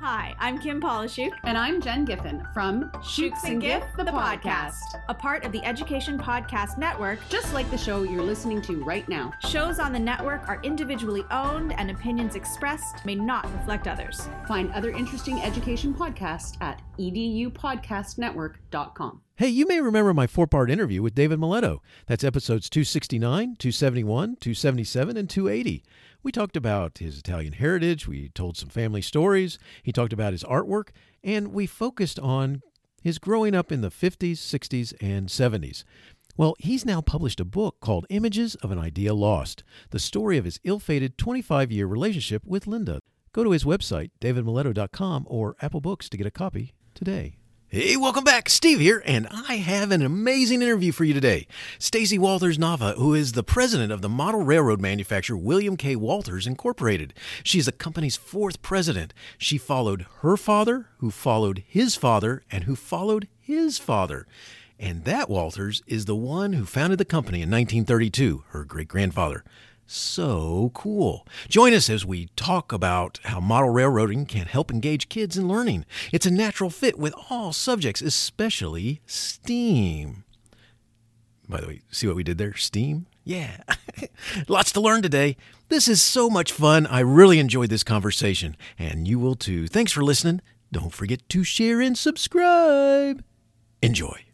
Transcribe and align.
Hi, 0.00 0.34
I'm 0.38 0.58
Kim 0.58 0.80
Pollishuke. 0.80 1.34
And 1.44 1.58
I'm 1.58 1.78
Jen 1.78 2.06
Giffen 2.06 2.42
from 2.54 2.90
Shukes 3.04 3.44
and 3.44 3.60
Giff, 3.60 3.82
the 3.98 4.04
podcast, 4.04 4.80
a 5.10 5.14
part 5.14 5.44
of 5.44 5.52
the 5.52 5.62
Education 5.62 6.18
Podcast 6.18 6.78
Network. 6.78 7.18
Just 7.28 7.52
like 7.52 7.70
the 7.70 7.76
show 7.76 8.04
you're 8.04 8.22
listening 8.22 8.62
to 8.62 8.82
right 8.82 9.06
now. 9.10 9.34
Shows 9.50 9.78
on 9.78 9.92
the 9.92 9.98
network 9.98 10.48
are 10.48 10.58
individually 10.62 11.22
owned, 11.30 11.74
and 11.74 11.90
opinions 11.90 12.34
expressed 12.34 13.04
may 13.04 13.14
not 13.14 13.44
reflect 13.52 13.88
others. 13.88 14.26
Find 14.48 14.72
other 14.72 14.90
interesting 14.90 15.42
education 15.42 15.92
podcasts 15.92 16.56
at 16.62 16.80
edupodcastnetwork.com. 16.98 19.20
Hey, 19.36 19.48
you 19.48 19.66
may 19.66 19.80
remember 19.80 20.14
my 20.14 20.26
four 20.26 20.46
part 20.46 20.70
interview 20.70 21.02
with 21.02 21.14
David 21.14 21.38
Miletto. 21.38 21.80
That's 22.06 22.24
episodes 22.24 22.70
269, 22.70 23.56
271, 23.58 24.36
277, 24.36 25.16
and 25.16 25.28
280. 25.28 25.82
We 26.22 26.32
talked 26.32 26.56
about 26.56 26.98
his 26.98 27.18
Italian 27.18 27.54
heritage, 27.54 28.06
we 28.06 28.28
told 28.28 28.56
some 28.56 28.68
family 28.68 29.00
stories, 29.00 29.58
he 29.82 29.90
talked 29.90 30.12
about 30.12 30.32
his 30.32 30.44
artwork, 30.44 30.88
and 31.24 31.48
we 31.48 31.66
focused 31.66 32.18
on 32.18 32.60
his 33.02 33.18
growing 33.18 33.54
up 33.54 33.72
in 33.72 33.80
the 33.80 33.90
50s, 33.90 34.32
60s, 34.32 34.92
and 35.00 35.28
70s. 35.28 35.84
Well, 36.36 36.56
he's 36.58 36.84
now 36.84 37.00
published 37.00 37.40
a 37.40 37.44
book 37.46 37.80
called 37.80 38.06
Images 38.10 38.54
of 38.56 38.70
an 38.70 38.78
Idea 38.78 39.14
Lost, 39.14 39.64
the 39.90 39.98
story 39.98 40.36
of 40.36 40.44
his 40.44 40.60
ill 40.62 40.78
fated 40.78 41.16
25 41.16 41.72
year 41.72 41.86
relationship 41.86 42.42
with 42.44 42.66
Linda. 42.66 43.00
Go 43.32 43.42
to 43.42 43.52
his 43.52 43.64
website, 43.64 44.10
davidmiletto.com, 44.20 45.26
or 45.28 45.56
Apple 45.62 45.80
Books 45.80 46.08
to 46.10 46.16
get 46.18 46.26
a 46.26 46.30
copy 46.30 46.74
today. 46.94 47.39
Hey, 47.72 47.96
welcome 47.96 48.24
back. 48.24 48.48
Steve 48.48 48.80
here, 48.80 49.00
and 49.06 49.28
I 49.30 49.58
have 49.58 49.92
an 49.92 50.02
amazing 50.02 50.60
interview 50.60 50.90
for 50.90 51.04
you 51.04 51.14
today. 51.14 51.46
Stacy 51.78 52.18
Walthers 52.18 52.58
Nava, 52.58 52.96
who 52.96 53.14
is 53.14 53.30
the 53.30 53.44
president 53.44 53.92
of 53.92 54.02
the 54.02 54.08
model 54.08 54.42
railroad 54.42 54.80
manufacturer 54.80 55.36
William 55.36 55.76
K. 55.76 55.94
Walthers 55.94 56.48
Incorporated. 56.48 57.14
She 57.44 57.60
is 57.60 57.66
the 57.66 57.70
company's 57.72 58.16
fourth 58.16 58.60
president. 58.60 59.14
She 59.38 59.56
followed 59.56 60.04
her 60.22 60.36
father, 60.36 60.88
who 60.98 61.12
followed 61.12 61.62
his 61.64 61.94
father, 61.94 62.42
and 62.50 62.64
who 62.64 62.74
followed 62.74 63.28
his 63.40 63.78
father. 63.78 64.26
And 64.80 65.04
that 65.04 65.28
Walthers 65.28 65.80
is 65.86 66.06
the 66.06 66.16
one 66.16 66.54
who 66.54 66.64
founded 66.66 66.98
the 66.98 67.04
company 67.04 67.38
in 67.40 67.52
1932, 67.52 68.46
her 68.48 68.64
great 68.64 68.88
grandfather 68.88 69.44
so 69.92 70.70
cool. 70.74 71.26
Join 71.48 71.74
us 71.74 71.90
as 71.90 72.06
we 72.06 72.26
talk 72.36 72.72
about 72.72 73.18
how 73.24 73.40
model 73.40 73.70
railroading 73.70 74.26
can 74.26 74.46
help 74.46 74.70
engage 74.70 75.08
kids 75.08 75.36
in 75.36 75.48
learning. 75.48 75.84
It's 76.12 76.26
a 76.26 76.30
natural 76.30 76.70
fit 76.70 76.98
with 76.98 77.14
all 77.28 77.52
subjects, 77.52 78.00
especially 78.00 79.00
STEAM. 79.06 80.24
By 81.48 81.60
the 81.60 81.66
way, 81.66 81.82
see 81.90 82.06
what 82.06 82.16
we 82.16 82.22
did 82.22 82.38
there? 82.38 82.54
STEAM? 82.54 83.06
Yeah. 83.24 83.58
Lots 84.48 84.72
to 84.72 84.80
learn 84.80 85.02
today. 85.02 85.36
This 85.68 85.88
is 85.88 86.00
so 86.00 86.30
much 86.30 86.52
fun. 86.52 86.86
I 86.86 87.00
really 87.00 87.38
enjoyed 87.38 87.70
this 87.70 87.84
conversation, 87.84 88.56
and 88.78 89.06
you 89.06 89.18
will 89.18 89.34
too. 89.34 89.66
Thanks 89.66 89.92
for 89.92 90.02
listening. 90.02 90.40
Don't 90.72 90.92
forget 90.92 91.28
to 91.30 91.42
share 91.42 91.80
and 91.80 91.98
subscribe. 91.98 93.24
Enjoy. 93.82 94.29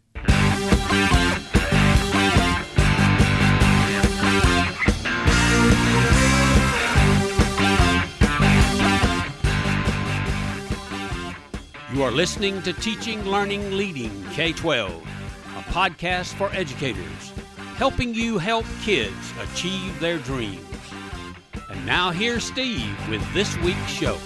You 12.07 12.13
are 12.13 12.15
listening 12.15 12.61
to 12.61 12.71
Teaching, 12.71 13.25
Learning, 13.25 13.75
Leading 13.75 14.23
K 14.31 14.53
12, 14.53 14.89
a 14.93 15.61
podcast 15.63 16.35
for 16.35 16.49
educators, 16.53 17.33
helping 17.75 18.13
you 18.13 18.37
help 18.37 18.65
kids 18.81 19.33
achieve 19.41 19.99
their 19.99 20.17
dreams. 20.19 20.65
And 21.69 21.85
now 21.85 22.11
here's 22.11 22.45
Steve 22.45 22.95
with 23.09 23.21
this 23.33 23.57
week's 23.57 23.89
show. 23.89 24.17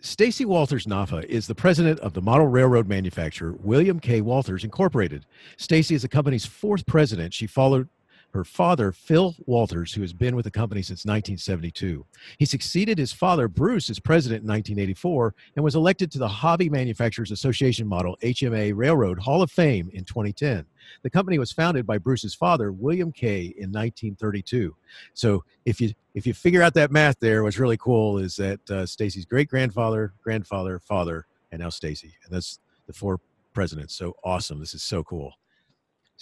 Stacy 0.00 0.44
Walthers 0.44 0.88
Nava 0.88 1.24
is 1.26 1.46
the 1.46 1.54
president 1.54 2.00
of 2.00 2.14
the 2.14 2.20
model 2.20 2.48
railroad 2.48 2.88
manufacturer 2.88 3.52
William 3.60 4.00
K. 4.00 4.22
Walthers 4.22 4.64
Incorporated. 4.64 5.24
Stacy 5.56 5.94
is 5.94 6.02
the 6.02 6.08
company's 6.08 6.46
fourth 6.46 6.84
president. 6.84 7.32
She 7.32 7.46
followed 7.46 7.88
her 8.32 8.44
father, 8.44 8.92
Phil 8.92 9.34
Walthers, 9.46 9.94
who 9.94 10.00
has 10.00 10.12
been 10.12 10.34
with 10.34 10.44
the 10.44 10.50
company 10.50 10.80
since 10.80 11.04
1972. 11.04 12.04
He 12.38 12.44
succeeded 12.44 12.98
his 12.98 13.12
father, 13.12 13.46
Bruce, 13.46 13.90
as 13.90 14.00
president 14.00 14.42
in 14.42 14.48
1984 14.48 15.34
and 15.56 15.64
was 15.64 15.74
elected 15.74 16.10
to 16.12 16.18
the 16.18 16.28
Hobby 16.28 16.70
Manufacturers 16.70 17.30
Association 17.30 17.86
Model 17.86 18.16
HMA 18.22 18.72
Railroad 18.74 19.18
Hall 19.18 19.42
of 19.42 19.50
Fame 19.50 19.90
in 19.92 20.04
2010. 20.04 20.64
The 21.02 21.10
company 21.10 21.38
was 21.38 21.52
founded 21.52 21.86
by 21.86 21.98
Bruce's 21.98 22.34
father, 22.34 22.72
William 22.72 23.12
K, 23.12 23.42
in 23.44 23.70
1932. 23.70 24.74
So 25.14 25.44
if 25.64 25.80
you 25.80 25.92
if 26.14 26.26
you 26.26 26.34
figure 26.34 26.62
out 26.62 26.74
that 26.74 26.90
math 26.90 27.18
there, 27.20 27.42
what's 27.42 27.58
really 27.58 27.76
cool 27.76 28.18
is 28.18 28.36
that 28.36 28.70
uh, 28.70 28.84
Stacy's 28.84 29.24
great 29.24 29.48
grandfather, 29.48 30.12
grandfather, 30.22 30.78
father, 30.78 31.26
and 31.50 31.60
now 31.60 31.70
Stacy, 31.70 32.14
and 32.24 32.34
that's 32.34 32.58
the 32.86 32.92
four 32.92 33.20
presidents. 33.54 33.94
So 33.94 34.16
awesome! 34.24 34.58
This 34.58 34.74
is 34.74 34.82
so 34.82 35.02
cool. 35.04 35.34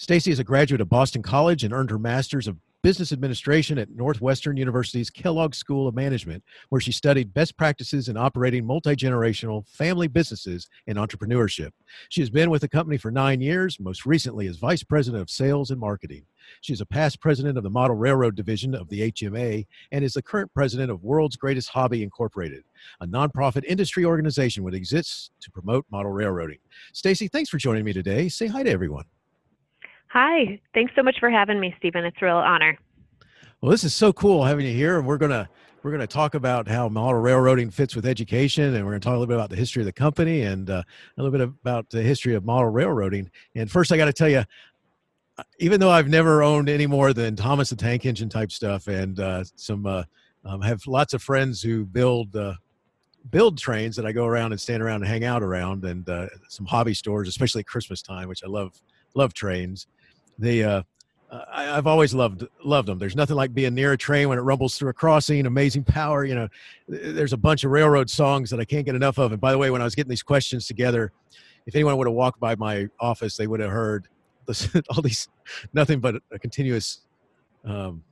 Stacy 0.01 0.31
is 0.31 0.39
a 0.39 0.43
graduate 0.43 0.81
of 0.81 0.89
Boston 0.89 1.21
College 1.21 1.63
and 1.63 1.71
earned 1.71 1.91
her 1.91 1.99
master's 1.99 2.47
of 2.47 2.57
business 2.81 3.11
administration 3.11 3.77
at 3.77 3.91
Northwestern 3.91 4.57
University's 4.57 5.11
Kellogg 5.11 5.53
School 5.53 5.87
of 5.87 5.93
Management, 5.93 6.43
where 6.69 6.81
she 6.81 6.91
studied 6.91 7.35
best 7.35 7.55
practices 7.55 8.09
in 8.09 8.17
operating 8.17 8.65
multi 8.65 8.95
generational 8.95 9.63
family 9.67 10.07
businesses 10.07 10.67
and 10.87 10.97
entrepreneurship. 10.97 11.69
She 12.09 12.19
has 12.19 12.31
been 12.31 12.49
with 12.49 12.61
the 12.61 12.67
company 12.67 12.97
for 12.97 13.11
nine 13.11 13.41
years, 13.41 13.79
most 13.79 14.07
recently 14.07 14.47
as 14.47 14.57
vice 14.57 14.81
president 14.81 15.21
of 15.21 15.29
sales 15.29 15.69
and 15.69 15.79
marketing. 15.79 16.25
She 16.61 16.73
is 16.73 16.81
a 16.81 16.85
past 16.87 17.21
president 17.21 17.55
of 17.55 17.63
the 17.63 17.69
Model 17.69 17.95
Railroad 17.95 18.35
Division 18.35 18.73
of 18.73 18.89
the 18.89 19.11
HMA 19.11 19.67
and 19.91 20.03
is 20.03 20.13
the 20.13 20.23
current 20.23 20.51
president 20.55 20.89
of 20.89 21.03
World's 21.03 21.35
Greatest 21.35 21.69
Hobby 21.69 22.01
Incorporated, 22.01 22.63
a 23.01 23.05
nonprofit 23.05 23.65
industry 23.65 24.03
organization 24.03 24.65
that 24.65 24.73
exists 24.73 25.29
to 25.41 25.51
promote 25.51 25.85
model 25.91 26.11
railroading. 26.11 26.57
Stacy, 26.91 27.27
thanks 27.27 27.51
for 27.51 27.59
joining 27.59 27.85
me 27.85 27.93
today. 27.93 28.29
Say 28.29 28.47
hi 28.47 28.63
to 28.63 28.71
everyone. 28.71 29.05
Hi, 30.13 30.59
thanks 30.73 30.91
so 30.93 31.03
much 31.03 31.15
for 31.21 31.29
having 31.29 31.57
me, 31.57 31.73
Stephen. 31.77 32.03
It's 32.03 32.17
a 32.21 32.25
real 32.25 32.35
honor. 32.35 32.77
Well, 33.61 33.71
this 33.71 33.85
is 33.85 33.95
so 33.95 34.11
cool 34.11 34.43
having 34.43 34.65
you 34.65 34.73
here, 34.73 34.97
and 34.97 35.07
we're 35.07 35.17
gonna 35.17 35.47
we're 35.83 35.91
gonna 35.91 36.05
talk 36.05 36.35
about 36.35 36.67
how 36.67 36.89
model 36.89 37.21
railroading 37.21 37.69
fits 37.69 37.95
with 37.95 38.05
education, 38.05 38.75
and 38.75 38.83
we're 38.83 38.91
gonna 38.91 38.99
talk 38.99 39.11
a 39.11 39.17
little 39.17 39.27
bit 39.27 39.37
about 39.37 39.49
the 39.49 39.55
history 39.55 39.83
of 39.83 39.85
the 39.85 39.93
company 39.93 40.41
and 40.41 40.69
uh, 40.69 40.83
a 41.17 41.21
little 41.21 41.31
bit 41.31 41.39
about 41.39 41.89
the 41.89 42.01
history 42.01 42.35
of 42.35 42.43
model 42.43 42.67
railroading. 42.67 43.31
And 43.55 43.71
first, 43.71 43.93
I 43.93 43.97
got 43.97 44.05
to 44.05 44.13
tell 44.13 44.27
you, 44.27 44.43
uh, 45.37 45.43
even 45.59 45.79
though 45.79 45.91
I've 45.91 46.09
never 46.09 46.43
owned 46.43 46.67
any 46.67 46.87
more 46.87 47.13
than 47.13 47.37
Thomas 47.37 47.69
the 47.69 47.77
Tank 47.77 48.05
Engine 48.05 48.27
type 48.27 48.51
stuff, 48.51 48.87
and 48.87 49.17
uh, 49.17 49.45
some 49.55 49.85
uh, 49.85 50.03
um, 50.43 50.59
have 50.61 50.85
lots 50.87 51.13
of 51.13 51.23
friends 51.23 51.61
who 51.61 51.85
build 51.85 52.35
uh, 52.35 52.55
build 53.29 53.57
trains 53.57 53.95
that 53.95 54.05
I 54.05 54.11
go 54.11 54.25
around 54.25 54.51
and 54.51 54.59
stand 54.59 54.83
around 54.83 55.03
and 55.03 55.07
hang 55.07 55.23
out 55.23 55.41
around, 55.41 55.85
and 55.85 56.09
uh, 56.09 56.27
some 56.49 56.65
hobby 56.65 56.95
stores, 56.95 57.29
especially 57.29 57.61
at 57.61 57.67
Christmas 57.67 58.01
time, 58.01 58.27
which 58.27 58.43
I 58.43 58.47
love 58.47 58.77
love 59.15 59.33
trains 59.33 59.87
they 60.41 60.63
uh, 60.63 60.81
I, 61.31 61.63
have 61.63 61.87
always 61.87 62.13
loved 62.13 62.45
loved 62.63 62.87
them. 62.87 62.99
There's 62.99 63.15
nothing 63.15 63.37
like 63.37 63.53
being 63.53 63.73
near 63.73 63.93
a 63.93 63.97
train 63.97 64.27
when 64.27 64.37
it 64.37 64.41
rumbles 64.41 64.77
through 64.77 64.89
a 64.89 64.93
crossing. 64.93 65.45
Amazing 65.45 65.85
power. 65.85 66.25
You 66.25 66.35
know, 66.35 66.47
there's 66.87 67.31
a 67.31 67.37
bunch 67.37 67.63
of 67.63 67.71
railroad 67.71 68.09
songs 68.09 68.49
that 68.49 68.59
I 68.59 68.65
can't 68.65 68.85
get 68.85 68.95
enough 68.95 69.17
of. 69.17 69.31
And 69.31 69.39
by 69.39 69.51
the 69.51 69.57
way, 69.57 69.69
when 69.69 69.81
I 69.81 69.85
was 69.85 69.95
getting 69.95 70.09
these 70.09 70.23
questions 70.23 70.67
together, 70.67 71.11
if 71.65 71.75
anyone 71.75 71.97
would 71.97 72.07
have 72.07 72.15
walked 72.15 72.39
by 72.39 72.55
my 72.55 72.87
office, 72.99 73.37
they 73.37 73.47
would 73.47 73.61
have 73.61 73.71
heard 73.71 74.09
this, 74.45 74.69
all 74.89 75.01
these 75.01 75.29
nothing 75.73 76.01
but 76.01 76.15
a 76.31 76.39
continuous 76.39 77.01
um, 77.63 78.03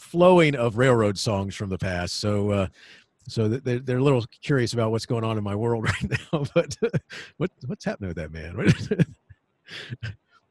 flowing 0.00 0.54
of 0.54 0.78
railroad 0.78 1.18
songs 1.18 1.54
from 1.54 1.68
the 1.68 1.78
past. 1.78 2.16
So. 2.16 2.50
Uh, 2.50 2.66
so 3.28 3.48
they're, 3.48 3.80
they're 3.80 3.98
a 3.98 4.04
little 4.04 4.24
curious 4.40 4.72
about 4.72 4.92
what's 4.92 5.04
going 5.04 5.24
on 5.24 5.36
in 5.36 5.42
my 5.42 5.56
world 5.56 5.82
right 6.02 6.18
now. 6.32 6.44
But 6.54 6.76
what 7.38 7.50
what's 7.66 7.84
happening 7.84 8.06
with 8.06 8.16
that 8.18 8.30
man? 8.30 8.56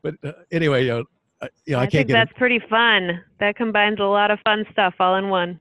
But 0.05 0.29
uh, 0.29 0.33
anyway, 0.51 0.87
uh, 0.87 0.97
you 1.65 1.73
know, 1.73 1.79
I, 1.79 1.81
I 1.81 1.85
can't 1.85 1.91
think 1.91 2.09
that's 2.09 2.31
it. 2.31 2.37
pretty 2.37 2.59
fun. 2.69 3.23
That 3.39 3.55
combines 3.55 3.99
a 3.99 4.03
lot 4.03 4.29
of 4.29 4.39
fun 4.43 4.65
stuff 4.71 4.93
all 4.99 5.15
in 5.15 5.29
one. 5.29 5.59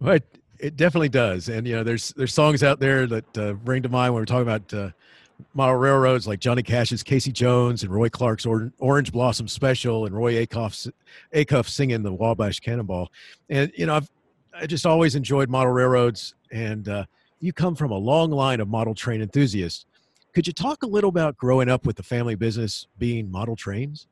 But 0.00 0.24
it 0.58 0.76
definitely 0.76 1.08
does, 1.08 1.48
and 1.48 1.66
you 1.66 1.76
know, 1.76 1.84
there's 1.84 2.12
there's 2.14 2.34
songs 2.34 2.62
out 2.62 2.80
there 2.80 3.06
that 3.06 3.38
uh, 3.38 3.52
bring 3.52 3.82
to 3.82 3.88
mind 3.88 4.12
when 4.12 4.22
we're 4.22 4.26
talking 4.26 4.42
about 4.42 4.74
uh, 4.74 4.90
model 5.54 5.76
railroads, 5.76 6.26
like 6.26 6.40
Johnny 6.40 6.62
Cash's 6.62 7.02
"Casey 7.02 7.30
Jones" 7.30 7.82
and 7.82 7.92
Roy 7.92 8.08
Clark's 8.08 8.44
or- 8.44 8.72
"Orange 8.78 9.12
Blossom 9.12 9.46
Special" 9.46 10.06
and 10.06 10.14
Roy 10.14 10.44
Acuff's 10.44 10.88
Acuff 11.32 11.68
singing 11.68 12.02
the 12.02 12.12
Wabash 12.12 12.58
Cannonball. 12.60 13.12
And 13.48 13.70
you 13.76 13.86
know, 13.86 13.94
I've 13.94 14.10
I 14.52 14.66
just 14.66 14.84
always 14.84 15.14
enjoyed 15.14 15.48
model 15.48 15.72
railroads, 15.72 16.34
and 16.50 16.88
uh, 16.88 17.04
you 17.38 17.52
come 17.52 17.76
from 17.76 17.92
a 17.92 17.98
long 17.98 18.30
line 18.30 18.60
of 18.60 18.68
model 18.68 18.94
train 18.94 19.22
enthusiasts. 19.22 19.86
Could 20.34 20.46
you 20.46 20.52
talk 20.52 20.82
a 20.82 20.86
little 20.86 21.10
about 21.10 21.36
growing 21.36 21.68
up 21.68 21.86
with 21.86 21.96
the 21.96 22.02
family 22.02 22.34
business 22.34 22.86
being 22.98 23.30
model 23.30 23.56
trains? 23.56 24.06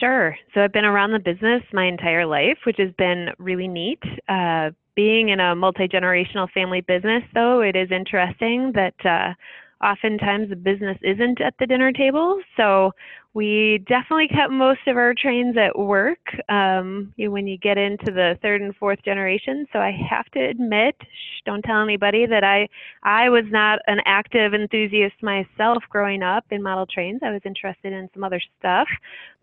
Sure. 0.00 0.36
So 0.54 0.62
I've 0.62 0.72
been 0.72 0.84
around 0.84 1.12
the 1.12 1.18
business 1.18 1.62
my 1.72 1.86
entire 1.86 2.26
life, 2.26 2.58
which 2.66 2.76
has 2.78 2.90
been 2.98 3.28
really 3.38 3.68
neat. 3.68 4.02
Uh, 4.28 4.70
being 4.94 5.28
in 5.28 5.40
a 5.40 5.54
multi 5.54 5.86
generational 5.86 6.50
family 6.50 6.80
business, 6.80 7.22
though, 7.34 7.60
it 7.60 7.76
is 7.76 7.90
interesting 7.90 8.72
that 8.74 8.94
uh, 9.04 9.34
oftentimes 9.82 10.48
the 10.48 10.56
business 10.56 10.98
isn't 11.02 11.40
at 11.40 11.54
the 11.58 11.66
dinner 11.66 11.92
table. 11.92 12.40
So 12.56 12.92
we 13.34 13.82
definitely 13.88 14.28
kept 14.28 14.52
most 14.52 14.80
of 14.86 14.96
our 14.96 15.14
trains 15.14 15.56
at 15.56 15.78
work 15.78 16.18
um, 16.50 17.14
when 17.16 17.46
you 17.46 17.56
get 17.56 17.78
into 17.78 18.12
the 18.12 18.38
third 18.42 18.60
and 18.60 18.76
fourth 18.76 19.02
generation. 19.04 19.66
So 19.72 19.78
I 19.78 19.90
have 20.10 20.26
to 20.32 20.40
admit, 20.40 20.94
shh, 21.00 21.40
don't 21.46 21.62
tell 21.62 21.82
anybody 21.82 22.26
that 22.26 22.44
I 22.44 22.68
I 23.02 23.30
was 23.30 23.44
not 23.50 23.78
an 23.86 24.00
active 24.04 24.52
enthusiast 24.52 25.14
myself 25.22 25.82
growing 25.88 26.22
up 26.22 26.44
in 26.50 26.62
model 26.62 26.86
trains. 26.86 27.20
I 27.22 27.30
was 27.30 27.40
interested 27.46 27.92
in 27.92 28.10
some 28.12 28.22
other 28.22 28.40
stuff. 28.58 28.88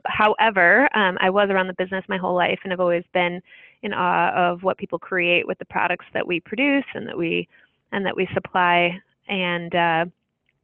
However, 0.06 0.88
um, 0.96 1.18
I 1.20 1.30
was 1.30 1.50
around 1.50 1.68
the 1.68 1.74
business 1.74 2.06
my 2.08 2.18
whole 2.18 2.36
life, 2.36 2.60
and 2.64 2.72
have 2.72 2.80
always 2.80 3.04
been 3.14 3.42
in 3.82 3.94
awe 3.94 4.32
of 4.36 4.62
what 4.62 4.78
people 4.78 5.00
create 5.00 5.48
with 5.48 5.58
the 5.58 5.66
products 5.66 6.06
that 6.14 6.26
we 6.26 6.40
produce 6.42 6.86
and 6.94 7.08
that 7.08 7.18
we 7.18 7.48
and 7.92 8.06
that 8.06 8.16
we 8.16 8.28
supply. 8.34 9.00
And 9.28 9.74
uh, 9.74 10.06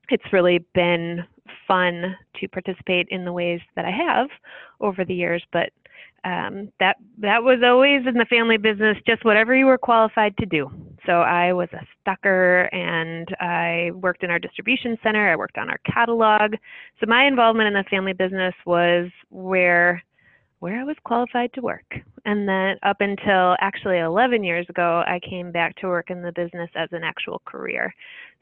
it's 0.09 0.33
really 0.33 0.59
been 0.73 1.23
fun 1.67 2.15
to 2.39 2.47
participate 2.47 3.07
in 3.09 3.25
the 3.25 3.33
ways 3.33 3.61
that 3.75 3.85
I 3.85 3.91
have 3.91 4.29
over 4.79 5.05
the 5.05 5.13
years. 5.13 5.43
But 5.51 5.69
um, 6.23 6.71
that 6.79 6.97
that 7.19 7.43
was 7.43 7.59
always 7.63 8.05
in 8.07 8.15
the 8.15 8.25
family 8.25 8.57
business, 8.57 8.97
just 9.07 9.23
whatever 9.23 9.55
you 9.55 9.65
were 9.65 9.77
qualified 9.77 10.35
to 10.37 10.45
do. 10.45 10.71
So 11.05 11.21
I 11.21 11.53
was 11.53 11.69
a 11.73 11.85
stucker, 12.01 12.63
and 12.73 13.27
I 13.39 13.91
worked 13.93 14.23
in 14.23 14.31
our 14.31 14.39
distribution 14.39 14.97
center. 15.03 15.31
I 15.31 15.35
worked 15.35 15.57
on 15.59 15.69
our 15.69 15.77
catalog. 15.85 16.55
So 16.99 17.05
my 17.07 17.25
involvement 17.27 17.67
in 17.67 17.73
the 17.73 17.83
family 17.89 18.13
business 18.13 18.55
was 18.65 19.11
where 19.29 20.03
where 20.59 20.79
I 20.79 20.83
was 20.83 20.95
qualified 21.03 21.53
to 21.53 21.61
work. 21.61 21.85
And 22.25 22.49
then 22.49 22.77
up 22.81 22.97
until 22.99 23.55
actually 23.59 23.99
11 23.99 24.43
years 24.43 24.65
ago, 24.67 25.03
I 25.05 25.19
came 25.19 25.51
back 25.51 25.75
to 25.77 25.87
work 25.87 26.09
in 26.09 26.23
the 26.23 26.31
business 26.31 26.71
as 26.75 26.89
an 26.91 27.03
actual 27.03 27.41
career. 27.45 27.93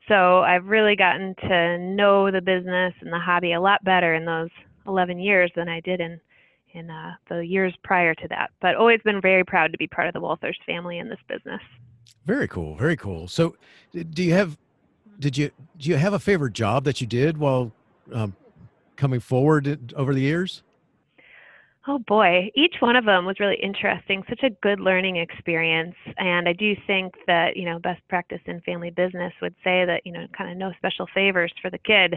So 0.08 0.42
I've 0.42 0.66
really 0.66 0.96
gotten 0.96 1.36
to 1.48 1.78
know 1.78 2.30
the 2.30 2.42
business 2.42 2.94
and 3.02 3.12
the 3.12 3.20
hobby 3.20 3.54
a 3.54 3.62
lot 3.62 3.84
better 3.84 4.14
in 4.14 4.26
those 4.26 4.50
11 4.88 5.20
years 5.20 5.52
than 5.56 5.70
I 5.70 5.80
did 5.80 6.02
in 6.02 6.20
in 6.74 6.90
uh, 6.90 7.14
the 7.30 7.46
years 7.46 7.74
prior 7.84 8.16
to 8.16 8.28
that. 8.30 8.50
But 8.60 8.76
always 8.76 9.00
been 9.04 9.22
very 9.22 9.44
proud 9.44 9.72
to 9.72 9.78
be 9.78 9.86
part 9.86 10.08
of 10.08 10.14
the 10.14 10.20
Walthers 10.20 10.58
family 10.66 10.98
in 10.98 11.08
this 11.08 11.20
business. 11.28 11.62
Very 12.26 12.48
cool. 12.48 12.76
Very 12.76 12.96
cool. 12.96 13.28
So, 13.28 13.56
do 13.94 14.24
you 14.24 14.34
have 14.34 14.58
did 15.20 15.38
you 15.38 15.52
do 15.78 15.90
you 15.90 15.98
have 15.98 16.14
a 16.14 16.20
favorite 16.20 16.54
job 16.54 16.84
that 16.86 17.00
you 17.00 17.08
did 17.08 17.38
while 17.38 17.72
um, 18.12 18.36
coming 18.96 19.20
forward 19.20 19.94
over 19.96 20.14
the 20.14 20.22
years? 20.22 20.64
Oh 21.86 22.00
boy, 22.00 22.50
each 22.56 22.76
one 22.80 22.96
of 22.96 23.04
them 23.04 23.26
was 23.26 23.42
really 23.42 23.60
interesting. 23.62 24.24
Such 24.30 24.44
a 24.44 24.52
good 24.62 24.80
learning 24.80 25.18
experience. 25.18 25.96
And 26.18 26.48
I 26.48 26.54
do 26.54 26.78
think 26.88 27.14
that, 27.28 27.58
you 27.58 27.66
know, 27.66 27.78
best 27.78 28.02
practice 28.08 28.40
in 28.46 28.62
family 28.62 28.90
business 28.90 29.34
would 29.42 29.54
say 29.66 29.84
that, 29.84 30.02
you 30.06 30.14
know, 30.14 30.26
kind 30.38 30.50
of 30.50 30.56
no 30.56 30.72
special 30.78 31.08
favors 31.14 31.52
for 31.62 31.70
the 31.70 31.78
kid. 31.78 32.16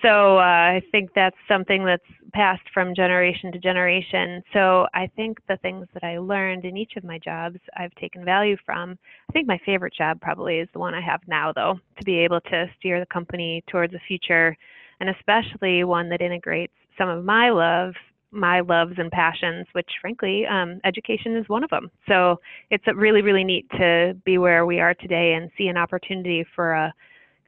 So 0.00 0.38
uh, 0.38 0.40
I 0.40 0.82
think 0.90 1.10
that's 1.14 1.36
something 1.46 1.84
that's 1.84 2.02
passed 2.32 2.62
from 2.72 2.94
generation 2.94 3.52
to 3.52 3.58
generation. 3.58 4.42
So 4.54 4.86
I 4.94 5.10
think 5.14 5.36
the 5.48 5.58
things 5.58 5.86
that 5.92 6.02
I 6.02 6.16
learned 6.16 6.64
in 6.64 6.78
each 6.78 6.96
of 6.96 7.04
my 7.04 7.18
jobs, 7.18 7.58
I've 7.76 7.94
taken 7.96 8.24
value 8.24 8.56
from. 8.64 8.98
I 9.28 9.32
think 9.34 9.46
my 9.46 9.60
favorite 9.66 9.92
job 9.94 10.18
probably 10.22 10.60
is 10.60 10.68
the 10.72 10.78
one 10.78 10.94
I 10.94 11.02
have 11.02 11.20
now, 11.26 11.52
though, 11.52 11.78
to 11.98 12.04
be 12.04 12.20
able 12.20 12.40
to 12.40 12.70
steer 12.78 13.00
the 13.00 13.06
company 13.06 13.62
towards 13.70 13.92
a 13.92 14.00
future 14.08 14.56
and 15.00 15.10
especially 15.10 15.84
one 15.84 16.08
that 16.08 16.22
integrates 16.22 16.72
some 16.96 17.10
of 17.10 17.22
my 17.22 17.50
love 17.50 17.92
my 18.34 18.60
loves 18.60 18.94
and 18.98 19.10
passions, 19.10 19.66
which 19.72 19.88
frankly, 20.00 20.46
um, 20.46 20.80
education 20.84 21.36
is 21.36 21.48
one 21.48 21.64
of 21.64 21.70
them. 21.70 21.90
So 22.08 22.40
it's 22.70 22.84
really, 22.94 23.22
really 23.22 23.44
neat 23.44 23.68
to 23.72 24.16
be 24.24 24.38
where 24.38 24.66
we 24.66 24.80
are 24.80 24.94
today 24.94 25.34
and 25.34 25.50
see 25.56 25.68
an 25.68 25.76
opportunity 25.76 26.44
for 26.54 26.72
a 26.72 26.94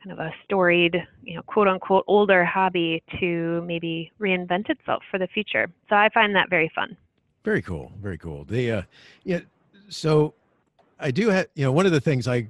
kind 0.03 0.19
of 0.19 0.25
a 0.25 0.31
storied, 0.45 0.97
you 1.25 1.35
know, 1.35 1.43
quote 1.43 1.69
unquote 1.69 2.05
older 2.07 2.45
hobby 2.45 3.03
to 3.21 3.63
maybe 3.67 4.13
reinvent 4.21 4.71
itself 4.71 5.03
for 5.11 5.19
the 5.19 5.27
future. 5.27 5.67
So 5.89 5.97
I 5.97 6.09
find 6.11 6.35
that 6.37 6.49
very 6.49 6.71
fun. 6.75 6.97
Very 7.45 7.63
cool. 7.63 7.93
Very 8.01 8.19
cool. 8.19 8.45
The, 8.45 8.73
uh, 8.73 8.83
yeah, 9.25 9.41
so 9.89 10.35
I 10.99 11.11
do 11.11 11.29
have, 11.29 11.47
you 11.55 11.65
know, 11.65 11.73
one 11.73 11.87
of 11.87 11.93
the 11.93 12.01
things 12.01 12.27
I, 12.27 12.49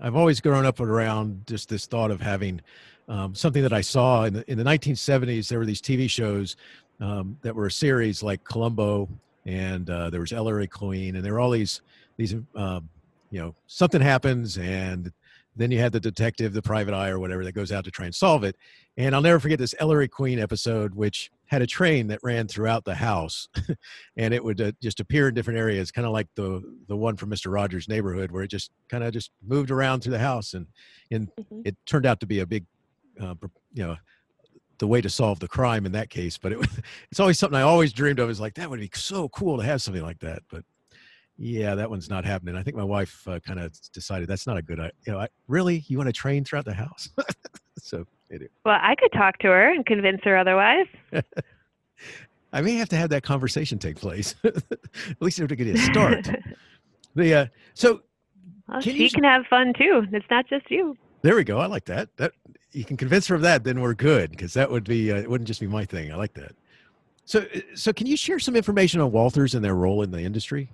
I've 0.00 0.16
always 0.16 0.40
grown 0.40 0.66
up 0.66 0.80
around 0.80 1.46
just 1.46 1.68
this 1.68 1.86
thought 1.86 2.10
of 2.10 2.20
having 2.20 2.60
um, 3.08 3.34
something 3.34 3.62
that 3.62 3.72
I 3.72 3.80
saw 3.80 4.24
in 4.24 4.34
the, 4.34 4.50
in 4.50 4.58
the 4.58 4.64
1970s. 4.64 5.48
There 5.48 5.58
were 5.58 5.66
these 5.66 5.82
TV 5.82 6.08
shows 6.08 6.56
um, 7.00 7.38
that 7.42 7.54
were 7.54 7.66
a 7.66 7.70
series 7.70 8.22
like 8.22 8.44
Columbo, 8.44 9.08
and 9.46 9.88
uh, 9.90 10.10
there 10.10 10.20
was 10.20 10.32
Ellery 10.32 10.66
Queen, 10.66 11.16
and 11.16 11.24
there 11.24 11.34
were 11.34 11.40
all 11.40 11.50
these 11.50 11.82
these 12.16 12.34
um, 12.54 12.88
you 13.30 13.40
know 13.40 13.54
something 13.66 14.00
happens, 14.00 14.58
and 14.58 15.12
then 15.56 15.70
you 15.70 15.78
had 15.78 15.92
the 15.92 16.00
detective, 16.00 16.52
the 16.52 16.62
private 16.62 16.94
eye, 16.94 17.10
or 17.10 17.18
whatever 17.18 17.44
that 17.44 17.52
goes 17.52 17.72
out 17.72 17.84
to 17.84 17.90
try 17.90 18.06
and 18.06 18.14
solve 18.14 18.44
it. 18.44 18.56
And 18.96 19.14
I'll 19.14 19.22
never 19.22 19.40
forget 19.40 19.58
this 19.58 19.74
Ellery 19.78 20.08
Queen 20.08 20.38
episode, 20.38 20.94
which 20.94 21.30
had 21.46 21.62
a 21.62 21.66
train 21.66 22.06
that 22.08 22.20
ran 22.22 22.48
throughout 22.48 22.84
the 22.84 22.94
house, 22.94 23.48
and 24.16 24.32
it 24.32 24.42
would 24.42 24.60
uh, 24.60 24.72
just 24.82 25.00
appear 25.00 25.28
in 25.28 25.34
different 25.34 25.58
areas, 25.58 25.90
kind 25.90 26.06
of 26.06 26.12
like 26.12 26.28
the 26.34 26.62
the 26.88 26.96
one 26.96 27.16
from 27.16 27.28
Mister 27.28 27.50
Rogers' 27.50 27.88
Neighborhood, 27.88 28.30
where 28.30 28.42
it 28.42 28.48
just 28.48 28.70
kind 28.88 29.04
of 29.04 29.12
just 29.12 29.30
moved 29.46 29.70
around 29.70 30.00
through 30.00 30.12
the 30.12 30.18
house, 30.18 30.54
and 30.54 30.66
and 31.10 31.30
mm-hmm. 31.38 31.60
it 31.64 31.76
turned 31.86 32.06
out 32.06 32.20
to 32.20 32.26
be 32.26 32.40
a 32.40 32.46
big, 32.46 32.64
uh, 33.20 33.34
you 33.72 33.86
know, 33.86 33.96
the 34.78 34.86
way 34.86 35.00
to 35.00 35.10
solve 35.10 35.40
the 35.40 35.48
crime 35.48 35.86
in 35.86 35.92
that 35.92 36.10
case. 36.10 36.38
But 36.38 36.52
it, 36.52 36.68
it's 37.10 37.20
always 37.20 37.38
something 37.38 37.58
I 37.58 37.62
always 37.62 37.92
dreamed 37.92 38.18
of. 38.18 38.30
Is 38.30 38.40
like 38.40 38.54
that 38.54 38.70
would 38.70 38.80
be 38.80 38.90
so 38.94 39.28
cool 39.30 39.58
to 39.58 39.64
have 39.64 39.82
something 39.82 40.02
like 40.02 40.20
that. 40.20 40.42
But 40.50 40.64
yeah, 41.36 41.74
that 41.74 41.90
one's 41.90 42.08
not 42.08 42.24
happening. 42.24 42.56
I 42.56 42.62
think 42.62 42.76
my 42.76 42.84
wife 42.84 43.26
uh, 43.26 43.40
kind 43.40 43.58
of 43.58 43.72
decided 43.92 44.28
that's 44.28 44.46
not 44.46 44.56
a 44.56 44.62
good. 44.62 44.78
idea. 44.78 44.92
You 45.06 45.12
know, 45.14 45.18
I, 45.20 45.28
really, 45.48 45.84
you 45.88 45.98
want 45.98 46.08
to 46.08 46.12
train 46.12 46.44
throughout 46.44 46.64
the 46.64 46.74
house? 46.74 47.08
so 47.78 48.06
anyway. 48.30 48.48
Well, 48.64 48.78
I 48.80 48.94
could 48.94 49.12
talk 49.12 49.38
to 49.38 49.48
her 49.48 49.72
and 49.72 49.84
convince 49.84 50.20
her 50.24 50.36
otherwise. 50.36 50.86
I 52.52 52.60
may 52.60 52.74
have 52.74 52.88
to 52.90 52.96
have 52.96 53.10
that 53.10 53.24
conversation 53.24 53.78
take 53.78 53.96
place. 53.96 54.36
At 54.44 54.62
least 55.20 55.38
to 55.38 55.46
get 55.46 55.66
a 55.66 55.76
start. 55.76 56.28
the 57.16 57.34
uh, 57.34 57.46
so 57.74 58.02
well, 58.68 58.80
can 58.80 58.94
she 58.94 59.04
you, 59.04 59.10
can 59.10 59.24
have 59.24 59.44
fun 59.46 59.72
too. 59.76 60.06
It's 60.12 60.26
not 60.30 60.48
just 60.48 60.70
you. 60.70 60.96
There 61.22 61.34
we 61.34 61.42
go. 61.42 61.58
I 61.58 61.66
like 61.66 61.86
that. 61.86 62.16
That 62.16 62.32
you 62.74 62.84
can 62.84 62.96
convince 62.96 63.26
her 63.28 63.34
of 63.34 63.42
that, 63.42 63.64
then 63.64 63.80
we're 63.80 63.94
good 63.94 64.30
because 64.30 64.52
that 64.54 64.70
would 64.70 64.84
be 64.84 65.12
uh, 65.12 65.16
it 65.16 65.30
wouldn't 65.30 65.48
just 65.48 65.60
be 65.60 65.66
my 65.66 65.84
thing. 65.84 66.12
I 66.12 66.16
like 66.16 66.34
that. 66.34 66.54
So, 67.24 67.40
uh, 67.40 67.60
so 67.74 67.92
can 67.92 68.06
you 68.06 68.16
share 68.16 68.38
some 68.38 68.56
information 68.56 69.00
on 69.00 69.12
Walthers 69.12 69.54
and 69.54 69.64
their 69.64 69.74
role 69.74 70.02
in 70.02 70.10
the 70.10 70.20
industry? 70.20 70.68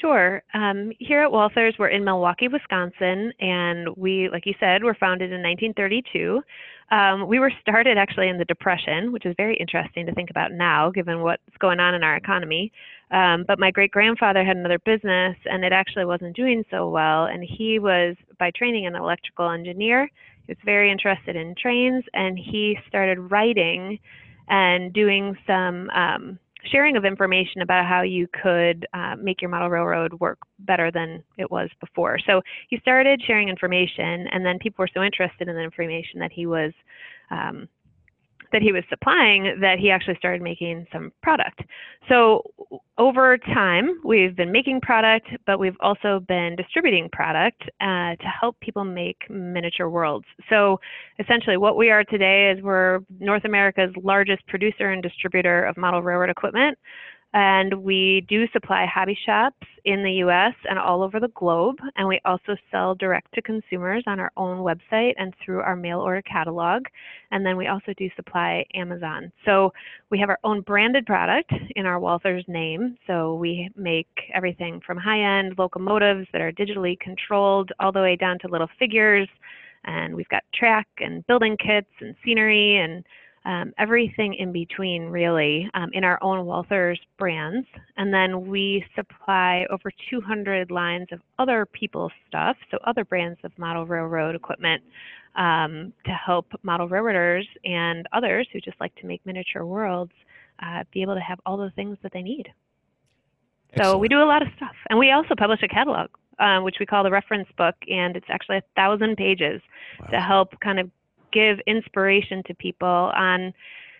Sure. 0.00 0.42
Um, 0.54 0.92
here 0.98 1.22
at 1.22 1.30
Walthers, 1.30 1.78
we're 1.78 1.88
in 1.88 2.04
Milwaukee, 2.04 2.48
Wisconsin, 2.48 3.32
and 3.40 3.88
we, 3.96 4.28
like 4.30 4.46
you 4.46 4.54
said, 4.60 4.84
were 4.84 4.94
founded 4.94 5.32
in 5.32 5.42
1932. 5.42 6.42
Um, 6.90 7.26
we 7.26 7.38
were 7.38 7.52
started 7.60 7.98
actually 7.98 8.28
in 8.28 8.38
the 8.38 8.44
Depression, 8.44 9.12
which 9.12 9.26
is 9.26 9.34
very 9.36 9.56
interesting 9.56 10.06
to 10.06 10.14
think 10.14 10.30
about 10.30 10.52
now, 10.52 10.90
given 10.90 11.22
what's 11.22 11.42
going 11.58 11.80
on 11.80 11.94
in 11.94 12.02
our 12.02 12.16
economy. 12.16 12.72
Um, 13.10 13.44
but 13.46 13.58
my 13.58 13.70
great 13.70 13.90
grandfather 13.90 14.44
had 14.44 14.56
another 14.56 14.78
business, 14.78 15.36
and 15.46 15.64
it 15.64 15.72
actually 15.72 16.04
wasn't 16.04 16.36
doing 16.36 16.64
so 16.70 16.88
well. 16.88 17.24
And 17.24 17.42
he 17.42 17.78
was, 17.78 18.16
by 18.38 18.50
training, 18.52 18.86
an 18.86 18.94
electrical 18.94 19.50
engineer. 19.50 20.08
Was 20.48 20.56
very 20.64 20.90
interested 20.90 21.36
in 21.36 21.54
trains, 21.60 22.04
and 22.14 22.38
he 22.38 22.78
started 22.88 23.18
writing 23.30 23.98
and 24.48 24.92
doing 24.94 25.36
some 25.46 25.90
um, 25.90 26.38
sharing 26.64 26.96
of 26.96 27.04
information 27.04 27.60
about 27.60 27.86
how 27.86 28.02
you 28.02 28.26
could 28.42 28.86
uh, 28.94 29.14
make 29.16 29.42
your 29.42 29.50
model 29.50 29.68
railroad 29.68 30.14
work 30.14 30.38
better 30.60 30.90
than 30.90 31.22
it 31.36 31.50
was 31.50 31.68
before. 31.80 32.18
So 32.26 32.40
he 32.68 32.78
started 32.78 33.22
sharing 33.26 33.48
information, 33.48 34.26
and 34.32 34.44
then 34.44 34.58
people 34.58 34.82
were 34.82 34.90
so 34.92 35.02
interested 35.02 35.48
in 35.48 35.54
the 35.54 35.62
information 35.62 36.18
that 36.20 36.32
he 36.32 36.46
was 36.46 36.72
um, 37.30 37.68
that 38.52 38.62
he 38.62 38.72
was 38.72 38.82
supplying 38.88 39.58
that 39.60 39.78
he 39.78 39.90
actually 39.90 40.16
started 40.16 40.42
making 40.42 40.86
some 40.92 41.12
product. 41.22 41.60
So 42.08 42.42
over 42.96 43.38
time, 43.38 44.00
we've 44.04 44.34
been 44.34 44.50
making 44.50 44.80
product, 44.80 45.28
but 45.46 45.58
we've 45.58 45.76
also 45.80 46.20
been 46.26 46.56
distributing 46.56 47.08
product 47.12 47.62
uh, 47.80 48.16
to 48.16 48.26
help 48.40 48.58
people 48.60 48.84
make 48.84 49.18
miniature 49.28 49.88
worlds. 49.90 50.26
So 50.48 50.80
essentially, 51.18 51.56
what 51.56 51.76
we 51.76 51.90
are 51.90 52.04
today 52.04 52.50
is 52.50 52.62
we're 52.62 53.00
North 53.20 53.44
America's 53.44 53.90
largest 54.02 54.46
producer 54.46 54.90
and 54.90 55.02
distributor 55.02 55.64
of 55.64 55.76
model 55.76 56.02
railroad 56.02 56.30
equipment. 56.30 56.78
And 57.34 57.82
we 57.82 58.24
do 58.28 58.48
supply 58.52 58.86
hobby 58.86 59.16
shops 59.26 59.66
in 59.84 60.02
the 60.02 60.12
US 60.24 60.54
and 60.68 60.78
all 60.78 61.02
over 61.02 61.20
the 61.20 61.28
globe. 61.28 61.76
And 61.96 62.08
we 62.08 62.20
also 62.24 62.56
sell 62.70 62.94
direct 62.94 63.34
to 63.34 63.42
consumers 63.42 64.02
on 64.06 64.18
our 64.18 64.32
own 64.36 64.58
website 64.58 65.12
and 65.18 65.34
through 65.44 65.60
our 65.60 65.76
mail 65.76 66.00
order 66.00 66.22
catalog. 66.22 66.84
And 67.30 67.44
then 67.44 67.56
we 67.58 67.66
also 67.66 67.92
do 67.98 68.08
supply 68.16 68.64
Amazon. 68.74 69.30
So 69.44 69.72
we 70.10 70.18
have 70.18 70.30
our 70.30 70.38
own 70.42 70.62
branded 70.62 71.04
product 71.04 71.52
in 71.76 71.84
our 71.84 72.00
Walthers 72.00 72.48
name. 72.48 72.96
So 73.06 73.34
we 73.34 73.68
make 73.76 74.08
everything 74.32 74.80
from 74.86 74.96
high 74.96 75.20
end 75.20 75.54
locomotives 75.58 76.26
that 76.32 76.40
are 76.40 76.52
digitally 76.52 76.98
controlled 76.98 77.72
all 77.78 77.92
the 77.92 78.00
way 78.00 78.16
down 78.16 78.38
to 78.40 78.48
little 78.48 78.70
figures. 78.78 79.28
And 79.84 80.14
we've 80.14 80.28
got 80.28 80.44
track 80.54 80.88
and 80.98 81.26
building 81.26 81.56
kits 81.58 81.90
and 82.00 82.14
scenery 82.24 82.78
and 82.78 83.04
um, 83.48 83.72
everything 83.78 84.34
in 84.34 84.52
between, 84.52 85.04
really, 85.04 85.70
um, 85.72 85.88
in 85.94 86.04
our 86.04 86.22
own 86.22 86.44
Walthers 86.44 86.98
brands. 87.18 87.66
And 87.96 88.12
then 88.12 88.46
we 88.46 88.84
supply 88.94 89.64
over 89.70 89.90
200 90.10 90.70
lines 90.70 91.08
of 91.12 91.20
other 91.38 91.64
people's 91.64 92.12
stuff, 92.28 92.58
so 92.70 92.76
other 92.86 93.06
brands 93.06 93.40
of 93.44 93.58
model 93.58 93.86
railroad 93.86 94.34
equipment 94.34 94.82
um, 95.34 95.94
to 96.04 96.10
help 96.10 96.46
model 96.62 96.90
railroaders 96.90 97.46
and 97.64 98.06
others 98.12 98.46
who 98.52 98.60
just 98.60 98.78
like 98.80 98.94
to 98.96 99.06
make 99.06 99.24
miniature 99.24 99.64
worlds 99.64 100.12
uh, 100.62 100.84
be 100.92 101.00
able 101.00 101.14
to 101.14 101.20
have 101.20 101.40
all 101.46 101.56
the 101.56 101.70
things 101.70 101.96
that 102.02 102.12
they 102.12 102.22
need. 102.22 102.52
So 103.78 103.96
we 103.96 104.08
do 104.08 104.18
a 104.22 104.28
lot 104.28 104.42
of 104.42 104.48
stuff, 104.56 104.74
and 104.90 104.98
we 104.98 105.10
also 105.10 105.34
publish 105.34 105.60
a 105.62 105.68
catalog, 105.68 106.10
um, 106.38 106.64
which 106.64 106.76
we 106.80 106.84
call 106.84 107.02
the 107.02 107.10
reference 107.10 107.48
book, 107.56 107.76
and 107.90 108.14
it's 108.14 108.26
actually 108.28 108.58
a 108.58 108.62
thousand 108.76 109.16
pages 109.16 109.62
to 110.10 110.20
help 110.20 110.58
kind 110.60 110.78
of 110.78 110.90
give 111.32 111.58
inspiration 111.66 112.42
to 112.46 112.54
people 112.54 112.86
on 112.88 113.52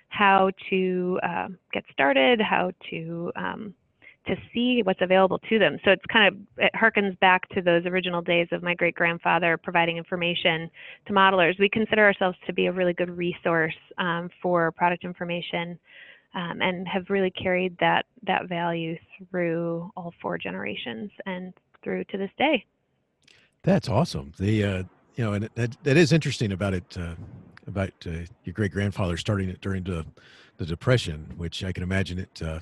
how 0.08 0.50
to 0.70 1.20
uh, 1.23 1.49
get 1.73 1.85
started, 1.92 2.40
how 2.40 2.73
to 2.90 3.32
um, 3.37 3.75
to 4.26 4.37
see 4.52 4.82
what's 4.82 5.00
available 5.00 5.38
to 5.49 5.58
them. 5.58 5.78
So 5.85 5.90
it's 5.90 6.04
kind 6.12 6.28
of 6.28 6.40
it 6.58 6.73
harkens 6.75 7.18
back 7.20 7.49
to 7.50 7.62
those 7.62 7.87
original 7.87 8.20
days 8.20 8.47
of 8.52 8.62
my 8.62 8.75
great 8.75 8.94
grandfather 8.94 9.56
providing 9.56 9.97
information 9.97 10.70
to 11.06 11.12
modelers. 11.12 11.58
We 11.58 11.68
consider 11.68 12.04
ourselves 12.04 12.37
to 12.47 12.52
be 12.52 12.66
a 12.66 12.73
really 12.73 12.92
good 12.92 13.11
resource 13.11 13.76
um, 13.99 14.30
for 14.42 14.70
product 14.73 15.04
information. 15.04 15.78
Um, 16.35 16.61
and 16.61 16.87
have 16.87 17.08
really 17.08 17.30
carried 17.30 17.75
that 17.80 18.04
that 18.26 18.50
value 18.50 18.99
through 19.30 19.90
all 19.97 20.12
four 20.20 20.37
generations 20.37 21.11
and 21.25 21.54
through 21.82 22.04
to 22.04 22.18
this 22.18 22.30
day. 22.37 22.66
That's 23.62 23.88
awesome. 23.88 24.35
The 24.38 24.62
uh, 24.62 24.82
you 25.18 25.25
know, 25.25 25.32
and 25.32 25.50
that 25.56 25.76
that 25.82 25.96
is 25.96 26.12
interesting 26.12 26.52
about 26.52 26.72
it 26.72 26.96
uh, 26.98 27.14
about 27.66 27.90
uh, 28.06 28.10
your 28.44 28.52
great 28.54 28.70
grandfather 28.70 29.16
starting 29.16 29.48
it 29.48 29.60
during 29.60 29.82
the 29.82 30.06
the 30.58 30.64
depression, 30.64 31.26
which 31.37 31.64
I 31.64 31.72
can 31.72 31.82
imagine 31.82 32.20
it. 32.20 32.40
Uh, 32.40 32.60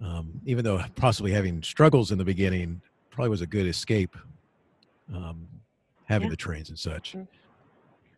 um, 0.00 0.40
even 0.46 0.64
though 0.64 0.80
possibly 0.94 1.32
having 1.32 1.60
struggles 1.60 2.12
in 2.12 2.18
the 2.18 2.24
beginning, 2.24 2.80
probably 3.10 3.30
was 3.30 3.40
a 3.40 3.46
good 3.46 3.66
escape. 3.66 4.16
Um, 5.12 5.48
having 6.04 6.26
Yeah. 6.26 6.30
the 6.30 6.36
trains 6.36 6.68
and 6.68 6.78
such. 6.78 7.16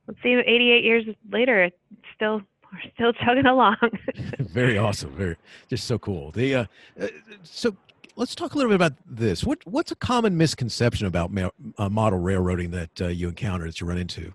Let's 0.06 0.22
see, 0.22 0.34
88 0.34 0.84
years 0.84 1.04
later, 1.30 1.64
it's 1.64 1.76
still 2.14 2.42
we're 2.72 2.90
still 2.94 3.12
chugging 3.14 3.46
along. 3.46 3.76
very 4.40 4.76
awesome. 4.76 5.12
Very 5.14 5.36
just 5.68 5.86
so 5.86 5.98
cool. 5.98 6.32
The 6.32 6.54
uh, 6.54 6.64
uh, 7.00 7.06
so 7.42 7.74
let's 8.20 8.34
talk 8.34 8.52
a 8.52 8.56
little 8.56 8.68
bit 8.68 8.76
about 8.76 8.92
this. 9.06 9.42
What 9.42 9.58
what's 9.64 9.90
a 9.90 9.96
common 9.96 10.36
misconception 10.36 11.06
about 11.06 11.32
ma- 11.32 11.48
uh, 11.78 11.88
model 11.88 12.18
railroading 12.18 12.70
that 12.70 13.00
uh, 13.00 13.06
you 13.08 13.28
encounter 13.28 13.64
that 13.64 13.80
you 13.80 13.86
run 13.86 13.98
into? 13.98 14.34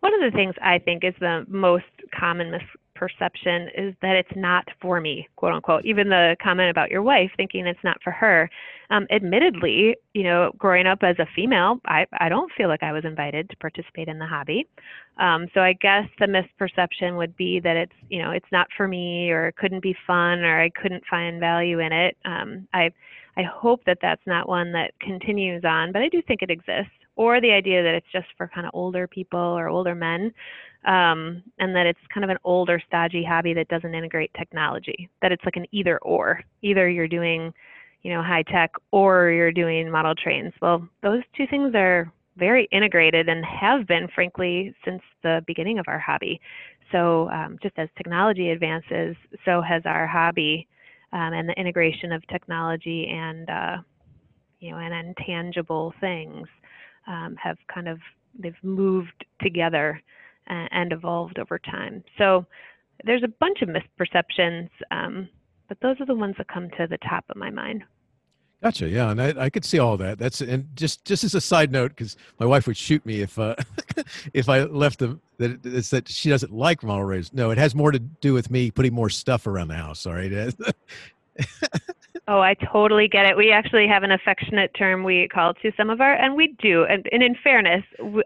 One 0.00 0.12
of 0.14 0.20
the 0.20 0.36
things 0.36 0.54
I 0.62 0.78
think 0.78 1.02
is 1.02 1.14
the 1.18 1.46
most 1.48 1.86
common 2.16 2.52
misperception 2.94 3.68
is 3.76 3.94
that 4.02 4.16
it's 4.16 4.36
not 4.36 4.66
for 4.80 5.00
me, 5.00 5.28
quote 5.36 5.52
unquote. 5.52 5.84
Even 5.84 6.08
the 6.08 6.36
comment 6.42 6.70
about 6.70 6.90
your 6.90 7.02
wife 7.02 7.30
thinking 7.36 7.66
it's 7.66 7.82
not 7.84 8.02
for 8.02 8.10
her. 8.10 8.50
Um, 8.90 9.06
admittedly, 9.10 9.96
you 10.12 10.22
know, 10.22 10.52
growing 10.58 10.86
up 10.86 10.98
as 11.02 11.16
a 11.18 11.26
female, 11.34 11.80
I, 11.86 12.06
I 12.20 12.28
don't 12.28 12.52
feel 12.56 12.68
like 12.68 12.82
I 12.82 12.92
was 12.92 13.04
invited 13.04 13.48
to 13.50 13.56
participate 13.56 14.08
in 14.08 14.18
the 14.18 14.26
hobby. 14.26 14.66
Um, 15.18 15.46
so 15.54 15.60
I 15.60 15.72
guess 15.74 16.04
the 16.18 16.26
misperception 16.26 17.16
would 17.16 17.36
be 17.36 17.60
that 17.60 17.76
it's, 17.76 17.92
you 18.08 18.22
know, 18.22 18.30
it's 18.30 18.50
not 18.52 18.68
for 18.76 18.86
me 18.86 19.30
or 19.30 19.48
it 19.48 19.56
couldn't 19.56 19.82
be 19.82 19.96
fun 20.06 20.40
or 20.40 20.60
I 20.60 20.70
couldn't 20.70 21.04
find 21.08 21.40
value 21.40 21.78
in 21.80 21.92
it. 21.92 22.16
Um, 22.24 22.68
I, 22.74 22.90
I 23.36 23.42
hope 23.42 23.80
that 23.86 23.98
that's 24.00 24.22
not 24.26 24.48
one 24.48 24.72
that 24.72 24.92
continues 25.00 25.64
on, 25.64 25.92
but 25.92 26.02
I 26.02 26.08
do 26.08 26.22
think 26.22 26.42
it 26.42 26.50
exists 26.50 26.92
or 27.16 27.40
the 27.40 27.52
idea 27.52 27.82
that 27.82 27.94
it's 27.94 28.06
just 28.12 28.26
for 28.36 28.48
kind 28.48 28.66
of 28.66 28.70
older 28.74 29.06
people 29.06 29.38
or 29.38 29.68
older 29.68 29.94
men, 29.94 30.32
um, 30.84 31.42
and 31.58 31.74
that 31.74 31.86
it's 31.86 32.00
kind 32.12 32.24
of 32.24 32.30
an 32.30 32.38
older, 32.44 32.82
stodgy 32.86 33.24
hobby 33.24 33.54
that 33.54 33.68
doesn't 33.68 33.94
integrate 33.94 34.30
technology. 34.36 35.08
That 35.22 35.32
it's 35.32 35.44
like 35.44 35.56
an 35.56 35.66
either 35.72 35.98
or. 35.98 36.42
Either 36.62 36.88
you're 36.88 37.08
doing, 37.08 37.52
you 38.02 38.12
know, 38.12 38.22
high 38.22 38.42
tech, 38.42 38.72
or 38.90 39.30
you're 39.30 39.52
doing 39.52 39.90
model 39.90 40.14
trains. 40.14 40.52
Well, 40.60 40.86
those 41.02 41.22
two 41.36 41.46
things 41.48 41.74
are 41.74 42.12
very 42.36 42.68
integrated 42.72 43.28
and 43.28 43.44
have 43.44 43.86
been, 43.86 44.08
frankly, 44.14 44.74
since 44.84 45.02
the 45.22 45.42
beginning 45.46 45.78
of 45.78 45.86
our 45.88 45.98
hobby. 45.98 46.40
So, 46.92 47.30
um, 47.30 47.58
just 47.62 47.78
as 47.78 47.88
technology 47.96 48.50
advances, 48.50 49.16
so 49.44 49.62
has 49.62 49.82
our 49.86 50.06
hobby, 50.06 50.66
um, 51.12 51.32
and 51.32 51.48
the 51.48 51.58
integration 51.58 52.12
of 52.12 52.26
technology 52.26 53.06
and, 53.08 53.48
uh, 53.48 53.76
you 54.60 54.72
know, 54.72 54.78
and 54.78 54.92
intangible 54.92 55.94
things 56.00 56.48
um, 57.06 57.36
have 57.42 57.58
kind 57.72 57.88
of 57.88 57.98
they've 58.38 58.56
moved 58.62 59.24
together 59.40 60.00
and, 60.46 60.92
evolved 60.92 61.38
over 61.38 61.58
time. 61.58 62.04
So 62.18 62.46
there's 63.04 63.22
a 63.22 63.28
bunch 63.28 63.62
of 63.62 63.68
misperceptions, 63.68 64.68
um, 64.90 65.28
but 65.68 65.78
those 65.80 66.00
are 66.00 66.06
the 66.06 66.14
ones 66.14 66.34
that 66.38 66.48
come 66.48 66.68
to 66.76 66.86
the 66.86 66.98
top 66.98 67.24
of 67.30 67.36
my 67.36 67.50
mind. 67.50 67.82
Gotcha. 68.62 68.88
Yeah, 68.88 69.10
and 69.10 69.20
I, 69.20 69.34
I 69.36 69.50
could 69.50 69.64
see 69.64 69.78
all 69.78 69.98
that. 69.98 70.18
That's 70.18 70.40
and 70.40 70.66
just 70.74 71.04
just 71.04 71.22
as 71.22 71.34
a 71.34 71.40
side 71.40 71.70
note, 71.70 71.90
because 71.90 72.16
my 72.40 72.46
wife 72.46 72.66
would 72.66 72.78
shoot 72.78 73.04
me 73.04 73.20
if 73.20 73.38
uh, 73.38 73.56
if 74.32 74.48
I 74.48 74.62
left 74.64 75.00
them 75.00 75.20
that 75.36 75.64
it's 75.66 75.90
that 75.90 76.08
she 76.08 76.30
doesn't 76.30 76.50
like 76.50 76.82
model 76.82 77.04
rays. 77.04 77.30
No, 77.34 77.50
it 77.50 77.58
has 77.58 77.74
more 77.74 77.92
to 77.92 77.98
do 77.98 78.32
with 78.32 78.50
me 78.50 78.70
putting 78.70 78.94
more 78.94 79.10
stuff 79.10 79.46
around 79.46 79.68
the 79.68 79.74
house. 79.74 80.06
All 80.06 80.14
right. 80.14 80.32
Oh, 82.26 82.40
I 82.40 82.54
totally 82.54 83.06
get 83.08 83.26
it. 83.26 83.36
We 83.36 83.52
actually 83.52 83.86
have 83.86 84.02
an 84.02 84.12
affectionate 84.12 84.72
term 84.74 85.04
we 85.04 85.28
call 85.28 85.52
to 85.54 85.72
some 85.76 85.90
of 85.90 86.00
our, 86.00 86.14
and 86.14 86.34
we 86.34 86.56
do. 86.58 86.84
And, 86.84 87.06
and 87.12 87.22
in 87.22 87.36
fairness, 87.42 87.84
w 87.98 88.22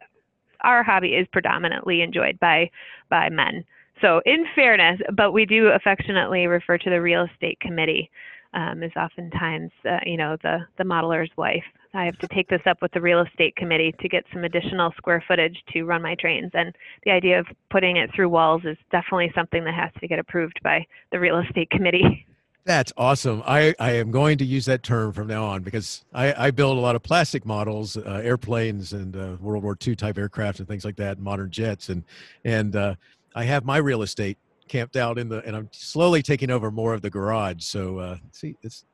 our 0.62 0.82
hobby 0.82 1.10
is 1.10 1.26
predominantly 1.32 2.02
enjoyed 2.02 2.38
by 2.40 2.70
by 3.10 3.28
men. 3.28 3.64
So, 4.00 4.20
in 4.26 4.44
fairness, 4.54 5.00
but 5.14 5.32
we 5.32 5.46
do 5.46 5.68
affectionately 5.68 6.46
refer 6.46 6.78
to 6.78 6.90
the 6.90 7.00
real 7.00 7.24
estate 7.32 7.58
committee 7.60 8.10
um, 8.54 8.82
as 8.82 8.90
oftentimes, 8.96 9.70
uh, 9.88 9.98
you 10.06 10.16
know, 10.16 10.36
the 10.42 10.58
the 10.78 10.84
modeler's 10.84 11.30
wife. 11.36 11.64
I 11.94 12.04
have 12.04 12.18
to 12.18 12.28
take 12.28 12.48
this 12.48 12.60
up 12.66 12.82
with 12.82 12.92
the 12.92 13.00
real 13.00 13.20
estate 13.22 13.56
committee 13.56 13.94
to 14.00 14.08
get 14.08 14.24
some 14.32 14.44
additional 14.44 14.92
square 14.96 15.24
footage 15.26 15.56
to 15.72 15.84
run 15.84 16.02
my 16.02 16.14
trains. 16.16 16.50
And 16.54 16.74
the 17.04 17.10
idea 17.10 17.40
of 17.40 17.46
putting 17.70 17.96
it 17.96 18.10
through 18.14 18.28
walls 18.28 18.62
is 18.64 18.76
definitely 18.92 19.32
something 19.34 19.64
that 19.64 19.74
has 19.74 19.90
to 20.00 20.08
get 20.08 20.18
approved 20.18 20.60
by 20.62 20.86
the 21.10 21.18
real 21.18 21.38
estate 21.38 21.70
committee. 21.70 22.26
That's 22.68 22.92
awesome. 22.98 23.42
I, 23.46 23.74
I 23.80 23.92
am 23.92 24.10
going 24.10 24.36
to 24.36 24.44
use 24.44 24.66
that 24.66 24.82
term 24.82 25.14
from 25.14 25.26
now 25.26 25.46
on 25.46 25.62
because 25.62 26.04
I, 26.12 26.48
I 26.48 26.50
build 26.50 26.76
a 26.76 26.80
lot 26.82 26.96
of 26.96 27.02
plastic 27.02 27.46
models, 27.46 27.96
uh, 27.96 28.20
airplanes 28.22 28.92
and 28.92 29.16
uh, 29.16 29.36
World 29.40 29.62
War 29.64 29.74
II 29.80 29.96
type 29.96 30.18
aircraft 30.18 30.58
and 30.58 30.68
things 30.68 30.84
like 30.84 30.96
that, 30.96 31.18
modern 31.18 31.50
jets, 31.50 31.88
and 31.88 32.04
and 32.44 32.76
uh, 32.76 32.94
I 33.34 33.44
have 33.44 33.64
my 33.64 33.78
real 33.78 34.02
estate 34.02 34.36
camped 34.68 34.96
out 34.96 35.18
in 35.18 35.30
the, 35.30 35.42
and 35.46 35.56
I'm 35.56 35.70
slowly 35.72 36.20
taking 36.20 36.50
over 36.50 36.70
more 36.70 36.92
of 36.92 37.00
the 37.00 37.08
garage. 37.08 37.64
So 37.64 38.00
uh, 38.00 38.16
see, 38.32 38.54
it's 38.62 38.84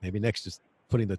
maybe 0.00 0.20
next 0.20 0.46
is 0.46 0.60
putting 0.88 1.08
the 1.08 1.18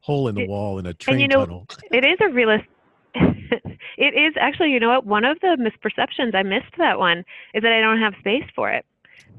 hole 0.00 0.28
in 0.28 0.34
the 0.34 0.46
wall 0.46 0.78
in 0.78 0.84
a 0.84 0.92
train 0.92 1.14
and 1.14 1.22
you 1.22 1.28
know, 1.28 1.46
tunnel. 1.46 1.66
it 1.90 2.04
is 2.04 2.18
a 2.20 2.28
realist. 2.28 2.66
it 3.14 4.14
is 4.14 4.34
actually, 4.38 4.72
you 4.72 4.80
know 4.80 4.90
what? 4.90 5.06
One 5.06 5.24
of 5.24 5.40
the 5.40 5.56
misperceptions 5.58 6.34
I 6.34 6.42
missed 6.42 6.76
that 6.76 6.98
one 6.98 7.24
is 7.54 7.62
that 7.62 7.72
I 7.72 7.80
don't 7.80 8.00
have 8.00 8.12
space 8.20 8.44
for 8.54 8.70
it. 8.70 8.84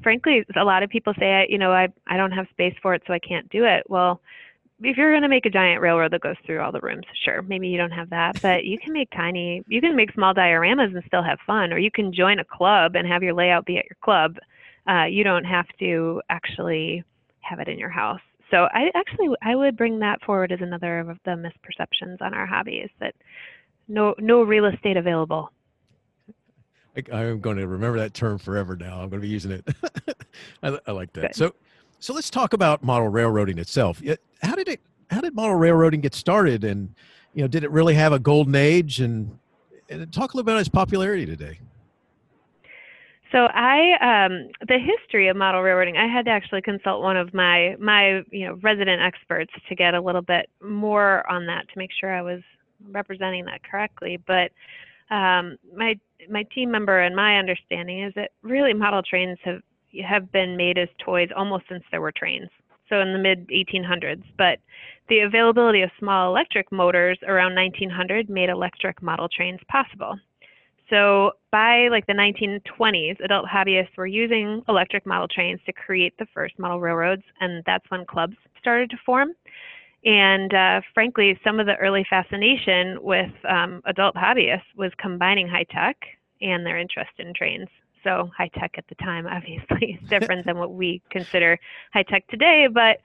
Frankly, 0.02 0.44
a 0.56 0.64
lot 0.64 0.82
of 0.82 0.90
people 0.90 1.12
say, 1.18 1.46
you 1.48 1.58
know, 1.58 1.72
I 1.72 1.88
I 2.06 2.16
don't 2.16 2.32
have 2.32 2.46
space 2.50 2.74
for 2.82 2.94
it, 2.94 3.02
so 3.06 3.12
I 3.12 3.18
can't 3.18 3.48
do 3.50 3.64
it. 3.64 3.84
Well, 3.88 4.20
if 4.82 4.96
you're 4.96 5.12
going 5.12 5.22
to 5.22 5.28
make 5.28 5.46
a 5.46 5.50
giant 5.50 5.82
railroad 5.82 6.12
that 6.12 6.22
goes 6.22 6.36
through 6.46 6.60
all 6.60 6.72
the 6.72 6.80
rooms, 6.80 7.04
sure, 7.24 7.42
maybe 7.42 7.68
you 7.68 7.76
don't 7.76 7.90
have 7.90 8.10
that, 8.10 8.40
but 8.40 8.64
you 8.64 8.78
can 8.78 8.92
make 8.92 9.10
tiny, 9.10 9.62
you 9.68 9.80
can 9.80 9.94
make 9.94 10.12
small 10.12 10.32
dioramas 10.32 10.94
and 10.94 11.02
still 11.06 11.22
have 11.22 11.38
fun, 11.46 11.72
or 11.72 11.78
you 11.78 11.90
can 11.90 12.12
join 12.12 12.38
a 12.38 12.44
club 12.44 12.96
and 12.96 13.06
have 13.06 13.22
your 13.22 13.34
layout 13.34 13.66
be 13.66 13.76
at 13.76 13.84
your 13.84 13.98
club. 14.02 14.36
Uh, 14.88 15.04
you 15.04 15.22
don't 15.22 15.44
have 15.44 15.66
to 15.78 16.22
actually 16.30 17.04
have 17.40 17.60
it 17.60 17.68
in 17.68 17.78
your 17.78 17.90
house. 17.90 18.20
So 18.50 18.68
I 18.72 18.90
actually 18.94 19.28
I 19.42 19.54
would 19.54 19.76
bring 19.76 19.98
that 20.00 20.22
forward 20.22 20.50
as 20.50 20.60
another 20.60 21.00
of 21.00 21.18
the 21.24 21.32
misperceptions 21.32 22.20
on 22.20 22.34
our 22.34 22.46
hobby 22.46 22.76
is 22.76 22.90
that 23.00 23.14
no 23.86 24.14
no 24.18 24.42
real 24.42 24.64
estate 24.64 24.96
available. 24.96 25.50
I, 26.96 27.16
I'm 27.16 27.40
going 27.40 27.56
to 27.56 27.66
remember 27.66 27.98
that 27.98 28.14
term 28.14 28.38
forever 28.38 28.76
now. 28.76 29.00
I'm 29.00 29.08
going 29.08 29.20
to 29.22 29.26
be 29.26 29.28
using 29.28 29.52
it. 29.52 29.68
I, 30.62 30.78
I 30.86 30.92
like 30.92 31.12
that. 31.14 31.20
Good. 31.20 31.36
So, 31.36 31.54
so 31.98 32.14
let's 32.14 32.30
talk 32.30 32.52
about 32.52 32.82
model 32.82 33.08
railroading 33.08 33.58
itself. 33.58 34.02
How 34.42 34.54
did 34.54 34.68
it? 34.68 34.80
How 35.10 35.20
did 35.20 35.34
model 35.34 35.56
railroading 35.56 36.00
get 36.00 36.14
started? 36.14 36.64
And 36.64 36.94
you 37.34 37.42
know, 37.42 37.48
did 37.48 37.64
it 37.64 37.70
really 37.70 37.94
have 37.94 38.12
a 38.12 38.18
golden 38.18 38.54
age? 38.54 39.00
And 39.00 39.38
and 39.90 40.12
talk 40.12 40.32
a 40.32 40.36
little 40.36 40.44
bit 40.44 40.52
about 40.52 40.60
its 40.60 40.68
popularity 40.68 41.26
today. 41.26 41.58
So 43.32 43.46
I 43.46 44.26
um, 44.26 44.48
the 44.66 44.78
history 44.78 45.28
of 45.28 45.36
model 45.36 45.62
railroading 45.62 45.96
I 45.96 46.08
had 46.08 46.24
to 46.24 46.30
actually 46.30 46.62
consult 46.62 47.02
one 47.02 47.16
of 47.16 47.32
my 47.32 47.76
my 47.78 48.22
you 48.30 48.46
know 48.46 48.58
resident 48.62 49.00
experts 49.00 49.52
to 49.68 49.74
get 49.74 49.94
a 49.94 50.00
little 50.00 50.22
bit 50.22 50.48
more 50.62 51.28
on 51.30 51.46
that 51.46 51.68
to 51.68 51.78
make 51.78 51.90
sure 51.98 52.12
I 52.12 52.22
was 52.22 52.40
representing 52.90 53.44
that 53.44 53.62
correctly. 53.62 54.18
But 54.26 54.50
um, 55.14 55.58
my 55.76 55.98
my 56.28 56.44
team 56.54 56.70
member 56.70 57.00
and 57.00 57.14
my 57.14 57.38
understanding 57.38 58.02
is 58.02 58.12
that 58.14 58.30
really 58.42 58.74
model 58.74 59.02
trains 59.02 59.38
have 59.44 59.60
have 60.06 60.30
been 60.30 60.56
made 60.56 60.78
as 60.78 60.88
toys 61.04 61.28
almost 61.36 61.64
since 61.68 61.82
there 61.90 62.00
were 62.00 62.12
trains. 62.12 62.48
So 62.88 63.00
in 63.00 63.12
the 63.12 63.18
mid 63.18 63.48
1800s, 63.48 64.22
but 64.36 64.58
the 65.08 65.20
availability 65.20 65.82
of 65.82 65.90
small 65.98 66.28
electric 66.28 66.70
motors 66.72 67.18
around 67.26 67.54
1900 67.54 68.28
made 68.28 68.48
electric 68.48 69.00
model 69.02 69.28
trains 69.28 69.60
possible. 69.68 70.16
So 70.88 71.32
by 71.52 71.88
like 71.88 72.06
the 72.06 72.12
1920s, 72.12 73.24
adult 73.24 73.46
hobbyists 73.46 73.96
were 73.96 74.08
using 74.08 74.62
electric 74.68 75.06
model 75.06 75.28
trains 75.28 75.60
to 75.66 75.72
create 75.72 76.14
the 76.18 76.26
first 76.34 76.58
model 76.58 76.80
railroads, 76.80 77.22
and 77.40 77.62
that's 77.64 77.88
when 77.90 78.04
clubs 78.04 78.36
started 78.58 78.90
to 78.90 78.96
form. 79.06 79.32
And 80.04 80.54
uh, 80.54 80.80
frankly, 80.94 81.38
some 81.44 81.60
of 81.60 81.66
the 81.66 81.76
early 81.76 82.06
fascination 82.08 82.98
with 83.02 83.32
um, 83.48 83.82
adult 83.84 84.14
hobbyists 84.14 84.62
was 84.76 84.92
combining 84.98 85.46
high 85.46 85.66
tech 85.70 85.96
and 86.40 86.64
their 86.64 86.78
interest 86.78 87.10
in 87.18 87.34
trains. 87.34 87.68
So 88.02 88.30
high 88.36 88.50
tech 88.54 88.72
at 88.78 88.86
the 88.88 88.94
time, 88.96 89.26
obviously, 89.30 89.98
is 90.02 90.08
different 90.08 90.46
than 90.46 90.58
what 90.58 90.72
we 90.72 91.02
consider 91.10 91.58
high 91.92 92.04
tech 92.04 92.26
today. 92.28 92.66
But 92.72 93.00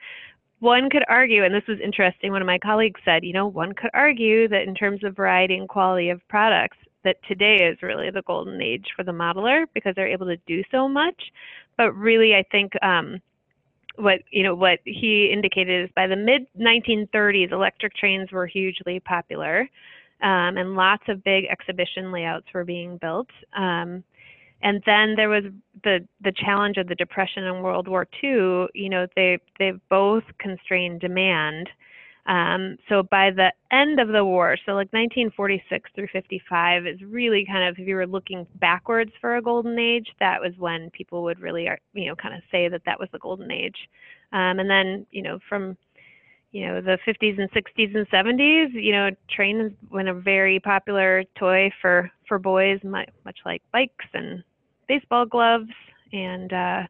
one 0.59 0.89
could 0.89 1.03
argue, 1.09 1.43
and 1.43 1.53
this 1.53 1.67
was 1.67 1.79
interesting, 1.83 2.31
one 2.31 2.41
of 2.41 2.45
my 2.45 2.59
colleagues 2.59 3.01
said, 3.03 3.25
you 3.25 3.33
know, 3.33 3.47
one 3.47 3.73
could 3.73 3.91
argue 3.93 4.47
that 4.47 4.63
in 4.63 4.73
terms 4.73 5.03
of 5.03 5.15
variety 5.15 5.55
and 5.55 5.67
quality 5.67 6.09
of 6.09 6.25
products, 6.29 6.77
that 7.03 7.17
today 7.27 7.57
is 7.57 7.81
really 7.83 8.09
the 8.09 8.23
golden 8.23 8.61
age 8.61 8.87
for 8.95 9.03
the 9.03 9.11
modeler 9.11 9.65
because 9.73 9.93
they're 9.95 10.07
able 10.07 10.25
to 10.25 10.37
do 10.47 10.63
so 10.71 10.87
much. 10.87 11.31
But 11.77 11.93
really, 11.93 12.33
I 12.33 12.43
think 12.51 12.71
um, 12.81 13.21
what 13.97 14.21
you 14.31 14.43
know 14.43 14.55
what 14.55 14.79
he 14.85 15.29
indicated 15.31 15.85
is 15.85 15.89
by 15.95 16.07
the 16.07 16.15
mid 16.15 16.47
1930s, 16.59 17.51
electric 17.51 17.95
trains 17.95 18.31
were 18.31 18.47
hugely 18.47 18.99
popular, 18.99 19.61
um, 20.21 20.57
and 20.57 20.75
lots 20.75 21.03
of 21.07 21.23
big 21.23 21.45
exhibition 21.45 22.11
layouts 22.11 22.47
were 22.53 22.63
being 22.63 22.97
built. 22.97 23.29
Um, 23.55 24.03
and 24.61 24.81
then 24.85 25.15
there 25.15 25.29
was 25.29 25.43
the 25.83 26.05
the 26.21 26.31
challenge 26.31 26.77
of 26.77 26.87
the 26.87 26.95
depression 26.95 27.43
and 27.43 27.63
World 27.63 27.87
War 27.87 28.07
II. 28.23 28.67
You 28.73 28.89
know, 28.89 29.07
they 29.15 29.39
they 29.59 29.73
both 29.89 30.23
constrained 30.39 31.01
demand. 31.01 31.69
Um, 32.25 32.77
so 32.89 33.03
by 33.03 33.29
the 33.29 33.53
end 33.71 33.99
of 33.99 34.07
the 34.07 34.25
war, 34.25 34.57
so 34.65 34.71
like 34.71 34.91
1946 34.93 35.91
through 35.93 36.07
55 36.11 36.87
is 36.87 37.01
really 37.03 37.45
kind 37.45 37.67
of 37.67 37.77
if 37.77 37.87
you 37.87 37.95
were 37.95 38.07
looking 38.07 38.47
backwards 38.55 39.11
for 39.21 39.37
a 39.37 39.41
golden 39.41 39.77
age, 39.77 40.07
that 40.19 40.41
was 40.41 40.53
when 40.57 40.89
people 40.89 41.23
would 41.23 41.39
really 41.39 41.67
uh, 41.67 41.75
you 41.93 42.07
know 42.07 42.15
kind 42.15 42.33
of 42.33 42.41
say 42.51 42.67
that 42.67 42.81
that 42.85 42.99
was 42.99 43.09
the 43.11 43.19
golden 43.19 43.51
age. 43.51 43.77
Um, 44.33 44.59
and 44.59 44.69
then 44.69 45.05
you 45.11 45.21
know 45.21 45.37
from 45.47 45.77
you 46.51 46.65
know 46.65 46.81
the 46.81 46.97
50s 47.05 47.39
and 47.39 47.51
60s 47.51 47.95
and 47.95 48.09
70s, 48.09 48.73
you 48.73 48.91
know 48.91 49.11
trains 49.29 49.71
went 49.91 50.09
a 50.09 50.13
very 50.13 50.59
popular 50.59 51.23
toy 51.37 51.69
for 51.79 52.09
for 52.27 52.39
boys, 52.39 52.79
much 52.83 53.37
like 53.45 53.61
bikes 53.71 54.05
and 54.15 54.43
baseball 54.87 55.27
gloves 55.27 55.69
and 56.11 56.53
uh, 56.53 56.83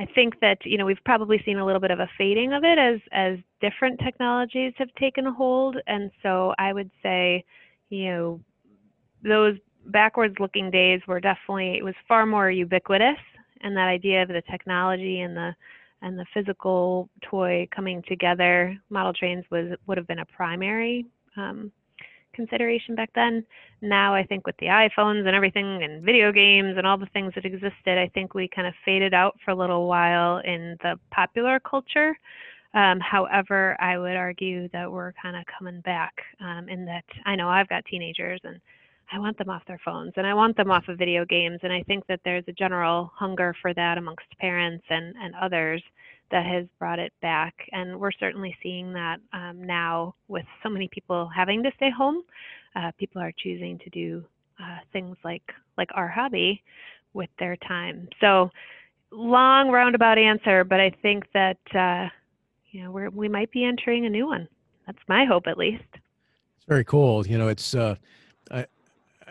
I 0.00 0.06
think 0.14 0.40
that 0.40 0.58
you 0.64 0.78
know 0.78 0.86
we've 0.86 1.04
probably 1.04 1.42
seen 1.44 1.58
a 1.58 1.66
little 1.66 1.80
bit 1.80 1.90
of 1.90 2.00
a 2.00 2.08
fading 2.16 2.54
of 2.54 2.64
it 2.64 2.78
as 2.78 3.00
as 3.12 3.36
different 3.60 4.00
technologies 4.00 4.72
have 4.78 4.88
taken 4.98 5.26
a 5.26 5.32
hold, 5.32 5.76
and 5.86 6.10
so 6.22 6.54
I 6.58 6.72
would 6.72 6.90
say, 7.02 7.44
you 7.90 8.06
know, 8.06 8.40
those 9.22 9.58
backwards 9.86 10.36
looking 10.40 10.70
days 10.70 11.02
were 11.06 11.20
definitely 11.20 11.76
it 11.76 11.84
was 11.84 11.94
far 12.08 12.24
more 12.24 12.50
ubiquitous, 12.50 13.18
and 13.60 13.76
that 13.76 13.88
idea 13.88 14.22
of 14.22 14.28
the 14.28 14.42
technology 14.50 15.20
and 15.20 15.36
the 15.36 15.54
and 16.00 16.18
the 16.18 16.24
physical 16.32 17.10
toy 17.20 17.68
coming 17.70 18.02
together, 18.08 18.74
model 18.88 19.12
trains 19.12 19.44
was 19.50 19.76
would 19.86 19.98
have 19.98 20.06
been 20.06 20.20
a 20.20 20.26
primary 20.26 21.04
um, 21.36 21.70
consideration 22.40 22.94
back 22.94 23.10
then. 23.14 23.44
Now, 23.82 24.14
I 24.14 24.24
think 24.24 24.46
with 24.46 24.56
the 24.58 24.66
iPhones 24.66 25.26
and 25.26 25.36
everything 25.36 25.82
and 25.82 26.02
video 26.02 26.32
games 26.32 26.74
and 26.76 26.86
all 26.86 26.98
the 26.98 27.12
things 27.12 27.32
that 27.34 27.44
existed, 27.44 27.98
I 27.98 28.10
think 28.14 28.34
we 28.34 28.48
kind 28.48 28.66
of 28.66 28.74
faded 28.84 29.12
out 29.14 29.36
for 29.44 29.50
a 29.50 29.54
little 29.54 29.86
while 29.86 30.38
in 30.38 30.76
the 30.82 30.98
popular 31.10 31.60
culture. 31.60 32.16
Um, 32.72 32.98
however, 33.00 33.76
I 33.80 33.98
would 33.98 34.16
argue 34.16 34.68
that 34.72 34.90
we're 34.90 35.12
kind 35.20 35.36
of 35.36 35.44
coming 35.58 35.80
back 35.80 36.14
um, 36.40 36.68
in 36.68 36.84
that 36.86 37.04
I 37.26 37.34
know 37.36 37.48
I've 37.48 37.68
got 37.68 37.84
teenagers 37.84 38.40
and 38.44 38.60
I 39.12 39.18
want 39.18 39.36
them 39.38 39.50
off 39.50 39.62
their 39.66 39.80
phones 39.84 40.12
and 40.16 40.26
I 40.26 40.34
want 40.34 40.56
them 40.56 40.70
off 40.70 40.88
of 40.88 40.96
video 40.96 41.24
games. 41.24 41.58
And 41.62 41.72
I 41.72 41.82
think 41.82 42.06
that 42.06 42.20
there's 42.24 42.44
a 42.48 42.52
general 42.52 43.10
hunger 43.14 43.54
for 43.60 43.74
that 43.74 43.98
amongst 43.98 44.38
parents 44.38 44.84
and, 44.88 45.14
and 45.20 45.34
others 45.34 45.82
that 46.30 46.46
has 46.46 46.66
brought 46.78 46.98
it 46.98 47.12
back. 47.20 47.54
And 47.72 47.98
we're 47.98 48.12
certainly 48.12 48.56
seeing 48.62 48.92
that 48.92 49.18
um, 49.32 49.62
now 49.64 50.14
with 50.28 50.46
so 50.62 50.68
many 50.68 50.88
people 50.88 51.28
having 51.34 51.62
to 51.62 51.70
stay 51.76 51.90
home. 51.90 52.22
Uh, 52.76 52.92
people 52.98 53.20
are 53.20 53.32
choosing 53.36 53.78
to 53.80 53.90
do 53.90 54.24
uh, 54.62 54.78
things 54.92 55.16
like 55.24 55.42
like 55.76 55.88
our 55.94 56.08
hobby 56.08 56.62
with 57.14 57.30
their 57.38 57.56
time. 57.56 58.08
So 58.20 58.50
long 59.10 59.70
roundabout 59.70 60.18
answer, 60.18 60.64
but 60.64 60.80
I 60.80 60.90
think 61.02 61.24
that 61.32 61.58
uh, 61.74 62.08
you 62.70 62.84
know 62.84 62.90
we 62.90 63.08
we 63.08 63.28
might 63.28 63.50
be 63.50 63.64
entering 63.64 64.06
a 64.06 64.10
new 64.10 64.26
one. 64.26 64.48
That's 64.86 64.98
my 65.08 65.24
hope, 65.24 65.46
at 65.46 65.58
least. 65.58 65.84
It's 65.92 66.66
very 66.68 66.84
cool. 66.84 67.26
You 67.26 67.38
know, 67.38 67.48
it's 67.48 67.74
uh, 67.74 67.96
I 68.50 68.66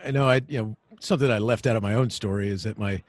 I 0.04 0.10
know 0.10 0.28
I 0.28 0.42
you 0.48 0.62
know 0.62 0.76
something 1.00 1.30
I 1.30 1.38
left 1.38 1.66
out 1.66 1.76
of 1.76 1.82
my 1.82 1.94
own 1.94 2.10
story 2.10 2.48
is 2.48 2.64
that 2.64 2.78
my 2.78 3.02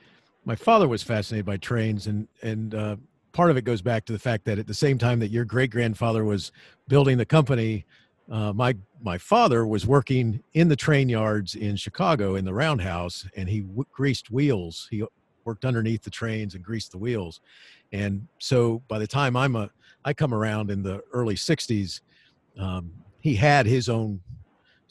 my 0.46 0.56
father 0.56 0.88
was 0.88 1.04
fascinated 1.04 1.46
by 1.46 1.58
trains 1.58 2.08
and 2.08 2.28
and 2.42 2.74
uh, 2.74 2.96
part 3.34 3.52
of 3.52 3.58
it 3.58 3.64
goes 3.64 3.82
back 3.82 4.06
to 4.06 4.14
the 4.14 4.20
fact 4.20 4.46
that 4.46 4.60
at 4.60 4.68
the 4.68 4.74
same 4.74 4.98
time 4.98 5.20
that 5.20 5.32
your 5.32 5.46
great 5.46 5.72
grandfather 5.72 6.24
was 6.24 6.52
building 6.88 7.18
the 7.18 7.26
company, 7.26 7.86
uh, 8.30 8.54
my 8.54 8.76
my 9.02 9.18
father 9.18 9.66
was 9.66 9.86
working 9.86 10.42
in 10.54 10.68
the 10.68 10.76
train 10.76 11.10
yards 11.10 11.56
in 11.56 11.76
Chicago 11.76 12.36
in 12.36 12.46
the 12.46 12.54
roundhouse, 12.54 13.26
and 13.36 13.50
he 13.50 13.62
w- 13.62 13.86
greased 13.92 14.30
wheels. 14.32 14.88
He 14.92 15.04
worked 15.44 15.66
underneath 15.66 16.04
the 16.04 16.12
trains 16.12 16.56
and 16.56 16.64
greased 16.64 16.92
the 16.92 16.98
wheels, 16.98 17.42
and 17.92 18.28
so 18.40 18.82
by 18.88 19.00
the 19.00 19.08
time 19.08 19.36
I'm 19.36 19.56
a 19.56 19.70
I 20.06 20.14
come 20.14 20.34
around 20.34 20.72
in 20.72 20.84
the 20.84 21.02
early 21.14 21.36
'60s, 21.36 22.02
um, 22.58 22.92
he 23.20 23.36
had 23.36 23.66
his 23.66 23.90
own 23.90 24.22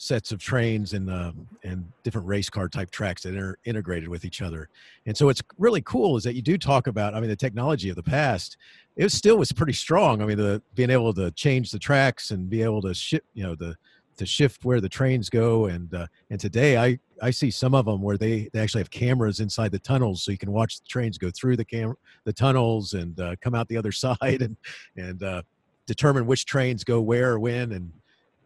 sets 0.00 0.32
of 0.32 0.38
trains 0.38 0.94
and 0.94 1.10
uh, 1.10 1.30
and 1.62 1.84
different 2.04 2.26
race 2.26 2.48
car 2.48 2.70
type 2.70 2.90
tracks 2.90 3.22
that 3.22 3.36
are 3.36 3.58
integrated 3.66 4.08
with 4.08 4.24
each 4.24 4.40
other. 4.40 4.70
And 5.04 5.14
so 5.14 5.28
it's 5.28 5.42
really 5.58 5.82
cool 5.82 6.16
is 6.16 6.24
that 6.24 6.34
you 6.34 6.40
do 6.40 6.56
talk 6.56 6.86
about. 6.86 7.14
I 7.14 7.20
mean, 7.20 7.28
the 7.28 7.36
technology 7.36 7.90
of 7.90 7.96
the 7.96 8.02
past, 8.02 8.56
it 8.96 9.04
was 9.04 9.12
still 9.12 9.36
was 9.36 9.52
pretty 9.52 9.74
strong. 9.74 10.22
I 10.22 10.24
mean, 10.24 10.38
the 10.38 10.62
being 10.74 10.88
able 10.88 11.12
to 11.14 11.30
change 11.32 11.70
the 11.70 11.78
tracks 11.78 12.30
and 12.30 12.48
be 12.48 12.62
able 12.62 12.80
to 12.80 12.94
shift, 12.94 13.26
you 13.34 13.42
know, 13.42 13.54
the 13.54 13.76
to 14.16 14.24
shift 14.24 14.64
where 14.64 14.80
the 14.80 14.88
trains 14.88 15.28
go. 15.28 15.66
And 15.66 15.92
uh, 15.92 16.06
and 16.30 16.40
today 16.40 16.78
I 16.78 16.98
I 17.20 17.30
see 17.30 17.50
some 17.50 17.74
of 17.74 17.84
them 17.84 18.00
where 18.00 18.16
they 18.16 18.48
they 18.54 18.60
actually 18.60 18.80
have 18.80 18.90
cameras 18.90 19.40
inside 19.40 19.70
the 19.70 19.78
tunnels, 19.80 20.22
so 20.22 20.32
you 20.32 20.38
can 20.38 20.50
watch 20.50 20.80
the 20.80 20.88
trains 20.88 21.18
go 21.18 21.30
through 21.30 21.58
the 21.58 21.64
cam 21.64 21.94
the 22.24 22.32
tunnels 22.32 22.94
and 22.94 23.20
uh, 23.20 23.36
come 23.42 23.54
out 23.54 23.68
the 23.68 23.76
other 23.76 23.92
side 24.06 24.40
and 24.40 24.56
and 24.96 25.22
uh, 25.22 25.42
determine 25.86 26.24
which 26.24 26.46
trains 26.46 26.84
go 26.84 27.02
where 27.02 27.38
when 27.38 27.72
and 27.72 27.92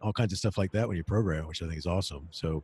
all 0.05 0.13
kinds 0.13 0.31
of 0.31 0.37
stuff 0.37 0.57
like 0.57 0.71
that 0.71 0.87
when 0.87 0.95
you 0.95 1.03
program, 1.03 1.47
which 1.47 1.63
I 1.63 1.65
think 1.65 1.79
is 1.79 1.87
awesome. 1.87 2.27
So, 2.29 2.63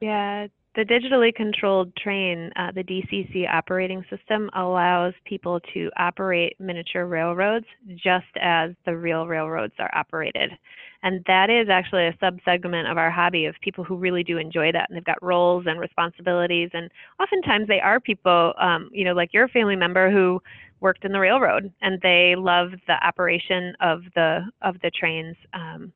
yeah, 0.00 0.46
the 0.74 0.82
digitally 0.82 1.34
controlled 1.34 1.94
train, 1.96 2.50
uh, 2.56 2.70
the 2.72 2.82
DCC 2.82 3.48
operating 3.48 4.04
system, 4.10 4.50
allows 4.54 5.14
people 5.24 5.58
to 5.72 5.90
operate 5.96 6.54
miniature 6.60 7.06
railroads 7.06 7.66
just 7.96 8.26
as 8.40 8.72
the 8.84 8.96
real 8.96 9.26
railroads 9.26 9.72
are 9.78 9.90
operated. 9.94 10.50
And 11.02 11.24
that 11.26 11.50
is 11.50 11.68
actually 11.68 12.06
a 12.06 12.12
subsegment 12.14 12.90
of 12.90 12.96
our 12.96 13.10
hobby 13.10 13.46
of 13.46 13.54
people 13.60 13.84
who 13.84 13.96
really 13.96 14.22
do 14.22 14.38
enjoy 14.38 14.70
that. 14.72 14.88
And 14.88 14.96
they've 14.96 15.04
got 15.04 15.22
roles 15.22 15.64
and 15.66 15.80
responsibilities. 15.80 16.70
And 16.74 16.90
oftentimes 17.20 17.68
they 17.68 17.80
are 17.80 18.00
people, 18.00 18.52
um, 18.60 18.88
you 18.92 19.04
know, 19.04 19.14
like 19.14 19.32
your 19.32 19.48
family 19.48 19.76
member 19.76 20.10
who 20.10 20.40
worked 20.80 21.04
in 21.04 21.12
the 21.12 21.20
railroad 21.20 21.72
and 21.80 22.00
they 22.02 22.34
love 22.36 22.70
the 22.86 23.04
operation 23.06 23.74
of 23.80 24.02
the 24.14 24.42
of 24.62 24.76
the 24.82 24.90
trains. 24.90 25.36
Um, 25.54 25.92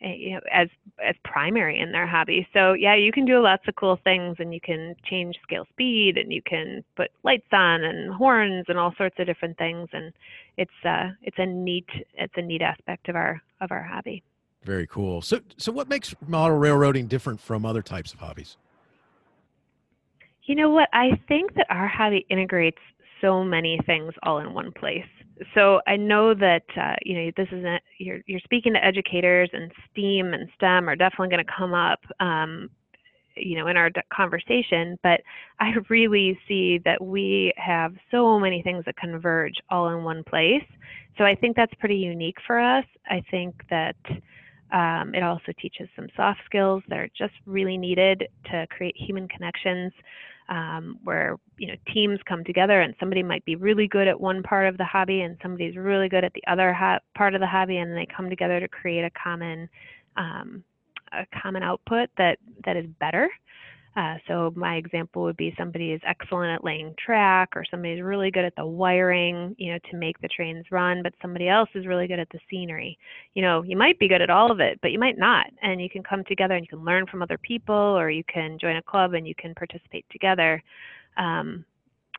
you 0.00 0.34
know, 0.34 0.40
as 0.52 0.68
as 1.02 1.14
primary 1.24 1.78
in 1.78 1.92
their 1.92 2.06
hobby. 2.06 2.46
So 2.52 2.72
yeah, 2.72 2.94
you 2.94 3.12
can 3.12 3.24
do 3.24 3.40
lots 3.40 3.66
of 3.68 3.76
cool 3.76 3.98
things, 4.04 4.36
and 4.38 4.52
you 4.52 4.60
can 4.60 4.94
change 5.04 5.36
scale 5.42 5.66
speed, 5.72 6.16
and 6.16 6.32
you 6.32 6.42
can 6.42 6.84
put 6.96 7.10
lights 7.22 7.48
on 7.52 7.84
and 7.84 8.12
horns 8.12 8.66
and 8.68 8.78
all 8.78 8.94
sorts 8.96 9.16
of 9.18 9.26
different 9.26 9.58
things. 9.58 9.88
And 9.92 10.12
it's 10.56 10.70
uh, 10.84 11.10
it's 11.22 11.38
a 11.38 11.46
neat 11.46 11.88
it's 12.14 12.34
a 12.36 12.42
neat 12.42 12.62
aspect 12.62 13.08
of 13.08 13.16
our 13.16 13.42
of 13.60 13.70
our 13.72 13.82
hobby. 13.82 14.22
Very 14.64 14.86
cool. 14.86 15.22
So 15.22 15.40
so 15.56 15.72
what 15.72 15.88
makes 15.88 16.14
model 16.26 16.56
railroading 16.56 17.06
different 17.06 17.40
from 17.40 17.64
other 17.64 17.82
types 17.82 18.12
of 18.12 18.20
hobbies? 18.20 18.56
You 20.44 20.54
know 20.54 20.70
what? 20.70 20.88
I 20.92 21.20
think 21.26 21.54
that 21.54 21.66
our 21.70 21.88
hobby 21.88 22.24
integrates 22.30 22.78
so 23.20 23.42
many 23.42 23.80
things 23.86 24.12
all 24.22 24.38
in 24.38 24.52
one 24.52 24.72
place 24.72 25.06
so 25.54 25.80
I 25.86 25.96
know 25.96 26.34
that 26.34 26.64
uh, 26.76 26.94
you 27.02 27.14
know 27.14 27.30
this 27.36 27.48
is 27.52 27.64
a, 27.64 27.78
you're 27.98 28.20
you're 28.26 28.40
speaking 28.40 28.72
to 28.74 28.84
educators, 28.84 29.50
and 29.52 29.70
STEAM 29.90 30.32
and 30.32 30.48
STEM 30.56 30.88
are 30.88 30.96
definitely 30.96 31.28
going 31.28 31.44
to 31.44 31.52
come 31.56 31.74
up, 31.74 32.00
um, 32.20 32.70
you 33.36 33.58
know, 33.58 33.66
in 33.66 33.76
our 33.76 33.90
conversation. 34.12 34.98
But 35.02 35.20
I 35.60 35.74
really 35.90 36.38
see 36.48 36.78
that 36.84 37.02
we 37.02 37.52
have 37.56 37.94
so 38.10 38.38
many 38.38 38.62
things 38.62 38.84
that 38.86 38.96
converge 38.96 39.54
all 39.70 39.88
in 39.88 40.04
one 40.04 40.24
place. 40.24 40.64
So 41.18 41.24
I 41.24 41.34
think 41.34 41.56
that's 41.56 41.74
pretty 41.78 41.96
unique 41.96 42.36
for 42.46 42.58
us. 42.58 42.84
I 43.08 43.22
think 43.30 43.54
that 43.70 43.96
um, 44.72 45.14
it 45.14 45.22
also 45.22 45.52
teaches 45.60 45.88
some 45.94 46.08
soft 46.16 46.40
skills 46.44 46.82
that 46.88 46.98
are 46.98 47.08
just 47.16 47.34
really 47.46 47.78
needed 47.78 48.26
to 48.50 48.66
create 48.70 48.96
human 48.96 49.28
connections 49.28 49.92
um, 50.48 50.98
where 51.04 51.36
you 51.58 51.66
know 51.68 51.74
teams 51.92 52.20
come 52.26 52.44
together 52.44 52.80
and 52.80 52.94
somebody 53.00 53.22
might 53.22 53.44
be 53.44 53.56
really 53.56 53.88
good 53.88 54.06
at 54.06 54.20
one 54.20 54.42
part 54.42 54.66
of 54.66 54.78
the 54.78 54.84
hobby 54.84 55.22
and 55.22 55.36
somebody's 55.42 55.76
really 55.76 56.08
good 56.08 56.24
at 56.24 56.32
the 56.34 56.42
other 56.46 56.76
part 57.14 57.34
of 57.34 57.40
the 57.40 57.46
hobby 57.46 57.78
and 57.78 57.96
they 57.96 58.06
come 58.06 58.30
together 58.30 58.60
to 58.60 58.68
create 58.68 59.04
a 59.04 59.10
common 59.10 59.68
um, 60.16 60.62
a 61.12 61.26
common 61.42 61.62
output 61.62 62.08
that 62.18 62.38
that 62.64 62.76
is 62.76 62.86
better 63.00 63.30
Uh, 63.96 64.16
so 64.28 64.52
my 64.54 64.76
example 64.76 65.22
would 65.22 65.38
be 65.38 65.54
somebody 65.56 65.92
is 65.92 66.02
excellent 66.06 66.50
at 66.50 66.62
laying 66.62 66.94
track, 67.02 67.48
or 67.56 67.64
somebody's 67.70 68.02
really 68.02 68.30
good 68.30 68.44
at 68.44 68.54
the 68.56 68.66
wiring, 68.66 69.54
you 69.56 69.72
know, 69.72 69.78
to 69.90 69.96
make 69.96 70.20
the 70.20 70.28
trains 70.28 70.66
run, 70.70 71.02
but 71.02 71.14
somebody 71.22 71.48
else 71.48 71.70
is 71.74 71.86
really 71.86 72.06
good 72.06 72.18
at 72.18 72.28
the 72.28 72.38
scenery. 72.50 72.98
You 73.32 73.40
know, 73.40 73.62
you 73.62 73.74
might 73.74 73.98
be 73.98 74.06
good 74.06 74.20
at 74.20 74.28
all 74.28 74.52
of 74.52 74.60
it, 74.60 74.78
but 74.82 74.92
you 74.92 74.98
might 74.98 75.16
not, 75.16 75.46
and 75.62 75.80
you 75.80 75.88
can 75.88 76.02
come 76.02 76.24
together 76.24 76.54
and 76.54 76.62
you 76.62 76.76
can 76.76 76.84
learn 76.84 77.06
from 77.06 77.22
other 77.22 77.38
people, 77.38 77.74
or 77.74 78.10
you 78.10 78.22
can 78.24 78.58
join 78.58 78.76
a 78.76 78.82
club 78.82 79.14
and 79.14 79.26
you 79.26 79.34
can 79.34 79.54
participate 79.54 80.04
together. 80.10 80.62
Um, 81.16 81.64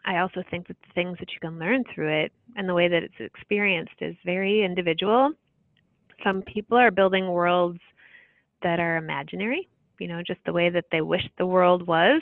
I 0.03 0.17
also 0.17 0.41
think 0.49 0.67
that 0.69 0.77
the 0.81 0.93
things 0.95 1.19
that 1.19 1.31
you 1.31 1.39
can 1.39 1.59
learn 1.59 1.83
through 1.93 2.09
it 2.09 2.31
and 2.55 2.67
the 2.67 2.73
way 2.73 2.87
that 2.87 3.03
it's 3.03 3.19
experienced 3.19 4.01
is 4.01 4.15
very 4.25 4.63
individual. 4.63 5.31
Some 6.23 6.41
people 6.41 6.75
are 6.75 6.89
building 6.89 7.27
worlds 7.27 7.79
that 8.63 8.79
are 8.79 8.97
imaginary 8.97 9.67
you 9.99 10.07
know, 10.07 10.21
just 10.25 10.39
the 10.45 10.53
way 10.53 10.69
that 10.69 10.85
they 10.91 11.01
wish 11.01 11.23
the 11.37 11.45
world 11.45 11.85
was. 11.87 12.21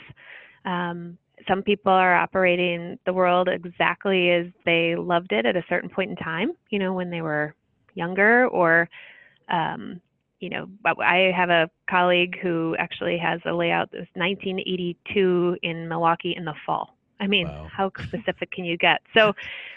Um, 0.64 1.18
some 1.48 1.62
people 1.62 1.92
are 1.92 2.14
operating 2.14 2.98
the 3.06 3.12
world 3.12 3.48
exactly 3.48 4.30
as 4.30 4.46
they 4.64 4.96
loved 4.96 5.32
it 5.32 5.46
at 5.46 5.56
a 5.56 5.64
certain 5.68 5.90
point 5.90 6.10
in 6.10 6.16
time, 6.16 6.52
you 6.70 6.78
know, 6.78 6.92
when 6.92 7.10
they 7.10 7.22
were 7.22 7.54
younger 7.94 8.46
or, 8.48 8.88
um, 9.48 10.00
you 10.40 10.50
know, 10.50 10.66
I 10.84 11.32
have 11.34 11.50
a 11.50 11.70
colleague 11.88 12.38
who 12.40 12.76
actually 12.78 13.18
has 13.18 13.40
a 13.46 13.52
layout 13.52 13.90
that 13.92 13.98
was 13.98 14.08
1982 14.14 15.58
in 15.62 15.88
Milwaukee 15.88 16.34
in 16.36 16.44
the 16.44 16.54
fall. 16.64 16.96
I 17.20 17.26
mean, 17.26 17.48
wow. 17.48 17.68
how 17.74 17.90
specific 18.06 18.50
can 18.50 18.64
you 18.64 18.76
get? 18.76 19.00
So, 19.14 19.32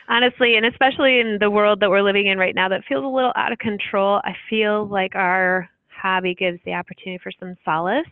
honestly, 0.08 0.56
and 0.56 0.66
especially 0.66 1.20
in 1.20 1.38
the 1.40 1.50
world 1.50 1.80
that 1.80 1.90
we're 1.90 2.02
living 2.02 2.28
in 2.28 2.38
right 2.38 2.56
now 2.56 2.68
that 2.70 2.84
feels 2.88 3.04
a 3.04 3.08
little 3.08 3.34
out 3.36 3.52
of 3.52 3.60
control, 3.60 4.22
I 4.24 4.36
feel 4.50 4.88
like 4.88 5.16
our 5.16 5.70
hobby 6.02 6.36
gives 6.36 6.60
the 6.66 6.74
opportunity 6.74 7.20
for 7.22 7.32
some 7.40 7.56
solace 7.66 8.06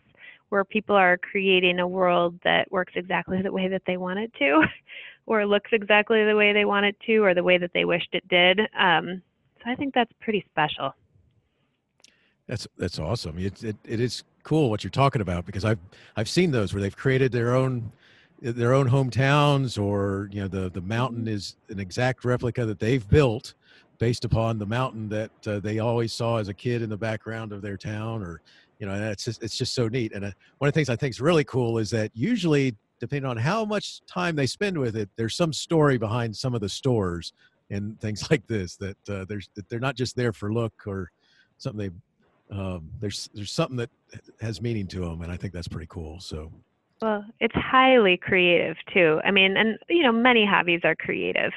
where 0.48 0.64
people 0.64 0.96
are 0.96 1.18
creating 1.18 1.78
a 1.78 1.86
world 1.86 2.38
that 2.42 2.70
works 2.72 2.94
exactly 2.96 3.42
the 3.42 3.52
way 3.52 3.68
that 3.68 3.82
they 3.86 3.96
want 3.96 4.18
it 4.18 4.32
to 4.38 4.62
or 5.26 5.44
looks 5.46 5.70
exactly 5.72 6.24
the 6.24 6.36
way 6.36 6.52
they 6.52 6.64
want 6.64 6.86
it 6.86 6.96
to 7.06 7.18
or 7.18 7.34
the 7.34 7.42
way 7.42 7.58
that 7.58 7.70
they 7.74 7.84
wished 7.84 8.08
it 8.12 8.26
did. 8.28 8.60
Um, 8.78 9.22
so 9.62 9.70
i 9.70 9.74
think 9.74 9.94
that's 9.94 10.12
pretty 10.20 10.44
special. 10.50 10.94
That's 12.46 12.66
that's 12.78 12.98
awesome. 12.98 13.38
It, 13.38 13.62
it, 13.62 13.76
it 13.84 14.00
is 14.00 14.24
cool 14.42 14.70
what 14.70 14.82
you're 14.82 14.90
talking 14.90 15.20
about 15.20 15.44
because 15.44 15.62
i've 15.62 15.78
i've 16.16 16.28
seen 16.28 16.50
those 16.50 16.72
where 16.72 16.80
they've 16.80 16.96
created 16.96 17.30
their 17.32 17.54
own 17.54 17.92
their 18.40 18.72
own 18.72 18.88
hometowns 18.88 19.78
or 19.82 20.30
you 20.32 20.40
know 20.40 20.48
the 20.48 20.70
the 20.70 20.80
mountain 20.80 21.28
is 21.28 21.56
an 21.68 21.78
exact 21.78 22.24
replica 22.24 22.64
that 22.64 22.78
they've 22.78 23.06
built 23.10 23.52
based 23.98 24.24
upon 24.24 24.58
the 24.58 24.66
mountain 24.66 25.08
that 25.08 25.30
uh, 25.46 25.60
they 25.60 25.78
always 25.78 26.12
saw 26.12 26.36
as 26.36 26.48
a 26.48 26.54
kid 26.54 26.82
in 26.82 26.88
the 26.88 26.96
background 26.96 27.52
of 27.52 27.62
their 27.62 27.76
town 27.76 28.22
or 28.22 28.40
you 28.78 28.86
know 28.86 29.10
it's 29.10 29.24
just 29.24 29.42
it's 29.42 29.56
just 29.56 29.74
so 29.74 29.88
neat. 29.88 30.12
And 30.12 30.24
uh, 30.24 30.30
one 30.58 30.68
of 30.68 30.74
the 30.74 30.78
things 30.78 30.88
i 30.88 30.96
think 30.96 31.10
is 31.10 31.20
really 31.20 31.44
cool 31.44 31.78
is 31.78 31.90
that 31.90 32.10
usually 32.14 32.76
depending 33.00 33.28
on 33.28 33.36
how 33.36 33.64
much 33.64 34.00
time 34.06 34.36
they 34.36 34.46
spend 34.46 34.78
with 34.78 34.96
it 34.96 35.08
there's 35.16 35.36
some 35.36 35.52
story 35.52 35.98
behind 35.98 36.36
some 36.36 36.54
of 36.54 36.60
the 36.60 36.68
stores 36.68 37.32
and 37.70 38.00
things 38.00 38.26
like 38.30 38.46
this 38.46 38.76
that 38.76 39.08
uh, 39.08 39.24
there's 39.28 39.50
that 39.54 39.68
they're 39.68 39.80
not 39.80 39.96
just 39.96 40.16
there 40.16 40.32
for 40.32 40.52
look 40.52 40.86
or 40.86 41.10
something 41.58 41.90
they 41.90 42.56
um, 42.56 42.88
there's 43.00 43.28
there's 43.34 43.52
something 43.52 43.76
that 43.76 43.90
has 44.40 44.62
meaning 44.62 44.86
to 44.86 45.00
them 45.00 45.22
and 45.22 45.30
i 45.30 45.36
think 45.36 45.52
that's 45.52 45.68
pretty 45.68 45.88
cool 45.90 46.20
so. 46.20 46.50
Well 47.00 47.24
it's 47.38 47.54
highly 47.54 48.16
creative 48.16 48.76
too. 48.92 49.20
I 49.24 49.30
mean 49.30 49.56
and 49.56 49.78
you 49.88 50.02
know 50.02 50.10
many 50.10 50.44
hobbies 50.44 50.80
are 50.82 50.96
creative 50.96 51.52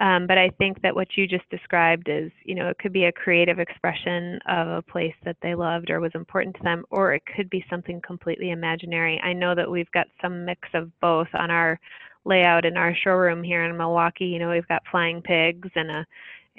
um, 0.00 0.26
but 0.26 0.38
I 0.38 0.50
think 0.58 0.80
that 0.82 0.94
what 0.94 1.08
you 1.16 1.26
just 1.26 1.48
described 1.50 2.08
is, 2.08 2.32
you 2.44 2.54
know, 2.54 2.68
it 2.68 2.78
could 2.78 2.92
be 2.92 3.04
a 3.04 3.12
creative 3.12 3.58
expression 3.58 4.38
of 4.48 4.66
a 4.68 4.82
place 4.82 5.14
that 5.24 5.36
they 5.42 5.54
loved 5.54 5.90
or 5.90 6.00
was 6.00 6.12
important 6.14 6.56
to 6.56 6.62
them, 6.62 6.84
or 6.90 7.12
it 7.12 7.22
could 7.36 7.50
be 7.50 7.64
something 7.68 8.00
completely 8.00 8.50
imaginary. 8.50 9.20
I 9.22 9.34
know 9.34 9.54
that 9.54 9.70
we've 9.70 9.90
got 9.92 10.06
some 10.22 10.46
mix 10.46 10.68
of 10.72 10.90
both 11.00 11.28
on 11.34 11.50
our 11.50 11.78
layout 12.24 12.64
in 12.64 12.78
our 12.78 12.94
showroom 12.94 13.42
here 13.42 13.64
in 13.64 13.76
Milwaukee. 13.76 14.24
You 14.24 14.38
know, 14.38 14.50
we've 14.50 14.68
got 14.68 14.82
flying 14.90 15.20
pigs 15.20 15.68
and 15.74 15.90
a 15.90 16.06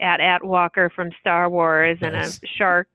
AT-AT 0.02 0.44
Walker 0.44 0.90
from 0.90 1.12
Star 1.20 1.50
Wars 1.50 2.00
nice. 2.02 2.40
and 2.40 2.44
a 2.44 2.48
shark. 2.58 2.88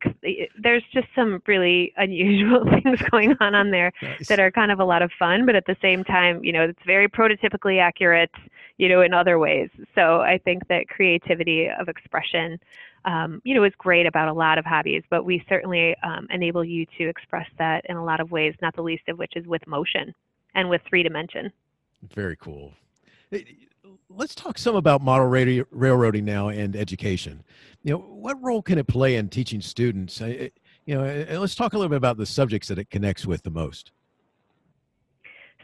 There's 0.61 0.83
just 0.93 1.09
some 1.15 1.43
really 1.47 1.93
unusual 1.97 2.65
things 2.65 3.01
going 3.11 3.35
on 3.41 3.55
on 3.55 3.71
there 3.71 3.93
nice. 4.03 4.29
that 4.29 4.41
are 4.41 4.51
kind 4.51 4.71
of 4.71 4.81
a 4.81 4.85
lot 4.85 5.03
of 5.03 5.11
fun, 5.19 5.47
but 5.47 5.55
at 5.55 5.67
the 5.67 5.77
same 5.81 6.05
time, 6.05 6.43
you 6.45 6.53
know, 6.53 6.63
it's 6.63 6.83
very 6.85 7.09
prototypically 7.09 7.81
accurate 7.81 8.31
you 8.79 8.89
know, 8.89 9.01
in 9.01 9.15
other 9.15 9.39
ways. 9.39 9.71
So 9.95 10.21
I 10.21 10.39
think 10.39 10.69
that 10.69 10.89
creativity 10.89 11.69
of 11.69 11.89
expression, 11.89 12.59
um, 13.05 13.41
you 13.45 13.55
know, 13.55 13.65
is 13.65 13.73
great 13.79 14.07
about 14.07 14.29
a 14.29 14.33
lot 14.33 14.59
of 14.59 14.65
hobbies, 14.65 15.03
but 15.09 15.25
we 15.25 15.45
certainly 15.49 15.97
um, 16.03 16.27
enable 16.31 16.65
you 16.65 16.87
to 16.99 17.09
express 17.09 17.49
that 17.59 17.85
in 17.89 17.97
a 17.97 18.05
lot 18.05 18.21
of 18.21 18.31
ways, 18.31 18.55
not 18.61 18.77
the 18.77 18.83
least 18.83 19.09
of 19.09 19.19
which 19.19 19.33
is 19.37 19.47
with 19.47 19.67
motion 19.67 20.15
and 20.55 20.69
with 20.69 20.83
three 20.89 21.03
dimension. 21.03 21.51
Very 22.15 22.37
cool. 22.37 22.73
Let's 24.09 24.35
talk 24.35 24.57
some 24.57 24.77
about 24.77 25.03
model 25.03 25.27
railroading 25.27 26.25
now 26.25 26.49
and 26.49 26.77
education. 26.77 27.43
You 27.83 27.93
know, 27.93 27.99
what 27.99 28.41
role 28.43 28.63
can 28.63 28.79
it 28.79 28.87
play 28.87 29.17
in 29.17 29.29
teaching 29.29 29.61
students? 29.61 30.21
You 30.21 30.51
know, 30.87 31.27
let's 31.41 31.57
talk 31.57 31.73
a 31.73 31.77
little 31.77 31.89
bit 31.89 31.97
about 31.97 32.17
the 32.17 32.27
subjects 32.27 32.69
that 32.69 32.79
it 32.79 32.91
connects 32.91 33.27
with 33.27 33.43
the 33.43 33.51
most. 33.51 33.91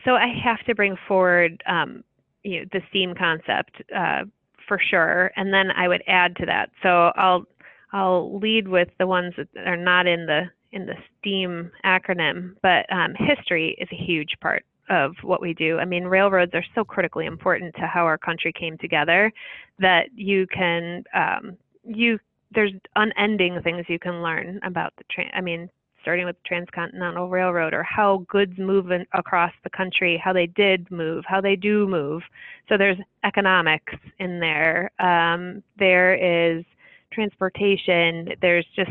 So 0.04 0.16
I 0.16 0.26
have 0.42 0.58
to 0.66 0.74
bring 0.74 0.96
forward 1.06 1.62
um, 1.66 2.02
you 2.42 2.60
know, 2.60 2.66
the 2.72 2.80
STEAM 2.90 3.14
concept 3.14 3.82
uh, 3.96 4.24
for 4.66 4.78
sure, 4.78 5.30
and 5.36 5.52
then 5.52 5.70
I 5.70 5.86
would 5.86 6.02
add 6.08 6.36
to 6.36 6.46
that. 6.46 6.70
So 6.82 7.12
I'll 7.14 7.46
I'll 7.92 8.38
lead 8.38 8.68
with 8.68 8.88
the 8.98 9.06
ones 9.06 9.34
that 9.36 9.48
are 9.66 9.76
not 9.76 10.06
in 10.06 10.26
the 10.26 10.50
in 10.72 10.86
the 10.86 10.96
STEAM 11.20 11.70
acronym, 11.84 12.56
but 12.62 12.90
um, 12.92 13.14
history 13.14 13.76
is 13.78 13.88
a 13.92 14.04
huge 14.04 14.34
part 14.40 14.64
of 14.92 15.14
what 15.22 15.40
we 15.40 15.54
do. 15.54 15.78
I 15.78 15.84
mean, 15.84 16.04
railroads 16.04 16.52
are 16.54 16.64
so 16.74 16.84
critically 16.84 17.26
important 17.26 17.74
to 17.76 17.86
how 17.86 18.04
our 18.04 18.18
country 18.18 18.52
came 18.52 18.78
together 18.78 19.32
that 19.78 20.06
you 20.14 20.46
can 20.46 21.02
um, 21.14 21.56
you 21.84 22.18
there's 22.54 22.72
unending 22.96 23.60
things 23.62 23.86
you 23.88 23.98
can 23.98 24.22
learn 24.22 24.60
about 24.62 24.92
the 24.98 25.04
train. 25.10 25.30
I 25.32 25.40
mean, 25.40 25.70
starting 26.02 26.26
with 26.26 26.36
the 26.36 26.48
Transcontinental 26.48 27.30
Railroad, 27.30 27.72
or 27.72 27.82
how 27.82 28.26
goods 28.28 28.58
move 28.58 28.90
in, 28.90 29.06
across 29.14 29.52
the 29.64 29.70
country, 29.70 30.20
how 30.22 30.32
they 30.32 30.46
did 30.46 30.90
move, 30.90 31.24
how 31.26 31.40
they 31.40 31.56
do 31.56 31.86
move. 31.86 32.22
So 32.68 32.76
there's 32.76 32.98
economics 33.24 33.94
in 34.18 34.38
there. 34.40 34.90
Um, 34.98 35.62
there 35.78 36.14
is 36.14 36.64
transportation. 37.12 38.34
There's 38.42 38.66
just 38.76 38.90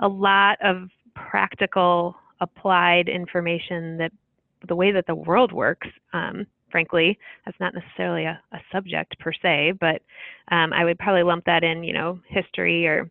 a 0.00 0.08
lot 0.08 0.58
of 0.62 0.88
practical, 1.14 2.16
applied 2.40 3.08
information 3.08 3.98
that 3.98 4.12
the 4.68 4.76
way 4.76 4.92
that 4.92 5.06
the 5.06 5.14
world 5.14 5.52
works. 5.52 5.88
Um, 6.12 6.46
frankly, 6.70 7.18
that's 7.44 7.58
not 7.60 7.74
necessarily 7.74 8.24
a, 8.24 8.40
a 8.52 8.58
subject 8.72 9.18
per 9.18 9.32
se, 9.32 9.74
but 9.80 10.02
um, 10.50 10.72
I 10.72 10.84
would 10.84 10.98
probably 10.98 11.22
lump 11.22 11.44
that 11.46 11.64
in, 11.64 11.84
you 11.84 11.92
know, 11.92 12.20
history 12.28 12.86
or 12.86 13.10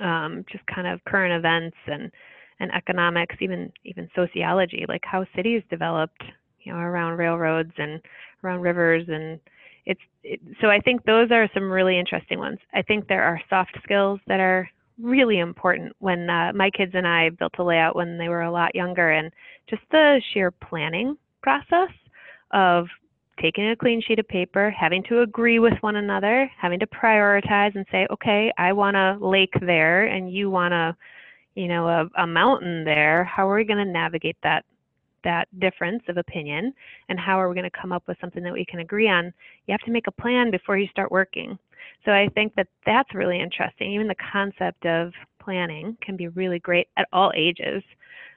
um, 0.00 0.44
just 0.50 0.66
kind 0.66 0.86
of 0.86 1.04
current 1.04 1.32
events 1.32 1.76
and 1.86 2.10
and 2.58 2.72
economics, 2.72 3.36
even 3.40 3.70
even 3.84 4.08
sociology, 4.14 4.86
like 4.88 5.02
how 5.04 5.26
cities 5.34 5.62
developed, 5.68 6.22
you 6.62 6.72
know, 6.72 6.78
around 6.78 7.18
railroads 7.18 7.72
and 7.76 8.00
around 8.42 8.60
rivers, 8.60 9.04
and 9.08 9.38
it's 9.84 10.00
it, 10.22 10.40
so 10.60 10.68
I 10.68 10.80
think 10.80 11.04
those 11.04 11.30
are 11.30 11.48
some 11.52 11.70
really 11.70 11.98
interesting 11.98 12.38
ones. 12.38 12.58
I 12.74 12.82
think 12.82 13.08
there 13.08 13.22
are 13.22 13.40
soft 13.50 13.78
skills 13.82 14.20
that 14.26 14.40
are 14.40 14.68
really 15.00 15.38
important. 15.38 15.92
When 15.98 16.28
uh, 16.30 16.52
my 16.54 16.70
kids 16.70 16.92
and 16.94 17.06
I 17.06 17.30
built 17.30 17.54
a 17.58 17.64
layout 17.64 17.96
when 17.96 18.18
they 18.18 18.28
were 18.28 18.42
a 18.42 18.50
lot 18.50 18.74
younger, 18.74 19.10
and 19.10 19.32
just 19.68 19.82
the 19.90 20.20
sheer 20.32 20.50
planning 20.50 21.16
process 21.42 21.90
of 22.52 22.86
taking 23.40 23.70
a 23.70 23.76
clean 23.76 24.00
sheet 24.00 24.18
of 24.18 24.28
paper, 24.28 24.70
having 24.70 25.02
to 25.04 25.20
agree 25.20 25.58
with 25.58 25.74
one 25.80 25.96
another, 25.96 26.50
having 26.58 26.80
to 26.80 26.86
prioritize 26.86 27.74
and 27.74 27.84
say, 27.92 28.06
okay, 28.10 28.52
I 28.56 28.72
want 28.72 28.96
a 28.96 29.18
lake 29.20 29.54
there, 29.60 30.06
and 30.06 30.32
you 30.32 30.50
want 30.50 30.72
a 30.72 30.96
you 31.56 31.68
know, 31.68 31.88
a, 31.88 32.22
a 32.22 32.26
mountain 32.26 32.84
there, 32.84 33.24
how 33.24 33.48
are 33.48 33.56
we 33.56 33.64
going 33.64 33.84
to 33.84 33.92
navigate 33.92 34.36
that 34.44 34.64
that 35.24 35.48
difference 35.58 36.04
of 36.08 36.18
opinion 36.18 36.72
and 37.08 37.18
how 37.18 37.40
are 37.40 37.48
we 37.48 37.54
going 37.56 37.68
to 37.68 37.80
come 37.80 37.90
up 37.90 38.04
with 38.06 38.16
something 38.20 38.44
that 38.44 38.52
we 38.52 38.64
can 38.64 38.78
agree 38.78 39.08
on? 39.08 39.32
You 39.66 39.72
have 39.72 39.80
to 39.80 39.90
make 39.90 40.06
a 40.06 40.12
plan 40.12 40.52
before 40.52 40.78
you 40.78 40.86
start 40.86 41.10
working. 41.10 41.58
So 42.04 42.12
I 42.12 42.28
think 42.34 42.54
that 42.56 42.68
that's 42.84 43.14
really 43.14 43.40
interesting. 43.40 43.92
Even 43.92 44.08
the 44.08 44.14
concept 44.32 44.86
of 44.86 45.12
planning 45.42 45.96
can 46.00 46.16
be 46.16 46.28
really 46.28 46.58
great 46.58 46.88
at 46.96 47.08
all 47.12 47.32
ages 47.36 47.82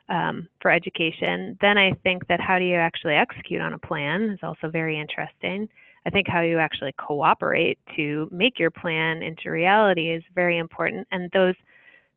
um, 0.09 0.47
for 0.61 0.71
education. 0.71 1.57
Then 1.61 1.77
I 1.77 1.93
think 2.03 2.27
that 2.27 2.39
how 2.39 2.59
do 2.59 2.65
you 2.65 2.75
actually 2.75 3.15
execute 3.15 3.61
on 3.61 3.73
a 3.73 3.79
plan 3.79 4.29
is 4.31 4.39
also 4.43 4.69
very 4.69 4.99
interesting. 4.99 5.69
I 6.05 6.09
think 6.09 6.27
how 6.27 6.41
you 6.41 6.59
actually 6.59 6.93
cooperate 6.97 7.77
to 7.95 8.29
make 8.31 8.57
your 8.57 8.71
plan 8.71 9.21
into 9.21 9.51
reality 9.51 10.09
is 10.11 10.23
very 10.33 10.57
important. 10.57 11.07
And 11.11 11.29
those 11.31 11.55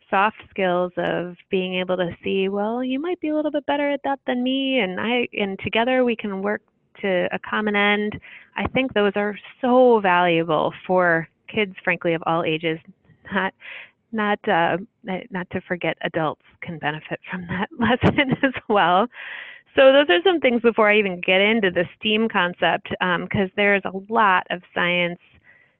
soft 0.09 0.37
skills 0.51 0.93
of 0.97 1.37
being 1.51 1.75
able 1.77 1.97
to 1.97 2.17
see, 2.23 2.49
well, 2.49 2.85
you 2.85 3.01
might 3.01 3.21
be 3.21 3.29
a 3.29 3.35
little 3.35 3.51
bit 3.51 3.67
better 3.67 3.91
at 3.91 4.01
that 4.05 4.21
than 4.27 4.43
me, 4.43 4.79
and 4.79 5.01
I 5.01 5.27
and 5.33 5.59
together 5.61 6.05
we 6.05 6.15
can 6.15 6.43
work 6.43 6.63
to 7.01 7.29
a 7.33 7.39
common 7.39 7.77
end. 7.77 8.19
I 8.57 8.67
think 8.69 8.93
those 8.93 9.13
are 9.17 9.39
so 9.61 10.01
valuable 10.01 10.73
for 10.87 11.29
kids, 11.49 11.75
frankly, 11.83 12.15
of 12.15 12.23
all 12.27 12.45
ages. 12.45 12.79
Not 13.33 13.55
not 14.13 14.39
uh, 14.49 14.77
not 15.31 15.49
to 15.51 15.61
forget 15.63 15.97
adults 16.03 16.43
can 16.63 16.79
benefit 16.79 17.21
from 17.31 17.47
that 17.49 17.69
lesson 17.79 18.33
as 18.43 18.53
well. 18.69 19.07
So 19.75 19.93
those 19.93 20.07
are 20.11 20.23
some 20.23 20.39
things 20.41 20.61
before 20.61 20.91
I 20.91 20.99
even 20.99 21.21
get 21.21 21.41
into 21.41 21.71
the 21.71 21.85
STEAM 21.99 22.29
concept, 22.29 22.89
because 22.91 23.49
um, 23.49 23.51
there's 23.57 23.83
a 23.87 24.13
lot 24.13 24.47
of 24.51 24.61
science, 24.75 25.19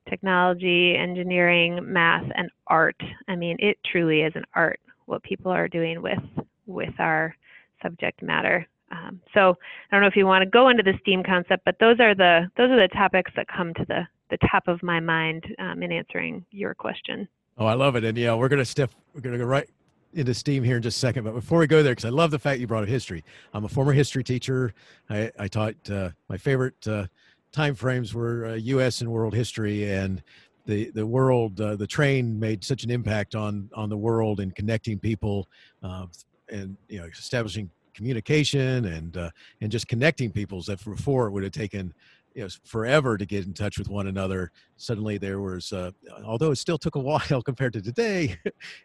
technology, 0.09 0.97
engineering, 0.97 1.79
math, 1.83 2.25
and 2.35 2.51
art. 2.69 2.97
I 3.29 3.37
mean, 3.37 3.57
it 3.59 3.77
truly 3.85 4.23
is 4.23 4.33
an 4.35 4.45
art 4.55 4.81
what 5.07 5.23
people 5.23 5.53
are 5.53 5.69
doing 5.69 6.01
with 6.01 6.19
with 6.67 6.95
our 6.99 7.37
subject 7.83 8.23
matter. 8.23 8.67
Um, 8.93 9.21
so 9.33 9.57
I 9.91 9.97
don't 9.97 10.03
know 10.03 10.07
if 10.07 10.17
you 10.17 10.27
want 10.27 10.43
to 10.43 10.51
go 10.51 10.69
into 10.69 10.83
the 10.83 10.93
STEAM 11.01 11.23
concept, 11.25 11.65
but 11.65 11.77
those 11.81 11.99
are 11.99 12.15
the 12.15 12.51
those 12.57 12.71
are 12.71 12.79
the 12.79 12.89
topics 12.89 13.33
that 13.37 13.49
come 13.49 13.75
to 13.75 13.85
the 13.87 14.07
the 14.31 14.39
top 14.51 14.69
of 14.69 14.83
my 14.83 15.01
mind 15.01 15.45
um, 15.59 15.83
in 15.83 15.91
answering 15.91 16.45
your 16.51 16.75
question. 16.75 17.27
Oh, 17.59 17.67
I 17.67 17.75
love 17.75 17.97
it, 17.97 18.05
and 18.05 18.17
yeah, 18.17 18.35
we're 18.35 18.49
gonna 18.49 18.65
step 18.65 18.91
we're 19.15 19.23
gonna 19.23 19.39
go 19.39 19.45
right 19.45 19.69
into 20.15 20.35
STEAM 20.35 20.63
here 20.63 20.77
in 20.77 20.83
just 20.83 20.99
a 20.99 21.01
second. 21.01 21.25
But 21.25 21.35
before 21.35 21.59
we 21.59 21.67
go 21.67 21.83
there, 21.83 21.93
because 21.93 22.05
I 22.05 22.11
love 22.11 22.31
the 22.31 22.39
fact 22.39 22.61
you 22.61 22.67
brought 22.67 22.83
up 22.83 22.89
history. 22.89 23.25
I'm 23.55 23.65
a 23.65 23.69
former 23.69 23.93
history 23.93 24.23
teacher. 24.23 24.75
I, 25.09 25.31
I 25.39 25.49
taught 25.49 25.75
uh, 25.91 26.11
my 26.29 26.37
favorite 26.37 26.87
uh, 26.87 27.07
time 27.51 27.75
frames 27.75 28.13
were 28.13 28.47
uh, 28.47 28.55
U.S. 28.55 29.01
and 29.01 29.11
world 29.11 29.35
history, 29.35 29.91
and 29.91 30.23
the 30.67 30.91
the 30.91 31.07
world 31.07 31.61
uh, 31.61 31.77
the 31.77 31.87
train 31.87 32.39
made 32.39 32.63
such 32.63 32.85
an 32.85 32.91
impact 32.91 33.35
on 33.35 33.71
on 33.75 33.89
the 33.89 33.97
world 33.97 34.41
and 34.41 34.55
connecting 34.55 34.99
people, 34.99 35.49
uh, 35.83 36.07
and 36.51 36.77
you 36.89 37.01
know 37.01 37.07
establishing 37.07 37.71
communication 37.95 38.87
and 38.87 39.17
uh, 39.17 39.31
and 39.61 39.71
just 39.71 39.89
connecting 39.89 40.31
peoples 40.31 40.67
that 40.67 40.83
before 40.85 41.27
it 41.27 41.31
would 41.31 41.43
have 41.43 41.53
taken 41.53 41.93
you 42.35 42.43
know 42.43 42.49
forever 42.65 43.17
to 43.19 43.27
get 43.27 43.45
in 43.47 43.53
touch 43.53 43.79
with 43.79 43.89
one 43.89 44.07
another. 44.07 44.51
Suddenly 44.77 45.19
there 45.19 45.41
was 45.41 45.73
uh, 45.73 45.91
although 46.25 46.51
it 46.51 46.57
still 46.57 46.79
took 46.79 46.97
a 46.97 47.01
while 47.11 47.43
compared 47.43 47.73
to 47.75 47.83
today 47.83 48.39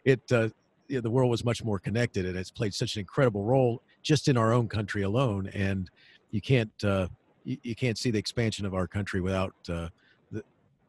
it 0.04 0.20
uh, 0.32 0.48
the 0.88 1.10
world 1.10 1.30
was 1.30 1.44
much 1.44 1.62
more 1.62 1.78
connected 1.78 2.24
and 2.26 2.36
it's 2.36 2.50
played 2.50 2.74
such 2.74 2.96
an 2.96 3.00
incredible 3.00 3.44
role 3.44 3.82
just 4.02 4.28
in 4.28 4.36
our 4.36 4.52
own 4.52 4.68
country 4.68 5.02
alone 5.02 5.48
and 5.48 5.90
you 6.30 6.40
can't 6.40 6.72
uh, 6.84 7.06
you, 7.44 7.58
you, 7.62 7.74
can't 7.74 7.98
see 7.98 8.10
the 8.10 8.18
expansion 8.18 8.64
of 8.64 8.74
our 8.74 8.86
country 8.86 9.20
without 9.20 9.54
uh, 9.68 9.88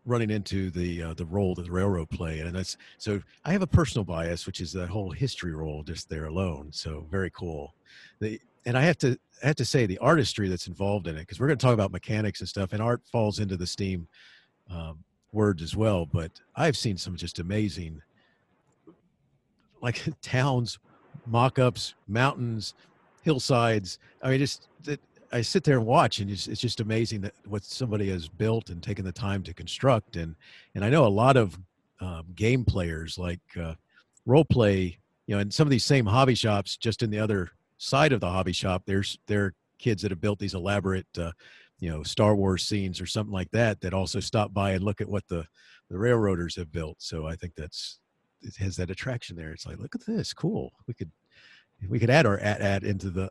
running 0.10 0.32
into 0.32 0.70
the 0.72 1.04
uh, 1.04 1.14
the 1.14 1.26
role 1.26 1.54
that 1.56 1.66
the 1.66 1.72
railroad 1.72 2.10
play 2.10 2.40
and 2.40 2.56
that's 2.56 2.78
so 2.98 3.22
i 3.46 3.52
have 3.52 3.62
a 3.62 3.68
personal 3.68 4.04
bias 4.04 4.46
which 4.46 4.60
is 4.60 4.74
that 4.74 4.90
whole 4.90 5.12
history 5.12 5.54
role 5.54 5.84
just 5.84 6.10
there 6.10 6.26
alone 6.26 6.70
so 6.72 7.06
very 7.12 7.30
cool. 7.30 7.74
The, 8.20 8.42
and 8.66 8.78
i 8.78 8.82
have 8.82 8.98
to 9.00 9.18
I 9.44 9.48
have 9.48 9.56
to 9.56 9.66
say 9.66 9.86
the 9.86 9.98
artistry 10.00 10.50
that's 10.50 10.68
involved 10.68 11.08
in 11.08 11.16
it 11.16 11.22
because 11.22 11.40
we're 11.40 11.48
going 11.48 11.58
to 11.58 11.66
talk 11.66 11.74
about 11.74 11.92
mechanics 11.92 12.42
and 12.42 12.50
stuff 12.50 12.74
and 12.74 12.82
art 12.82 13.02
falls 13.10 13.40
into 13.40 13.56
the 13.56 13.68
steam 13.68 14.08
um, 14.70 15.04
words 15.32 15.62
as 15.62 15.76
well 15.76 16.06
but 16.06 16.32
i've 16.56 16.76
seen 16.76 16.98
some 16.98 17.16
just 17.16 17.40
amazing 17.40 18.02
like 19.82 20.04
towns 20.22 20.80
mock-ups 21.28 21.94
mountains 22.08 22.74
hillsides 23.22 24.00
i 24.24 24.30
mean 24.30 24.40
just 24.40 24.68
that 24.84 25.00
i 25.32 25.42
sit 25.42 25.64
there 25.64 25.78
and 25.78 25.86
watch 25.86 26.20
and 26.20 26.30
it's, 26.30 26.48
it's 26.48 26.62
just 26.62 26.80
amazing 26.80 27.22
that 27.22 27.34
what 27.46 27.64
somebody 27.64 28.10
has 28.10 28.28
built 28.28 28.70
and 28.70 28.82
taken 28.82 29.06
the 29.06 29.12
time 29.12 29.44
to 29.44 29.54
construct 29.54 30.16
and 30.16 30.36
and 30.76 30.84
i 30.84 30.90
know 30.90 31.06
a 31.06 31.08
lot 31.08 31.38
of 31.38 31.58
um, 32.02 32.26
game 32.36 32.64
players 32.64 33.18
like 33.18 33.42
uh, 33.62 33.74
role 34.26 34.46
play 34.46 34.98
you 35.28 35.36
know 35.36 35.40
and 35.40 35.54
some 35.54 35.68
of 35.68 35.72
these 35.72 35.86
same 35.86 36.06
hobby 36.06 36.36
shops 36.36 36.78
just 36.78 37.04
in 37.04 37.10
the 37.10 37.20
other 37.20 37.50
side 37.78 38.14
of 38.14 38.20
the 38.20 38.30
hobby 38.30 38.54
shop 38.54 38.84
there's 38.86 39.18
there 39.28 39.46
are 39.46 39.54
kids 39.80 40.02
that 40.02 40.12
have 40.12 40.22
built 40.22 40.40
these 40.40 40.54
elaborate 40.54 41.08
uh, 41.18 41.32
you 41.80 41.90
know 41.90 42.04
star 42.04 42.36
wars 42.36 42.64
scenes 42.64 43.02
or 43.02 43.06
something 43.06 43.34
like 43.34 43.50
that 43.52 43.80
that 43.82 43.94
also 43.94 44.20
stop 44.20 44.54
by 44.54 44.72
and 44.72 44.84
look 44.84 45.02
at 45.02 45.10
what 45.10 45.28
the 45.28 45.46
the 45.90 45.98
railroaders 45.98 46.56
have 46.56 46.72
built. 46.72 46.98
So 47.00 47.26
i 47.26 47.36
think 47.36 47.56
that's 47.56 48.00
it 48.42 48.56
has 48.58 48.78
that 48.78 48.90
attraction 48.90 49.36
there. 49.36 49.52
It's 49.52 49.66
like 49.66 49.80
look 49.80 49.96
at 49.96 50.06
this. 50.06 50.34
Cool. 50.34 50.72
We 50.88 50.94
could 50.94 51.12
we 51.88 52.00
could 52.00 52.10
add 52.10 52.26
our 52.26 52.40
AT-AT 52.40 52.84
into 52.84 53.10
the 53.10 53.30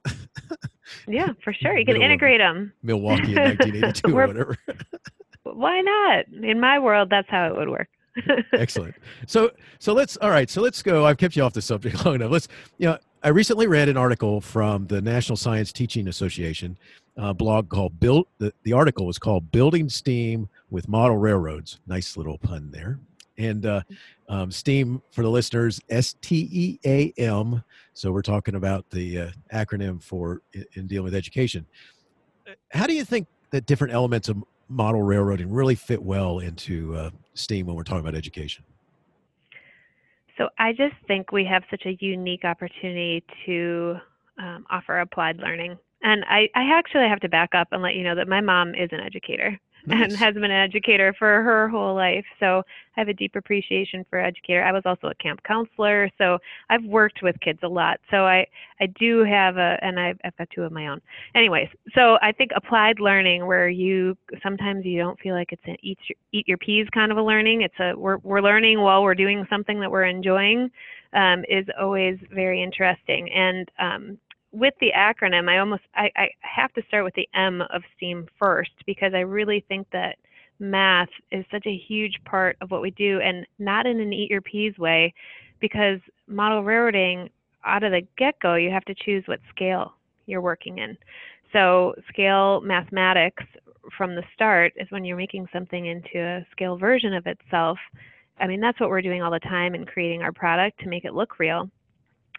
yeah 1.06 1.28
for 1.42 1.52
sure 1.52 1.76
you 1.76 1.84
can 1.84 2.00
integrate 2.00 2.40
them 2.40 2.72
milwaukee 2.82 3.32
in 3.32 3.42
1982 3.42 4.16
or 4.16 4.26
whatever 4.26 4.56
why 5.42 5.80
not 5.80 6.24
in 6.42 6.58
my 6.60 6.78
world 6.78 7.10
that's 7.10 7.28
how 7.28 7.46
it 7.46 7.56
would 7.56 7.68
work 7.68 7.88
excellent 8.52 8.94
so 9.26 9.50
so 9.78 9.92
let's 9.92 10.16
all 10.18 10.30
right 10.30 10.50
so 10.50 10.60
let's 10.60 10.82
go 10.82 11.04
i've 11.04 11.18
kept 11.18 11.36
you 11.36 11.42
off 11.42 11.52
the 11.52 11.62
subject 11.62 12.04
long 12.04 12.16
enough 12.16 12.30
let's 12.30 12.48
you 12.78 12.86
know 12.86 12.98
I 13.20 13.30
recently 13.30 13.66
read 13.66 13.88
an 13.88 13.96
article 13.96 14.40
from 14.40 14.86
the 14.86 15.02
National 15.02 15.36
Science 15.36 15.72
Teaching 15.72 16.06
Association 16.06 16.78
uh, 17.16 17.32
blog 17.32 17.68
called 17.68 17.98
"Build." 17.98 18.28
The, 18.38 18.52
the 18.62 18.72
article 18.72 19.06
was 19.06 19.18
called 19.18 19.50
"Building 19.50 19.88
Steam 19.88 20.48
with 20.70 20.88
Model 20.88 21.16
Railroads." 21.16 21.80
Nice 21.88 22.16
little 22.16 22.38
pun 22.38 22.70
there. 22.70 23.00
And 23.36 23.66
uh, 23.66 23.82
um, 24.28 24.52
STEAM 24.52 25.02
for 25.10 25.22
the 25.22 25.30
listeners, 25.30 25.80
S 25.90 26.14
T 26.20 26.48
E 26.52 26.78
A 26.86 27.12
M. 27.20 27.64
So 27.98 28.12
we're 28.12 28.22
talking 28.22 28.54
about 28.54 28.88
the 28.90 29.18
uh, 29.18 29.30
acronym 29.52 30.00
for 30.00 30.42
in, 30.52 30.64
in 30.74 30.86
dealing 30.86 31.02
with 31.02 31.16
education. 31.16 31.66
How 32.70 32.86
do 32.86 32.94
you 32.94 33.04
think 33.04 33.26
that 33.50 33.66
different 33.66 33.92
elements 33.92 34.28
of 34.28 34.44
model 34.68 35.02
railroading 35.02 35.50
really 35.50 35.74
fit 35.74 36.00
well 36.00 36.38
into 36.38 36.94
uh, 36.94 37.10
STEAM 37.34 37.66
when 37.66 37.74
we're 37.74 37.82
talking 37.82 38.06
about 38.06 38.14
education? 38.14 38.64
So 40.36 40.48
I 40.60 40.74
just 40.74 40.94
think 41.08 41.32
we 41.32 41.44
have 41.46 41.64
such 41.72 41.86
a 41.86 41.96
unique 41.98 42.44
opportunity 42.44 43.24
to 43.46 43.96
um, 44.38 44.64
offer 44.70 45.00
applied 45.00 45.38
learning. 45.38 45.76
And 46.02 46.24
I, 46.28 46.48
I 46.54 46.78
actually 46.78 47.08
have 47.08 47.18
to 47.20 47.28
back 47.28 47.50
up 47.52 47.66
and 47.72 47.82
let 47.82 47.96
you 47.96 48.04
know 48.04 48.14
that 48.14 48.28
my 48.28 48.40
mom 48.40 48.76
is 48.76 48.90
an 48.92 49.00
educator 49.00 49.58
nice. 49.88 50.02
and 50.04 50.12
has 50.16 50.34
been 50.34 50.44
an 50.44 50.50
educator 50.50 51.14
for 51.18 51.42
her 51.42 51.68
whole 51.68 51.94
life. 51.94 52.24
So 52.40 52.62
I 52.96 53.00
have 53.00 53.08
a 53.08 53.14
deep 53.14 53.36
appreciation 53.36 54.04
for 54.08 54.18
educator. 54.18 54.62
I 54.62 54.72
was 54.72 54.82
also 54.84 55.08
a 55.08 55.14
camp 55.14 55.42
counselor, 55.44 56.10
so 56.18 56.38
I've 56.70 56.84
worked 56.84 57.20
with 57.22 57.38
kids 57.40 57.60
a 57.62 57.68
lot. 57.68 58.00
So 58.10 58.26
I 58.26 58.46
I 58.80 58.86
do 58.98 59.24
have 59.24 59.56
a 59.56 59.78
and 59.82 59.98
I've, 59.98 60.18
I've 60.24 60.36
got 60.36 60.48
two 60.54 60.62
of 60.62 60.72
my 60.72 60.88
own. 60.88 61.00
Anyways, 61.34 61.68
so 61.94 62.18
I 62.22 62.32
think 62.32 62.50
applied 62.54 63.00
learning 63.00 63.46
where 63.46 63.68
you 63.68 64.16
sometimes 64.42 64.84
you 64.84 64.98
don't 64.98 65.18
feel 65.20 65.34
like 65.34 65.52
it's 65.52 65.62
an 65.66 65.76
eat 65.82 65.98
your, 66.08 66.16
eat 66.32 66.48
your 66.48 66.58
peas 66.58 66.86
kind 66.92 67.12
of 67.12 67.18
a 67.18 67.22
learning. 67.22 67.62
It's 67.62 67.78
a 67.80 67.94
we're 67.96 68.18
we're 68.18 68.40
learning 68.40 68.80
while 68.80 69.02
we're 69.02 69.14
doing 69.14 69.46
something 69.50 69.80
that 69.80 69.90
we're 69.90 70.04
enjoying. 70.04 70.70
Um, 71.14 71.42
is 71.48 71.64
always 71.80 72.18
very 72.34 72.62
interesting. 72.62 73.32
And 73.32 73.70
um, 73.78 74.18
with 74.52 74.74
the 74.80 74.92
acronym, 74.96 75.48
I 75.48 75.58
almost 75.58 75.82
I, 75.94 76.10
I 76.16 76.28
have 76.40 76.72
to 76.74 76.82
start 76.88 77.04
with 77.04 77.14
the 77.14 77.28
M 77.34 77.62
of 77.70 77.82
STEAM 77.96 78.26
first 78.38 78.70
because 78.86 79.12
I 79.14 79.20
really 79.20 79.64
think 79.68 79.86
that 79.92 80.16
math 80.58 81.08
is 81.30 81.44
such 81.50 81.66
a 81.66 81.76
huge 81.76 82.18
part 82.24 82.56
of 82.60 82.70
what 82.70 82.82
we 82.82 82.90
do 82.90 83.20
and 83.20 83.46
not 83.58 83.86
in 83.86 84.00
an 84.00 84.12
eat 84.12 84.30
your 84.30 84.40
peas 84.40 84.76
way 84.78 85.12
because 85.60 86.00
model 86.26 86.64
railroading 86.64 87.30
out 87.64 87.84
of 87.84 87.92
the 87.92 88.02
get-go 88.16 88.54
you 88.54 88.70
have 88.70 88.84
to 88.86 88.94
choose 88.94 89.22
what 89.26 89.40
scale 89.50 89.94
you're 90.26 90.40
working 90.40 90.78
in. 90.78 90.96
So 91.52 91.94
scale 92.08 92.60
mathematics 92.60 93.44
from 93.96 94.14
the 94.14 94.24
start 94.34 94.72
is 94.76 94.90
when 94.90 95.04
you're 95.04 95.16
making 95.16 95.48
something 95.52 95.86
into 95.86 96.18
a 96.18 96.46
scale 96.50 96.76
version 96.76 97.14
of 97.14 97.26
itself. 97.26 97.78
I 98.40 98.46
mean 98.46 98.60
that's 98.60 98.80
what 98.80 98.88
we're 98.88 99.02
doing 99.02 99.22
all 99.22 99.30
the 99.30 99.38
time 99.40 99.74
in 99.74 99.84
creating 99.84 100.22
our 100.22 100.32
product 100.32 100.80
to 100.80 100.88
make 100.88 101.04
it 101.04 101.14
look 101.14 101.38
real 101.38 101.70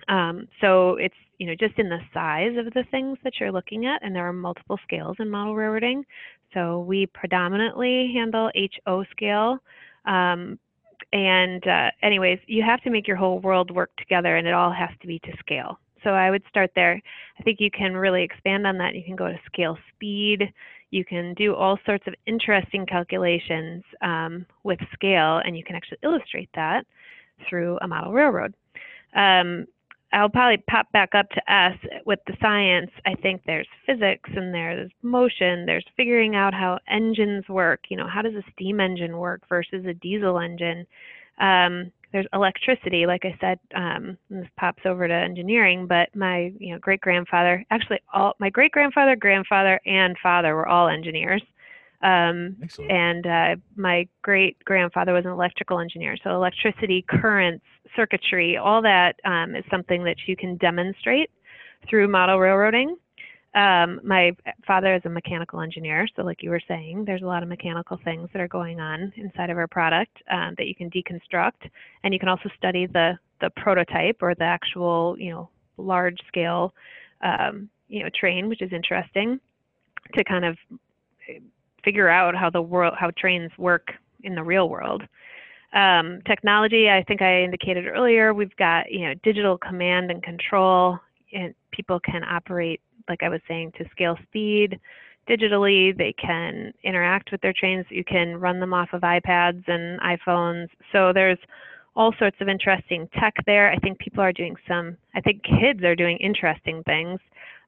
um, 0.08 0.48
so 0.62 0.96
it's 0.96 1.16
you 1.38 1.48
know 1.48 1.56
just 1.56 1.78
in 1.78 1.90
the 1.90 2.00
size 2.14 2.56
of 2.58 2.74
the 2.74 2.84
things 2.92 3.18
that 3.24 3.34
you're 3.40 3.52
looking 3.52 3.86
at, 3.86 4.04
and 4.04 4.16
there 4.16 4.28
are 4.28 4.34
multiple 4.34 4.80
scales 4.84 5.18
in 5.20 5.30
model 5.30 5.56
railroading. 5.56 6.06
So 6.54 6.80
we 6.82 7.06
predominantly 7.08 8.12
handle 8.14 8.52
HO 8.86 9.04
scale. 9.12 9.60
Um, 10.06 10.58
and 11.12 11.66
uh, 11.68 11.92
anyways, 12.04 12.40
you 12.48 12.64
have 12.64 12.82
to 12.82 12.90
make 12.90 13.08
your 13.08 13.18
whole 13.18 13.40
world 13.40 13.72
work 13.72 13.96
together, 13.98 14.38
and 14.38 14.48
it 14.48 14.54
all 14.54 14.72
has 14.72 14.90
to 15.02 15.08
be 15.08 15.20
to 15.20 15.32
scale. 15.40 15.80
So 16.04 16.12
I 16.12 16.30
would 16.30 16.44
start 16.50 16.72
there. 16.76 17.02
I 17.40 17.44
think 17.44 17.60
you 17.60 17.72
can 17.72 17.96
really 17.96 18.24
expand 18.24 18.66
on 18.66 18.78
that. 18.78 18.96
You 18.96 19.04
can 19.04 19.16
go 19.16 19.28
to 19.28 19.40
scale 19.46 19.78
speed. 19.94 20.54
You 20.92 21.06
can 21.06 21.34
do 21.36 21.56
all 21.56 21.78
sorts 21.86 22.06
of 22.08 22.16
interesting 22.26 22.86
calculations 22.86 23.84
um, 24.02 24.46
with 24.64 24.80
scale, 24.94 25.42
and 25.44 25.58
you 25.58 25.64
can 25.64 25.76
actually 25.76 26.00
illustrate 26.04 26.50
that 26.56 26.86
through 27.48 27.78
a 27.82 27.88
model 27.88 28.14
railroad. 28.14 28.54
Um, 29.16 29.66
I'll 30.12 30.30
probably 30.30 30.64
pop 30.70 30.92
back 30.92 31.14
up 31.14 31.30
to 31.32 31.52
S 31.52 31.78
with 32.06 32.20
the 32.26 32.36
science. 32.42 32.92
I 33.06 33.16
think 33.16 33.42
there's 33.46 33.68
physics 33.86 34.30
and 34.36 34.54
there's 34.54 34.92
motion, 35.04 35.66
there's 35.66 35.86
figuring 35.96 36.36
out 36.36 36.54
how 36.54 36.80
engines 36.88 37.48
work. 37.48 37.82
You 37.90 37.98
know, 37.98 38.08
how 38.08 38.22
does 38.22 38.34
a 38.34 38.44
steam 38.54 38.80
engine 38.80 39.18
work 39.18 39.42
versus 39.48 39.86
a 39.86 39.94
diesel 39.94 40.40
engine? 40.40 40.86
Um, 41.40 41.92
there's 42.12 42.26
electricity, 42.34 43.06
like 43.06 43.24
I 43.24 43.38
said. 43.40 43.60
Um, 43.76 44.18
this 44.30 44.48
pops 44.58 44.84
over 44.86 45.08
to 45.08 45.14
engineering, 45.14 45.86
but 45.86 46.10
my 46.16 46.52
you 46.58 46.74
know 46.74 46.80
great 46.80 47.02
grandfather, 47.02 47.64
actually 47.70 48.00
all 48.14 48.36
my 48.40 48.50
great 48.50 48.72
grandfather, 48.72 49.16
grandfather, 49.16 49.80
and 49.86 50.18
father 50.22 50.56
were 50.56 50.68
all 50.68 50.88
engineers. 50.88 51.44
Um, 52.02 52.56
and 52.90 53.28
uh, 53.28 53.56
my 53.76 54.08
great 54.22 54.64
grandfather 54.64 55.14
was 55.14 55.26
an 55.26 55.32
electrical 55.32 55.80
engineer. 55.80 56.16
So, 56.24 56.30
electricity, 56.32 57.04
currents, 57.08 57.66
circuitry, 57.96 58.58
all 58.58 58.82
that 58.82 59.16
um, 59.26 59.56
is 59.56 59.66
something 59.70 60.04
that 60.06 60.16
you 60.26 60.36
can 60.36 60.56
demonstrate 60.58 61.30
through 61.90 62.08
model 62.08 62.40
railroading. 62.40 62.96
Um, 63.56 64.00
my 64.04 64.32
father 64.66 64.96
is 64.96 65.02
a 65.06 65.10
mechanical 65.10 65.60
engineer, 65.60 66.08
so 66.16 66.22
like 66.22 66.44
you 66.44 66.52
were 66.52 66.62
saying, 66.68 67.06
there's 67.06 67.24
a 67.24 67.26
lot 67.26 67.42
of 67.42 67.50
mechanical 67.50 68.00
things 68.04 68.30
that 68.32 68.40
are 68.42 68.48
going 68.48 68.80
on 68.80 69.12
inside 69.16 69.50
of 69.50 69.58
our 69.58 69.68
product 69.68 70.16
um, 70.32 70.54
that 70.58 70.68
you 70.68 70.76
can 70.76 70.90
deconstruct, 70.92 71.70
and 72.04 72.14
you 72.14 72.20
can 72.20 72.30
also 72.30 72.50
study 72.58 72.86
the 72.86 73.18
the 73.42 73.50
prototype 73.56 74.18
or 74.22 74.36
the 74.36 74.44
actual, 74.44 75.16
you 75.18 75.32
know, 75.32 75.50
large 75.78 76.20
scale 76.28 76.74
um, 77.22 77.70
you 77.88 78.04
know 78.04 78.10
train, 78.18 78.48
which 78.48 78.62
is 78.62 78.72
interesting 78.72 79.40
to 80.14 80.24
kind 80.24 80.46
of 80.46 80.58
figure 81.84 82.10
out 82.10 82.36
how 82.36 82.50
the 82.50 82.62
world 82.62 82.94
how 82.98 83.12
trains 83.18 83.52
work 83.58 83.92
in 84.24 84.36
the 84.36 84.44
real 84.44 84.70
world. 84.70 85.04
Um, 85.74 86.22
technology, 86.26 86.90
I 86.90 87.04
think 87.04 87.22
I 87.22 87.44
indicated 87.44 87.86
earlier, 87.88 88.34
we've 88.34 88.56
got 88.56 88.92
you 88.92 89.08
know 89.08 89.14
digital 89.24 89.58
command 89.58 90.12
and 90.12 90.22
control, 90.24 90.98
and 91.34 91.54
people 91.72 92.00
can 92.00 92.24
operate 92.24 92.82
like 93.08 93.24
I 93.24 93.30
was 93.30 93.42
saying 93.48 93.74
to 93.78 93.86
scale 93.92 94.18
speed 94.24 94.80
digitally. 95.30 95.96
They 95.96 96.14
can 96.14 96.74
interact 96.84 97.32
with 97.32 97.42
their 97.42 97.54
trains. 97.54 97.86
You 97.90 98.04
can 98.04 98.38
run 98.38 98.60
them 98.60 98.74
off 98.74 98.90
of 98.94 99.02
iPads 99.02 99.64
and 99.68 100.00
iPhones. 100.02 100.70
So 100.92 101.12
there's 101.14 101.38
all 101.96 102.14
sorts 102.18 102.38
of 102.40 102.48
interesting 102.48 103.10
tech 103.20 103.36
there. 103.46 103.72
I 103.72 103.78
think 103.78 104.00
people 104.00 104.24
are 104.24 104.34
doing 104.34 104.56
some. 104.68 104.98
I 105.16 105.22
think 105.22 105.44
kids 105.44 105.84
are 105.84 105.96
doing 105.96 106.18
interesting 106.18 106.84
things 106.84 107.20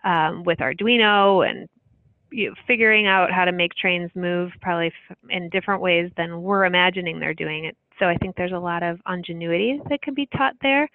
um, 0.03 0.43
with 0.43 0.59
Arduino 0.59 1.47
and 1.47 1.69
you 2.31 2.49
know, 2.49 2.55
figuring 2.65 3.07
out 3.07 3.31
how 3.31 3.45
to 3.45 3.51
make 3.51 3.75
trains 3.75 4.09
move 4.15 4.51
probably 4.61 4.91
in 5.29 5.49
different 5.49 5.81
ways 5.81 6.11
than 6.17 6.41
we're 6.41 6.65
imagining 6.65 7.19
they're 7.19 7.33
doing 7.33 7.65
it. 7.65 7.77
So 7.99 8.07
I 8.07 8.15
think 8.17 8.35
there's 8.35 8.51
a 8.51 8.59
lot 8.59 8.83
of 8.83 8.99
ingenuity 9.07 9.79
that 9.89 10.01
can 10.01 10.13
be 10.13 10.27
taught 10.27 10.55
there. 10.61 10.89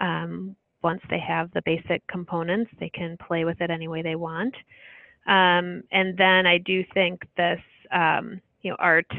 Um, 0.00 0.56
once 0.82 1.00
they 1.10 1.18
have 1.18 1.50
the 1.52 1.62
basic 1.64 2.06
components, 2.06 2.70
they 2.78 2.88
can 2.88 3.16
play 3.16 3.44
with 3.44 3.60
it 3.60 3.70
any 3.70 3.88
way 3.88 4.02
they 4.02 4.14
want. 4.14 4.54
Um, 5.26 5.82
and 5.90 6.16
then 6.16 6.46
I 6.46 6.58
do 6.58 6.84
think 6.94 7.26
this, 7.36 7.60
um, 7.90 8.40
you 8.62 8.70
know, 8.70 8.76
art. 8.78 9.10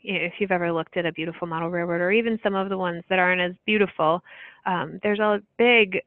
You 0.00 0.14
know, 0.14 0.20
if 0.20 0.32
you've 0.38 0.50
ever 0.50 0.72
looked 0.72 0.96
at 0.96 1.06
a 1.06 1.12
beautiful 1.12 1.46
model 1.46 1.70
railroad, 1.70 2.00
or 2.00 2.10
even 2.10 2.40
some 2.42 2.54
of 2.54 2.68
the 2.68 2.78
ones 2.78 3.04
that 3.08 3.18
aren't 3.18 3.40
as 3.40 3.52
beautiful, 3.66 4.22
um, 4.66 4.98
there's 5.02 5.20
a 5.20 5.42
big 5.58 6.00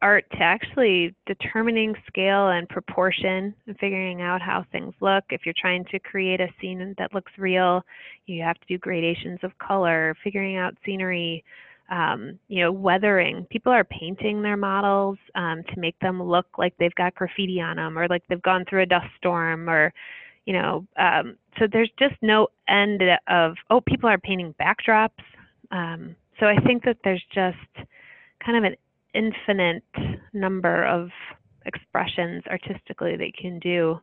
art 0.00 0.24
to 0.32 0.38
actually 0.40 1.14
determining 1.26 1.94
scale 2.06 2.48
and 2.50 2.68
proportion 2.68 3.54
and 3.66 3.78
figuring 3.78 4.22
out 4.22 4.40
how 4.40 4.64
things 4.70 4.94
look. 5.00 5.24
If 5.30 5.42
you're 5.44 5.54
trying 5.58 5.84
to 5.86 5.98
create 5.98 6.40
a 6.40 6.48
scene 6.60 6.94
that 6.98 7.12
looks 7.12 7.32
real, 7.36 7.82
you 8.26 8.42
have 8.42 8.58
to 8.60 8.66
do 8.68 8.78
gradations 8.78 9.40
of 9.42 9.56
color, 9.58 10.14
figuring 10.22 10.56
out 10.56 10.76
scenery, 10.84 11.44
um, 11.90 12.38
you 12.48 12.62
know, 12.62 12.70
weathering. 12.70 13.46
People 13.50 13.72
are 13.72 13.84
painting 13.84 14.42
their 14.42 14.56
models 14.56 15.18
um, 15.34 15.62
to 15.72 15.80
make 15.80 15.98
them 16.00 16.22
look 16.22 16.46
like 16.58 16.74
they've 16.78 16.94
got 16.94 17.14
graffiti 17.14 17.60
on 17.60 17.76
them 17.76 17.98
or 17.98 18.06
like 18.08 18.22
they've 18.28 18.42
gone 18.42 18.64
through 18.68 18.82
a 18.82 18.86
dust 18.86 19.08
storm 19.16 19.68
or, 19.68 19.92
you 20.44 20.52
know, 20.52 20.86
um, 20.96 21.36
so 21.58 21.66
there's 21.70 21.90
just 21.98 22.14
no 22.22 22.48
end 22.68 23.02
of, 23.28 23.54
oh, 23.70 23.80
people 23.80 24.08
are 24.08 24.18
painting 24.18 24.54
backdrops. 24.60 25.10
Um, 25.70 26.14
so 26.38 26.46
I 26.46 26.56
think 26.66 26.84
that 26.84 26.98
there's 27.02 27.24
just 27.34 27.56
kind 28.44 28.56
of 28.56 28.64
an 28.64 28.76
infinite 29.14 29.82
number 30.32 30.84
of 30.84 31.10
expressions 31.66 32.42
artistically 32.46 33.16
that 33.16 33.26
you 33.26 33.32
can 33.38 33.58
do 33.58 34.00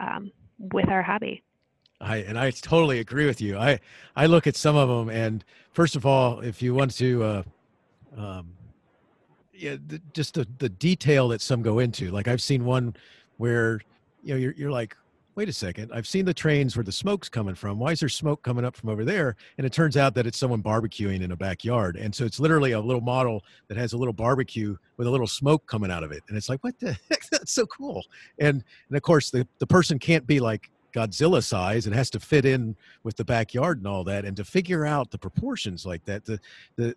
um, 0.00 0.32
with 0.58 0.88
our 0.88 1.02
hobby. 1.02 1.42
I 2.00 2.18
and 2.18 2.38
I 2.38 2.50
totally 2.50 2.98
agree 2.98 3.26
with 3.26 3.40
you. 3.40 3.56
I 3.56 3.80
I 4.16 4.26
look 4.26 4.46
at 4.46 4.56
some 4.56 4.76
of 4.76 4.88
them, 4.88 5.08
and 5.08 5.44
first 5.72 5.96
of 5.96 6.04
all, 6.04 6.40
if 6.40 6.60
you 6.60 6.74
want 6.74 6.96
to, 6.96 7.22
uh, 7.22 7.42
um, 8.16 8.52
yeah, 9.52 9.76
the, 9.86 10.00
just 10.12 10.34
the 10.34 10.46
the 10.58 10.68
detail 10.68 11.28
that 11.28 11.40
some 11.40 11.62
go 11.62 11.78
into. 11.78 12.10
Like 12.10 12.28
I've 12.28 12.42
seen 12.42 12.64
one 12.64 12.94
where 13.36 13.80
you 14.22 14.34
know 14.34 14.40
you're 14.40 14.52
you're 14.52 14.70
like, 14.70 14.96
wait 15.36 15.48
a 15.48 15.52
second, 15.52 15.90
I've 15.92 16.06
seen 16.06 16.24
the 16.24 16.34
trains 16.34 16.76
where 16.76 16.84
the 16.84 16.92
smoke's 16.92 17.28
coming 17.28 17.54
from. 17.54 17.78
Why 17.78 17.92
is 17.92 18.00
there 18.00 18.08
smoke 18.08 18.42
coming 18.42 18.64
up 18.64 18.76
from 18.76 18.88
over 18.88 19.04
there? 19.04 19.36
And 19.58 19.66
it 19.66 19.72
turns 19.72 19.96
out 19.96 20.14
that 20.14 20.26
it's 20.26 20.38
someone 20.38 20.62
barbecuing 20.62 21.22
in 21.22 21.32
a 21.32 21.36
backyard. 21.36 21.96
And 21.96 22.14
so 22.14 22.24
it's 22.24 22.38
literally 22.38 22.72
a 22.72 22.80
little 22.80 23.00
model 23.00 23.42
that 23.68 23.76
has 23.76 23.92
a 23.94 23.96
little 23.96 24.12
barbecue 24.12 24.76
with 24.96 25.06
a 25.06 25.10
little 25.10 25.26
smoke 25.26 25.66
coming 25.66 25.90
out 25.90 26.04
of 26.04 26.12
it. 26.12 26.22
And 26.28 26.36
it's 26.36 26.48
like, 26.48 26.62
what 26.62 26.78
the 26.78 26.92
heck? 27.10 27.22
That's 27.30 27.52
so 27.52 27.66
cool. 27.66 28.04
And, 28.38 28.62
and 28.88 28.96
of 28.96 29.02
course, 29.02 29.30
the, 29.30 29.46
the 29.58 29.66
person 29.66 29.98
can't 29.98 30.26
be 30.26 30.38
like 30.38 30.70
Godzilla 30.94 31.42
size 31.42 31.86
and 31.86 31.94
has 31.94 32.10
to 32.10 32.20
fit 32.20 32.44
in 32.44 32.76
with 33.02 33.16
the 33.16 33.24
backyard 33.24 33.78
and 33.78 33.86
all 33.86 34.04
that. 34.04 34.24
And 34.24 34.36
to 34.36 34.44
figure 34.44 34.86
out 34.86 35.10
the 35.10 35.18
proportions 35.18 35.84
like 35.84 36.04
that, 36.04 36.24
the, 36.24 36.38
the, 36.76 36.94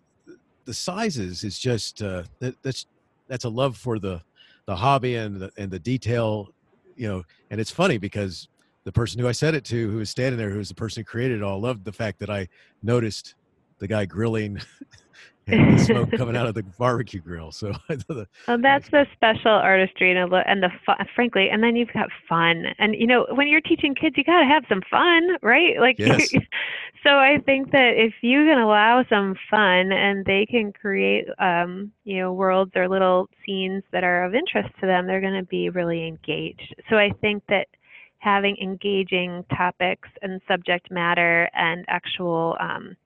the 0.64 0.74
sizes 0.74 1.42
is 1.42 1.58
just, 1.58 2.02
uh, 2.02 2.22
that, 2.38 2.54
that's, 2.62 2.86
that's 3.26 3.44
a 3.44 3.48
love 3.48 3.76
for 3.76 3.98
the, 3.98 4.22
the 4.66 4.76
hobby 4.76 5.16
and 5.16 5.40
the, 5.40 5.50
and 5.56 5.70
the 5.70 5.78
detail 5.78 6.52
you 6.98 7.08
know, 7.08 7.22
and 7.50 7.60
it's 7.60 7.70
funny 7.70 7.98
because 7.98 8.48
the 8.84 8.92
person 8.92 9.20
who 9.20 9.28
I 9.28 9.32
said 9.32 9.54
it 9.54 9.64
to, 9.66 9.90
who 9.90 9.98
was 9.98 10.10
standing 10.10 10.38
there, 10.38 10.50
who 10.50 10.58
was 10.58 10.68
the 10.68 10.74
person 10.74 11.00
who 11.00 11.04
created 11.04 11.38
it 11.38 11.42
all, 11.42 11.60
loved 11.60 11.84
the 11.84 11.92
fact 11.92 12.18
that 12.20 12.30
I 12.30 12.48
noticed 12.82 13.34
the 13.78 13.86
guy 13.86 14.04
grilling 14.04 14.60
and 15.48 15.78
the 15.78 15.84
smoke 15.84 16.10
coming 16.16 16.36
out 16.36 16.46
of 16.46 16.54
the 16.54 16.62
barbecue 16.62 17.20
grill. 17.20 17.52
So 17.52 17.72
the, 17.88 18.26
well, 18.46 18.58
that's 18.60 18.88
the 18.90 19.06
special 19.12 19.50
artistry 19.50 20.16
and, 20.16 20.32
and 20.32 20.62
the 20.62 20.70
fun, 20.84 20.96
frankly, 21.14 21.48
and 21.50 21.62
then 21.62 21.76
you've 21.76 21.92
got 21.92 22.08
fun. 22.28 22.66
And 22.78 22.94
you 22.94 23.06
know, 23.06 23.26
when 23.32 23.48
you're 23.48 23.60
teaching 23.60 23.94
kids, 23.94 24.16
you 24.16 24.24
got 24.24 24.40
to 24.40 24.46
have 24.46 24.64
some 24.68 24.82
fun, 24.90 25.36
right? 25.42 25.76
Like, 25.88 25.98
yes. 25.98 26.30
so 27.02 27.10
I 27.10 27.38
think 27.46 27.70
that 27.70 27.94
if 27.96 28.12
you 28.20 28.44
can 28.44 28.58
allow 28.58 29.04
some 29.08 29.36
fun 29.50 29.90
and 29.90 30.24
they 30.26 30.44
can 30.44 30.72
create, 30.72 31.24
um, 31.38 31.92
you 32.04 32.18
know, 32.18 32.32
worlds 32.32 32.72
or 32.74 32.88
little 32.88 33.30
scenes 33.46 33.84
that 33.92 34.04
are 34.04 34.24
of 34.24 34.34
interest 34.34 34.68
to 34.80 34.86
them, 34.86 35.06
they're 35.06 35.20
going 35.20 35.38
to 35.38 35.46
be 35.46 35.70
really 35.70 36.06
engaged. 36.06 36.74
So 36.90 36.96
I 36.96 37.10
think 37.22 37.42
that 37.48 37.68
having 38.18 38.56
engaging 38.60 39.44
topics 39.56 40.08
and 40.20 40.42
subject 40.46 40.90
matter 40.90 41.48
and 41.54 41.86
actual 41.88 42.56
um, 42.60 42.96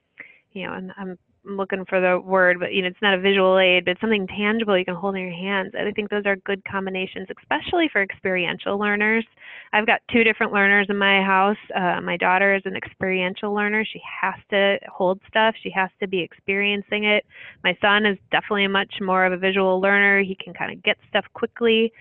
you 0.53 0.67
know, 0.67 0.75
and 0.75 0.93
I'm 0.97 1.19
looking 1.45 1.85
for 1.89 2.01
the 2.01 2.21
word, 2.21 2.59
but 2.61 2.73
you 2.73 2.83
know, 2.83 2.89
it's 2.89 3.03
not 3.03 3.15
a 3.15 3.21
visual 3.21 3.59
aid, 3.59 3.85
but 3.85 3.97
something 4.01 4.27
tangible 4.27 4.79
you 4.79 4.85
can 4.85 4.95
hold 4.95 5.17
in 5.17 5.23
your 5.23 5.31
hands. 5.31 5.73
And 5.75 5.89
I 5.89 5.93
think 5.93 6.11
those 6.11 6.27
are 6.27 6.37
good 6.37 6.63
combinations, 6.65 7.29
especially 7.41 7.89
for 7.93 8.03
experiential 8.03 8.79
learners. 8.79 9.25
I've 9.73 9.87
got 9.87 10.01
two 10.13 10.25
different 10.25 10.53
learners 10.53 10.87
in 10.89 10.97
my 10.97 11.23
house. 11.23 11.57
Uh, 11.75 12.01
my 12.01 12.17
daughter 12.17 12.55
is 12.55 12.63
an 12.65 12.77
experiential 12.77 13.55
learner. 13.55 13.85
She 13.85 14.01
has 14.21 14.35
to 14.51 14.79
hold 14.91 15.21
stuff. 15.29 15.55
She 15.63 15.71
has 15.71 15.91
to 16.01 16.07
be 16.07 16.21
experiencing 16.21 17.05
it. 17.05 17.25
My 17.65 17.77
son 17.81 18.07
is 18.07 18.19
definitely 18.31 18.69
much 18.69 18.95
more 19.01 19.25
of 19.25 19.33
a 19.33 19.39
visual 19.39 19.81
learner. 19.81 20.23
He 20.23 20.37
can 20.37 20.55
kind 20.55 20.73
of 20.73 20.83
get 20.83 20.97
stuff 21.09 21.25
quickly. 21.33 21.93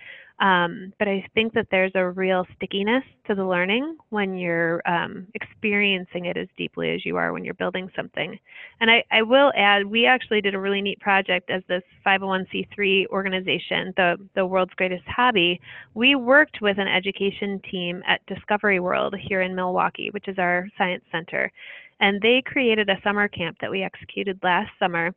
Um, 0.42 0.92
but 0.98 1.06
I 1.06 1.24
think 1.34 1.54
that 1.54 1.68
there's 1.70 1.92
a 1.94 2.10
real 2.10 2.44
stickiness 2.56 3.04
to 3.28 3.36
the 3.36 3.44
learning 3.44 3.96
when 4.10 4.36
you're 4.36 4.82
um, 4.88 5.28
experiencing 5.34 6.24
it 6.24 6.36
as 6.36 6.48
deeply 6.58 6.90
as 6.90 7.06
you 7.06 7.16
are 7.16 7.32
when 7.32 7.44
you're 7.44 7.54
building 7.54 7.88
something. 7.94 8.36
And 8.80 8.90
I, 8.90 9.04
I, 9.12 9.22
will 9.22 9.52
add, 9.56 9.86
we 9.86 10.04
actually 10.04 10.40
did 10.40 10.56
a 10.56 10.58
really 10.58 10.82
neat 10.82 10.98
project 10.98 11.48
as 11.48 11.62
this 11.68 11.84
501c3 12.04 13.06
organization, 13.06 13.94
the, 13.96 14.16
the 14.34 14.44
world's 14.44 14.74
greatest 14.74 15.04
hobby. 15.06 15.60
We 15.94 16.16
worked 16.16 16.60
with 16.60 16.76
an 16.78 16.88
education 16.88 17.60
team 17.70 18.02
at 18.08 18.26
Discovery 18.26 18.80
World 18.80 19.14
here 19.16 19.42
in 19.42 19.54
Milwaukee, 19.54 20.10
which 20.10 20.26
is 20.26 20.40
our 20.40 20.66
science 20.76 21.04
center. 21.12 21.52
And 22.00 22.20
they 22.20 22.42
created 22.44 22.88
a 22.88 23.00
summer 23.04 23.28
camp 23.28 23.58
that 23.60 23.70
we 23.70 23.84
executed 23.84 24.40
last 24.42 24.72
summer. 24.80 25.14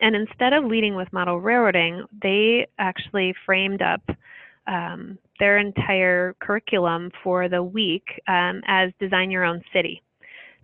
And 0.00 0.16
instead 0.16 0.54
of 0.54 0.64
leading 0.64 0.94
with 0.94 1.12
model 1.12 1.40
railroading, 1.40 2.04
they 2.22 2.68
actually 2.78 3.34
framed 3.44 3.82
up 3.82 4.00
um, 4.66 5.18
their 5.38 5.58
entire 5.58 6.34
curriculum 6.40 7.10
for 7.22 7.48
the 7.48 7.62
week 7.62 8.04
um, 8.28 8.62
as 8.66 8.90
Design 8.98 9.30
Your 9.30 9.44
Own 9.44 9.62
City. 9.72 10.02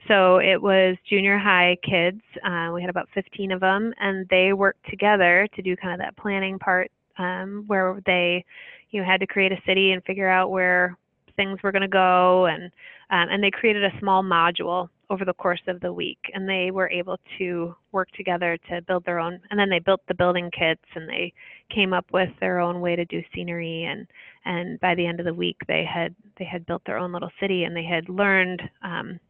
So 0.09 0.39
it 0.39 0.61
was 0.61 0.97
junior 1.09 1.39
high 1.39 1.77
kids. 1.83 2.21
Uh, 2.45 2.71
we 2.75 2.81
had 2.81 2.91
about 2.91 3.09
15 3.15 3.53
of 3.53 3.61
them, 3.61 3.95
and 4.01 4.27
they 4.31 4.53
worked 4.53 4.89
together 4.91 5.47
to 5.55 5.63
do 5.63 5.77
kind 5.77 5.93
of 5.95 6.01
that 6.01 6.17
planning 6.17 6.59
part 6.59 6.91
um, 7.19 7.65
where 7.69 8.01
they, 8.05 8.45
you 8.91 9.01
know, 9.01 9.07
had 9.07 9.21
to 9.21 9.27
create 9.27 9.53
a 9.53 9.63
city 9.67 9.93
and 9.93 10.03
figure 10.05 10.29
out 10.29 10.51
where 10.51 10.97
things 11.37 11.63
were 11.63 11.73
going 11.73 11.83
to 11.83 11.89
go, 11.89 12.47
and 12.47 12.65
um, 13.11 13.29
and 13.31 13.43
they 13.43 13.51
created 13.51 13.85
a 13.85 13.99
small 14.01 14.23
module 14.23 14.89
over 15.13 15.27
the 15.27 15.35
course 15.35 15.61
of 15.67 15.79
the 15.81 15.93
week 15.93 16.19
and 16.33 16.49
they 16.49 16.71
were 16.71 16.89
able 16.89 17.19
to 17.37 17.77
work 17.93 18.11
together 18.13 18.59
to 18.67 18.81
build 18.83 19.05
their 19.05 19.19
own 19.19 19.39
and 19.51 19.61
then 19.61 19.69
they 19.69 19.79
built 19.79 20.01
the 20.09 20.15
building 20.15 20.51
kits 20.59 20.83
and 20.95 21.07
they 21.07 21.31
came 21.69 21.93
up 21.93 22.07
with 22.15 22.31
their 22.41 22.61
own 22.61 22.81
way 22.81 22.97
to 22.97 23.05
do 23.05 23.23
scenery 23.35 23.85
and 23.85 24.07
and 24.47 24.81
by 24.81 24.95
the 24.95 25.07
end 25.07 25.21
of 25.21 25.27
the 25.27 25.35
week 25.35 25.59
they 25.69 25.85
had 25.85 26.15
they 26.39 26.47
had 26.47 26.65
built 26.65 26.81
their 26.87 26.97
own 26.97 27.13
little 27.13 27.31
city 27.39 27.65
and 27.65 27.77
they 27.77 27.85
had 27.85 28.09
learned 28.09 28.63
um, 28.83 29.21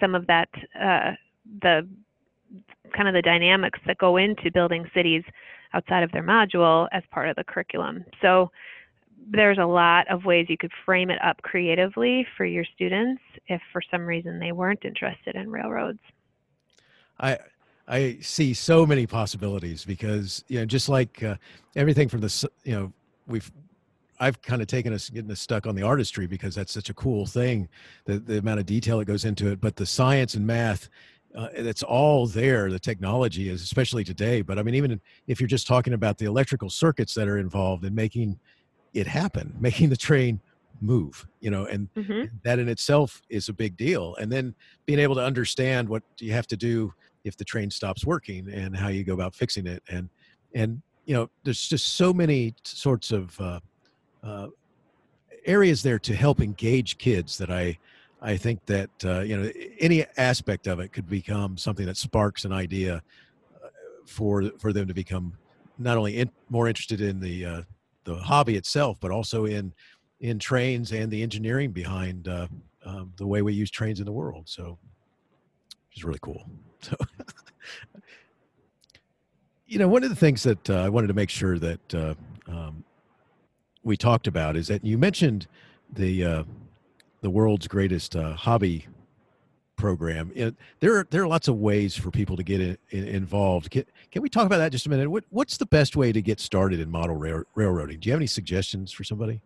some 0.00 0.14
of 0.14 0.26
that 0.26 0.48
uh, 0.80 1.12
the 1.60 1.86
kind 2.96 3.06
of 3.06 3.12
the 3.12 3.20
dynamics 3.20 3.78
that 3.86 3.98
go 3.98 4.16
into 4.16 4.50
building 4.50 4.88
cities 4.94 5.22
outside 5.74 6.02
of 6.02 6.10
their 6.12 6.22
module 6.22 6.88
as 6.92 7.02
part 7.10 7.28
of 7.28 7.36
the 7.36 7.44
curriculum. 7.44 8.02
So 8.22 8.50
there's 9.30 9.58
a 9.58 9.66
lot 9.66 10.08
of 10.08 10.24
ways 10.24 10.46
you 10.48 10.56
could 10.56 10.72
frame 10.84 11.10
it 11.10 11.18
up 11.22 11.42
creatively 11.42 12.26
for 12.36 12.44
your 12.44 12.64
students 12.74 13.22
if 13.46 13.60
for 13.72 13.82
some 13.90 14.02
reason 14.02 14.38
they 14.38 14.52
weren't 14.52 14.84
interested 14.84 15.34
in 15.34 15.50
railroads. 15.50 16.00
I 17.20 17.38
I 17.86 18.18
see 18.20 18.54
so 18.54 18.86
many 18.86 19.06
possibilities 19.06 19.84
because 19.84 20.44
you 20.48 20.60
know 20.60 20.66
just 20.66 20.88
like 20.88 21.22
uh, 21.22 21.36
everything 21.76 22.08
from 22.08 22.20
the 22.20 22.50
you 22.64 22.72
know 22.72 22.92
we've 23.26 23.50
I've 24.20 24.42
kind 24.42 24.60
of 24.60 24.68
taken 24.68 24.92
us 24.92 25.08
getting 25.08 25.30
us 25.30 25.40
stuck 25.40 25.66
on 25.66 25.74
the 25.74 25.82
artistry 25.82 26.26
because 26.26 26.54
that's 26.54 26.72
such 26.72 26.90
a 26.90 26.94
cool 26.94 27.26
thing 27.26 27.68
the 28.04 28.18
the 28.18 28.38
amount 28.38 28.60
of 28.60 28.66
detail 28.66 28.98
that 28.98 29.06
goes 29.06 29.24
into 29.24 29.50
it 29.50 29.60
but 29.60 29.76
the 29.76 29.86
science 29.86 30.34
and 30.34 30.46
math 30.46 30.88
uh, 31.34 31.48
it's 31.52 31.82
all 31.82 32.26
there 32.26 32.70
the 32.70 32.78
technology 32.78 33.48
is 33.48 33.62
especially 33.62 34.04
today 34.04 34.42
but 34.42 34.58
I 34.58 34.62
mean 34.62 34.74
even 34.74 35.00
if 35.26 35.40
you're 35.40 35.48
just 35.48 35.66
talking 35.66 35.94
about 35.94 36.18
the 36.18 36.26
electrical 36.26 36.70
circuits 36.70 37.14
that 37.14 37.28
are 37.28 37.38
involved 37.38 37.84
in 37.84 37.94
making 37.94 38.38
it 39.00 39.06
happen, 39.06 39.54
making 39.60 39.88
the 39.88 39.96
train 39.96 40.40
move, 40.80 41.26
you 41.40 41.50
know, 41.50 41.64
and 41.66 41.88
hmm 41.96 42.24
that 42.44 42.58
in 42.58 42.68
itself 42.68 43.22
is 43.28 43.48
a 43.48 43.52
big 43.52 43.76
deal. 43.76 44.14
And 44.16 44.30
then 44.30 44.54
being 44.86 44.98
able 44.98 45.14
to 45.16 45.24
understand 45.24 45.88
what 45.88 46.02
you 46.18 46.32
have 46.32 46.46
to 46.48 46.56
do 46.56 46.92
if 47.24 47.36
the 47.36 47.44
train 47.44 47.70
stops 47.70 48.04
working 48.04 48.48
and 48.52 48.76
how 48.76 48.88
you 48.88 49.04
go 49.04 49.14
about 49.14 49.34
fixing 49.34 49.66
it. 49.66 49.82
And, 49.88 50.08
and, 50.54 50.82
you 51.04 51.14
know, 51.14 51.30
there's 51.44 51.68
just 51.68 51.94
so 51.94 52.12
many 52.12 52.54
sorts 52.64 53.12
of 53.12 53.38
uh, 53.40 53.60
uh, 54.22 54.48
areas 55.46 55.82
there 55.82 55.98
to 56.00 56.14
help 56.14 56.40
engage 56.40 56.98
kids 56.98 57.38
that 57.38 57.50
I, 57.50 57.78
I 58.20 58.36
think 58.36 58.64
that, 58.66 58.90
uh, 59.04 59.20
you 59.20 59.36
know, 59.36 59.50
any 59.80 60.04
aspect 60.16 60.66
of 60.66 60.80
it 60.80 60.92
could 60.92 61.08
become 61.08 61.56
something 61.56 61.86
that 61.86 61.96
sparks 61.96 62.44
an 62.44 62.52
idea 62.52 63.02
uh, 63.62 63.68
for, 64.06 64.50
for 64.58 64.72
them 64.72 64.86
to 64.88 64.94
become 64.94 65.32
not 65.78 65.96
only 65.96 66.18
in, 66.18 66.30
more 66.50 66.68
interested 66.68 67.00
in 67.00 67.20
the, 67.20 67.44
uh, 67.44 67.62
the 68.14 68.22
hobby 68.22 68.56
itself, 68.56 68.98
but 69.00 69.10
also 69.10 69.44
in, 69.44 69.72
in 70.20 70.38
trains 70.38 70.92
and 70.92 71.10
the 71.10 71.22
engineering 71.22 71.70
behind 71.70 72.28
uh, 72.28 72.46
um, 72.84 73.12
the 73.16 73.26
way 73.26 73.42
we 73.42 73.52
use 73.52 73.70
trains 73.70 74.00
in 74.00 74.06
the 74.06 74.12
world. 74.12 74.48
So, 74.48 74.78
which 75.88 75.98
is 75.98 76.04
really 76.04 76.20
cool. 76.22 76.44
So, 76.80 76.94
you 79.66 79.78
know, 79.78 79.88
one 79.88 80.04
of 80.04 80.10
the 80.10 80.16
things 80.16 80.44
that 80.44 80.70
uh, 80.70 80.76
I 80.76 80.88
wanted 80.88 81.08
to 81.08 81.14
make 81.14 81.28
sure 81.28 81.58
that 81.58 81.94
uh, 81.94 82.14
um, 82.46 82.84
we 83.82 83.96
talked 83.96 84.26
about 84.26 84.56
is 84.56 84.68
that 84.68 84.84
you 84.84 84.96
mentioned 84.96 85.46
the 85.92 86.24
uh, 86.24 86.44
the 87.20 87.30
world's 87.30 87.68
greatest 87.68 88.16
uh, 88.16 88.34
hobby 88.34 88.86
program. 89.78 90.30
It, 90.34 90.54
there 90.80 90.96
are 90.96 91.06
there 91.10 91.22
are 91.22 91.28
lots 91.28 91.48
of 91.48 91.56
ways 91.56 91.96
for 91.96 92.10
people 92.10 92.36
to 92.36 92.42
get 92.42 92.60
in, 92.60 92.76
in, 92.90 93.08
involved. 93.08 93.70
Can, 93.70 93.84
can 94.10 94.20
we 94.20 94.28
talk 94.28 94.44
about 94.44 94.58
that 94.58 94.72
just 94.72 94.86
a 94.86 94.90
minute? 94.90 95.08
What, 95.08 95.24
what's 95.30 95.56
the 95.56 95.66
best 95.66 95.96
way 95.96 96.12
to 96.12 96.20
get 96.20 96.40
started 96.40 96.80
in 96.80 96.90
model 96.90 97.16
rail, 97.16 97.44
railroading? 97.54 98.00
Do 98.00 98.08
you 98.08 98.12
have 98.12 98.20
any 98.20 98.26
suggestions 98.26 98.92
for 98.92 99.04
somebody? 99.04 99.40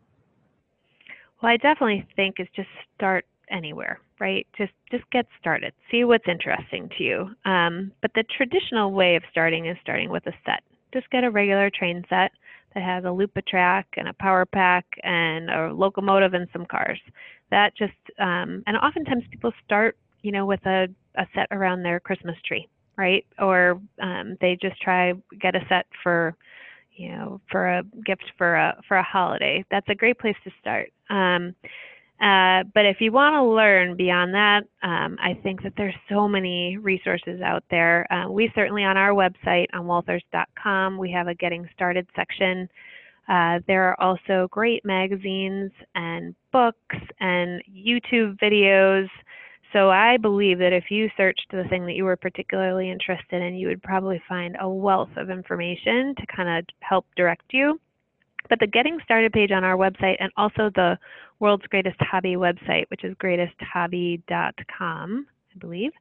Well, 1.40 1.52
I 1.52 1.56
definitely 1.56 2.06
think 2.16 2.36
is 2.38 2.48
just 2.54 2.68
start 2.96 3.26
anywhere, 3.50 4.00
right? 4.18 4.46
Just 4.56 4.72
just 4.90 5.04
get 5.10 5.26
started. 5.38 5.72
See 5.90 6.04
what's 6.04 6.26
interesting 6.26 6.88
to 6.98 7.04
you. 7.04 7.30
Um, 7.44 7.92
but 8.00 8.12
the 8.14 8.24
traditional 8.36 8.92
way 8.92 9.16
of 9.16 9.22
starting 9.30 9.66
is 9.66 9.76
starting 9.82 10.10
with 10.10 10.26
a 10.26 10.32
set. 10.44 10.62
Just 10.92 11.10
get 11.10 11.24
a 11.24 11.30
regular 11.30 11.70
train 11.70 12.04
set 12.08 12.32
that 12.74 12.82
has 12.82 13.04
a 13.04 13.10
loop 13.10 13.36
a 13.36 13.42
track 13.42 13.86
and 13.96 14.08
a 14.08 14.12
power 14.14 14.46
pack 14.46 14.86
and 15.02 15.50
a 15.50 15.72
locomotive 15.72 16.34
and 16.34 16.48
some 16.52 16.66
cars. 16.66 17.00
That 17.50 17.76
just 17.76 17.92
um, 18.18 18.62
and 18.66 18.76
oftentimes 18.76 19.24
people 19.30 19.52
start, 19.64 19.96
you 20.22 20.32
know, 20.32 20.46
with 20.46 20.64
a, 20.66 20.88
a 21.16 21.26
set 21.34 21.48
around 21.50 21.82
their 21.82 22.00
Christmas 22.00 22.36
tree, 22.44 22.68
right? 22.96 23.24
Or 23.38 23.80
um, 24.00 24.36
they 24.40 24.56
just 24.60 24.80
try 24.80 25.14
get 25.40 25.54
a 25.54 25.64
set 25.68 25.86
for 26.02 26.36
you 26.94 27.10
know, 27.10 27.40
for 27.50 27.68
a 27.68 27.82
gift 28.04 28.24
for 28.36 28.54
a 28.54 28.80
for 28.86 28.96
a 28.96 29.02
holiday. 29.02 29.64
That's 29.70 29.88
a 29.88 29.94
great 29.94 30.18
place 30.18 30.36
to 30.44 30.50
start. 30.60 30.92
Um, 31.10 31.54
uh, 32.20 32.62
but 32.74 32.86
if 32.86 33.00
you 33.00 33.10
want 33.10 33.34
to 33.34 33.42
learn 33.42 33.96
beyond 33.96 34.32
that, 34.34 34.62
um, 34.82 35.18
I 35.20 35.34
think 35.42 35.62
that 35.64 35.72
there's 35.76 35.94
so 36.08 36.28
many 36.28 36.76
resources 36.76 37.40
out 37.40 37.64
there. 37.70 38.06
Uh, 38.12 38.30
we 38.30 38.52
certainly 38.54 38.84
on 38.84 38.96
our 38.96 39.10
website 39.10 39.66
on 39.72 39.86
walthers.com 39.86 40.98
we 40.98 41.10
have 41.10 41.26
a 41.26 41.34
getting 41.34 41.68
started 41.74 42.06
section. 42.14 42.68
Uh, 43.28 43.60
there 43.66 43.84
are 43.88 44.00
also 44.00 44.48
great 44.50 44.84
magazines 44.84 45.72
and 45.94 46.34
books 46.52 46.96
and 47.18 47.62
YouTube 47.72 48.38
videos. 48.38 49.08
So 49.72 49.90
I 49.90 50.18
believe 50.18 50.58
that 50.58 50.72
if 50.72 50.90
you 50.90 51.08
searched 51.16 51.46
the 51.50 51.64
thing 51.70 51.86
that 51.86 51.94
you 51.94 52.04
were 52.04 52.16
particularly 52.16 52.90
interested 52.90 53.42
in, 53.42 53.54
you 53.54 53.68
would 53.68 53.82
probably 53.82 54.22
find 54.28 54.56
a 54.60 54.68
wealth 54.68 55.08
of 55.16 55.30
information 55.30 56.14
to 56.18 56.26
kind 56.34 56.58
of 56.58 56.66
help 56.80 57.06
direct 57.16 57.44
you. 57.52 57.80
But 58.50 58.58
the 58.58 58.66
Getting 58.66 58.98
Started 59.04 59.32
page 59.32 59.50
on 59.50 59.64
our 59.64 59.76
website 59.76 60.16
and 60.20 60.30
also 60.36 60.70
the 60.74 60.98
World's 61.38 61.66
Greatest 61.68 61.96
Hobby 62.00 62.34
website, 62.34 62.84
which 62.90 63.04
is 63.04 63.14
greatesthobby.com, 63.14 65.26
I 65.54 65.58
believe, 65.58 65.92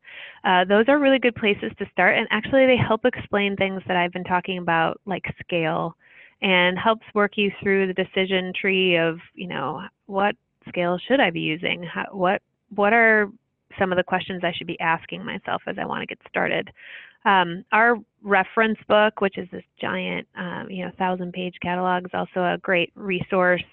uh, 0.44 0.66
those 0.66 0.86
are 0.88 1.00
really 1.00 1.20
good 1.20 1.36
places 1.36 1.72
to 1.80 1.86
start. 1.92 2.18
And 2.18 2.28
actually, 2.30 2.66
they 2.66 2.78
help 2.78 3.06
explain 3.06 3.56
things 3.56 3.82
that 3.88 3.96
I've 3.96 4.12
been 4.12 4.24
talking 4.24 4.58
about, 4.58 5.00
like 5.06 5.24
scale, 5.40 5.96
and 6.42 6.78
helps 6.78 7.06
work 7.14 7.38
you 7.38 7.52
through 7.62 7.88
the 7.88 7.94
decision 7.94 8.52
tree 8.60 8.98
of, 8.98 9.20
you 9.34 9.48
know, 9.48 9.82
what 10.08 10.36
scale 10.68 11.00
should 11.08 11.20
I 11.20 11.30
be 11.30 11.42
using? 11.42 11.84
How, 11.84 12.06
what 12.12 12.42
what 12.74 12.94
are 12.94 13.30
some 13.80 13.92
of 13.92 13.98
the 13.98 14.04
questions 14.04 14.42
I 14.44 14.54
should 14.54 14.68
be 14.68 14.80
asking 14.80 15.24
myself 15.26 15.62
as 15.68 15.78
I 15.80 15.86
want 15.86 16.02
to 16.02 16.08
get 16.08 16.20
started. 16.30 16.70
Um, 17.24 17.64
our 17.72 17.98
reference 18.24 18.80
book, 18.88 19.22
which 19.22 19.38
is 19.38 19.48
this 19.52 19.64
giant, 19.80 20.28
um, 20.36 20.68
you 20.70 20.84
know, 20.86 20.92
thousand 20.98 21.34
page 21.34 21.56
catalog, 21.62 22.06
is 22.06 22.12
also 22.14 22.42
a 22.42 22.58
great 22.62 22.92
resource 22.96 23.64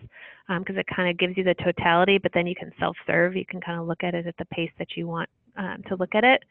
because 0.49 0.77
um, 0.77 0.79
it 0.79 0.87
kind 0.95 1.11
of 1.11 1.19
gives 1.19 1.37
you 1.37 1.45
the 1.45 1.55
totality, 1.55 2.19
but 2.19 2.33
then 2.35 2.47
you 2.47 2.55
can 2.55 2.73
self 2.79 2.97
serve. 3.07 3.37
You 3.37 3.47
can 3.47 3.61
kind 3.61 3.81
of 3.81 3.87
look 3.87 4.03
at 4.03 4.15
it 4.15 4.27
at 4.27 4.37
the 4.39 4.45
pace 4.47 4.71
that 4.79 4.97
you 4.97 5.07
want 5.07 5.29
um, 5.59 5.83
to 5.89 5.97
look 5.97 6.15
at 6.15 6.25
it. 6.25 6.43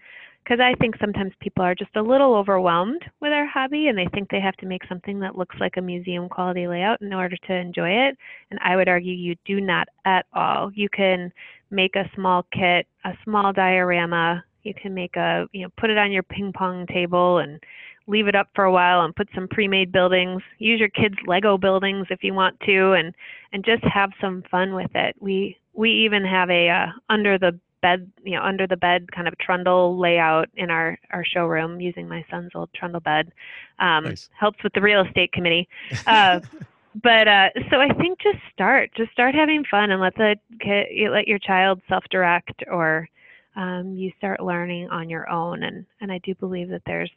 Because 0.44 0.60
I 0.62 0.76
think 0.76 0.96
sometimes 1.02 1.34
people 1.42 1.64
are 1.64 1.76
just 1.76 1.96
a 1.96 2.02
little 2.02 2.34
overwhelmed 2.34 3.02
with 3.20 3.32
their 3.32 3.46
hobby 3.48 3.88
and 3.88 3.98
they 3.98 4.08
think 4.14 4.30
they 4.30 4.40
have 4.40 4.56
to 4.58 4.66
make 4.66 4.84
something 4.88 5.20
that 5.20 5.38
looks 5.38 5.58
like 5.60 5.76
a 5.76 5.82
museum 5.82 6.30
quality 6.30 6.68
layout 6.68 7.02
in 7.02 7.12
order 7.12 7.36
to 7.36 7.54
enjoy 7.54 7.90
it. 7.90 8.18
And 8.50 8.60
I 8.64 8.78
would 8.78 8.88
argue 8.88 9.14
you 9.14 9.36
do 9.46 9.60
not 9.60 9.90
at 10.06 10.26
all. 10.34 10.72
You 10.74 10.88
can 10.88 11.34
make 11.70 11.98
a 11.98 12.10
small 12.16 12.46
kit, 12.54 12.88
a 13.04 13.12
small 13.26 13.52
diorama. 13.52 14.44
You 14.64 14.74
can 14.74 14.94
make 14.94 15.18
a, 15.18 15.48
you 15.52 15.64
know, 15.64 15.70
put 15.78 15.90
it 15.90 15.98
on 15.98 16.14
your 16.14 16.24
ping 16.24 16.54
pong 16.54 16.86
table 16.88 17.40
and 17.40 17.60
leave 18.08 18.28
it 18.28 18.36
up 18.36 18.48
for 18.56 18.64
a 18.64 18.72
while 18.72 19.02
and 19.02 19.16
put 19.16 19.28
some 19.36 19.50
pre-made 19.50 19.92
buildings. 19.92 20.42
Use 20.60 20.80
your 20.80 20.90
kids' 20.90 21.16
Lego 21.26 21.58
buildings 21.58 22.08
if 22.10 22.24
you 22.24 22.34
want 22.34 22.58
to, 22.62 22.94
and 22.94 23.14
and 23.52 23.66
just 23.66 23.84
have 23.84 24.12
some 24.22 24.44
fun 24.50 24.74
with 24.74 24.92
it. 24.96 25.16
We 25.20 25.58
we 25.74 25.92
even 25.92 26.24
have 26.24 26.50
a 26.50 26.70
uh, 26.70 26.88
under 27.10 27.38
the 27.38 27.60
bed, 27.88 28.12
you 28.24 28.36
know, 28.36 28.44
under 28.44 28.68
the 28.68 28.78
bed 28.78 29.12
kind 29.12 29.28
of 29.28 29.38
trundle 29.38 29.98
layout 29.98 30.50
in 30.56 30.70
our 30.70 31.00
our 31.12 31.24
showroom 31.24 31.80
using 31.80 32.08
my 32.08 32.26
son's 32.30 32.52
old 32.56 32.70
trundle 32.74 33.02
bed. 33.02 33.32
Um, 33.80 34.06
Nice. 34.06 34.30
Helps 34.38 34.62
with 34.64 34.74
the 34.74 34.82
real 34.82 35.06
estate 35.06 35.32
committee. 35.32 35.68
Uh, 36.06 36.40
but 37.04 37.28
uh, 37.28 37.50
so 37.70 37.80
I 37.80 37.90
think 37.94 38.20
just 38.20 38.40
start, 38.54 38.92
just 38.96 39.12
start 39.12 39.36
having 39.36 39.64
fun 39.70 39.92
and 39.92 40.02
let 40.02 40.16
the 40.16 40.36
kid, 40.60 40.88
let 41.12 41.28
your 41.28 41.40
child 41.40 41.82
self-direct, 41.88 42.64
or 42.72 43.08
um, 43.56 43.94
you 43.96 44.12
start 44.18 44.40
learning 44.42 44.90
on 44.90 45.10
your 45.10 45.30
own. 45.30 45.64
And 45.64 45.86
and 46.02 46.12
I 46.12 46.20
do 46.20 46.36
believe 46.36 46.70
that 46.70 46.84
there's 46.86 47.12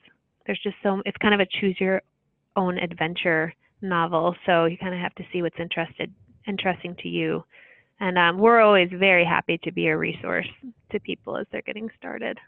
there's 0.46 0.60
just 0.62 0.76
so 0.82 1.02
it's 1.04 1.16
kind 1.18 1.34
of 1.34 1.40
a 1.40 1.46
choose 1.46 1.76
your 1.80 2.02
own 2.56 2.78
adventure 2.78 3.54
novel. 3.82 4.36
So 4.46 4.66
you 4.66 4.76
kind 4.76 4.94
of 4.94 5.00
have 5.00 5.14
to 5.16 5.24
see 5.32 5.42
what's 5.42 5.58
interested 5.58 6.12
interesting 6.46 6.96
to 7.02 7.08
you. 7.08 7.44
And 8.00 8.18
um, 8.18 8.38
we're 8.38 8.60
always 8.60 8.90
very 8.92 9.24
happy 9.24 9.58
to 9.58 9.72
be 9.72 9.88
a 9.88 9.96
resource 9.96 10.48
to 10.90 11.00
people 11.00 11.36
as 11.36 11.46
they're 11.52 11.62
getting 11.62 11.90
started. 11.98 12.38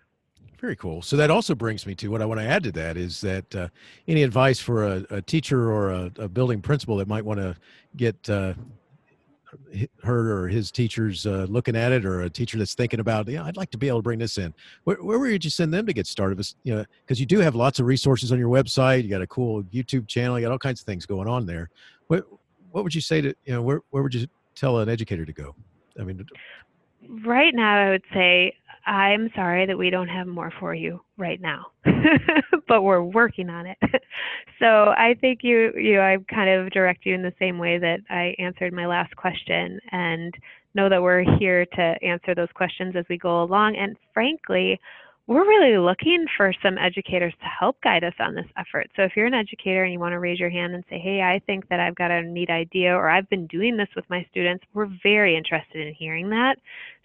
Very 0.59 0.77
cool. 0.77 1.03
So 1.03 1.17
that 1.17 1.31
also 1.31 1.55
brings 1.55 1.87
me 1.87 1.95
to 1.97 2.09
what 2.09 2.23
I 2.23 2.25
want 2.25 2.41
to 2.41 2.47
add 2.47 2.63
to 2.65 2.73
that 2.73 2.97
is 2.97 3.21
that 3.21 3.55
uh, 3.55 3.69
any 4.07 4.23
advice 4.23 4.61
for 4.61 4.87
a, 4.87 5.05
a 5.11 5.21
teacher 5.21 5.71
or 5.71 5.91
a, 5.91 6.11
a 6.19 6.29
building 6.29 6.63
principal 6.63 6.97
that 6.99 7.09
might 7.09 7.25
want 7.25 7.41
to 7.41 7.57
get 7.97 8.31
uh, 8.31 8.55
her 10.03 10.33
or 10.33 10.49
his 10.49 10.71
teachers 10.71 11.27
uh, 11.27 11.47
looking 11.49 11.77
at 11.77 11.93
it, 11.93 12.05
or 12.05 12.23
a 12.23 12.31
teacher 12.31 12.59
that's 12.59 12.75
thinking 12.75 13.01
about, 13.01 13.29
yeah, 13.29 13.45
I'd 13.45 13.57
like 13.57 13.71
to 13.73 13.79
be 13.79 13.89
able 13.89 13.99
to 13.99 14.03
bring 14.03 14.19
this 14.19 14.39
in. 14.39 14.55
Where, 14.85 15.03
where 15.03 15.19
would 15.19 15.45
you 15.45 15.51
send 15.51 15.75
them 15.75 15.85
to 15.87 15.93
get 15.93 16.07
started? 16.07 16.47
You 16.63 16.77
know, 16.77 16.85
because 17.05 17.21
you 17.21 17.27
do 17.27 17.41
have 17.41 17.55
lots 17.55 17.79
of 17.79 17.87
resources 17.87 18.33
on 18.33 18.39
your 18.39 18.49
website. 18.49 19.03
You 19.03 19.11
got 19.11 19.21
a 19.21 19.27
cool 19.27 19.63
YouTube 19.65 20.07
channel. 20.09 20.39
You 20.39 20.47
got 20.47 20.53
all 20.53 20.59
kinds 20.59 20.81
of 20.81 20.87
things 20.87 21.07
going 21.07 21.29
on 21.29 21.45
there. 21.45 21.71
What 22.07 22.25
What 22.71 22.85
would 22.85 22.95
you 22.95 23.01
say 23.01 23.21
to 23.21 23.35
you 23.45 23.53
know 23.53 23.63
where 23.63 23.81
Where 23.91 24.03
would 24.03 24.15
you 24.15 24.27
tell 24.55 24.79
an 24.79 24.89
educator 24.89 25.25
to 25.25 25.33
go? 25.33 25.55
I 25.99 26.05
mean, 26.05 26.25
Right 27.25 27.53
now, 27.55 27.89
I 27.89 27.91
would 27.91 28.05
say 28.15 28.55
I'm 28.87 29.31
sorry 29.35 29.67
that 29.67 29.79
we 29.79 29.91
don't 29.91 30.09
have 30.09 30.27
more 30.27 30.53
for 30.59 30.75
you 30.75 31.01
right 31.17 31.41
now, 31.41 31.67
but 32.69 32.83
we're 32.83 33.03
working 33.03 33.49
on 33.49 33.67
it. 33.67 33.79
so 34.59 34.93
I 34.97 35.15
think 35.21 35.41
you, 35.43 35.73
you, 35.77 36.01
I 36.01 36.19
kind 36.33 36.51
of 36.51 36.71
direct 36.71 37.07
you 37.07 37.15
in 37.15 37.23
the 37.23 37.35
same 37.39 37.59
way 37.59 37.79
that 37.79 38.01
I 38.11 38.35
answered 38.39 38.73
my 38.73 38.87
last 38.87 39.15
question, 39.17 39.79
and 39.93 40.35
know 40.75 40.89
that 40.89 41.03
we're 41.03 41.25
here 41.39 41.67
to 41.67 41.95
answer 42.03 42.35
those 42.35 42.49
questions 42.55 42.95
as 42.97 43.05
we 43.09 43.19
go 43.19 43.43
along. 43.43 43.77
And 43.77 43.97
frankly, 44.13 44.81
we're 45.27 45.47
really 45.47 45.79
looking 45.79 46.27
for 46.37 46.53
some 46.63 46.77
educators 46.79 47.33
to 47.41 47.47
help 47.47 47.81
guide 47.83 48.03
us 48.03 48.15
on 48.19 48.35
this 48.35 48.47
effort. 48.57 48.91
So 48.97 49.03
if 49.03 49.13
you're 49.17 49.27
an 49.27 49.35
educator 49.35 49.85
and 49.85 49.93
you 49.93 50.01
want 50.01 50.13
to 50.13 50.19
raise 50.19 50.41
your 50.41 50.51
hand 50.51 50.75
and 50.75 50.85
say, 50.91 50.99
hey, 50.99 51.23
I 51.23 51.41
think 51.47 51.69
that 51.69 51.81
I've 51.81 51.95
got 51.95 52.11
a 52.11 52.23
neat 52.23 52.51
idea 52.51 52.93
or 52.93 53.09
I've 53.09 53.29
been 53.31 53.47
doing 53.47 53.77
this 53.77 53.89
with 53.95 54.05
my 54.11 54.27
students, 54.31 54.65
we're 54.75 54.91
very 55.03 55.37
interested 55.37 55.87
in 55.87 55.95
hearing 55.95 56.29
that. 56.31 56.57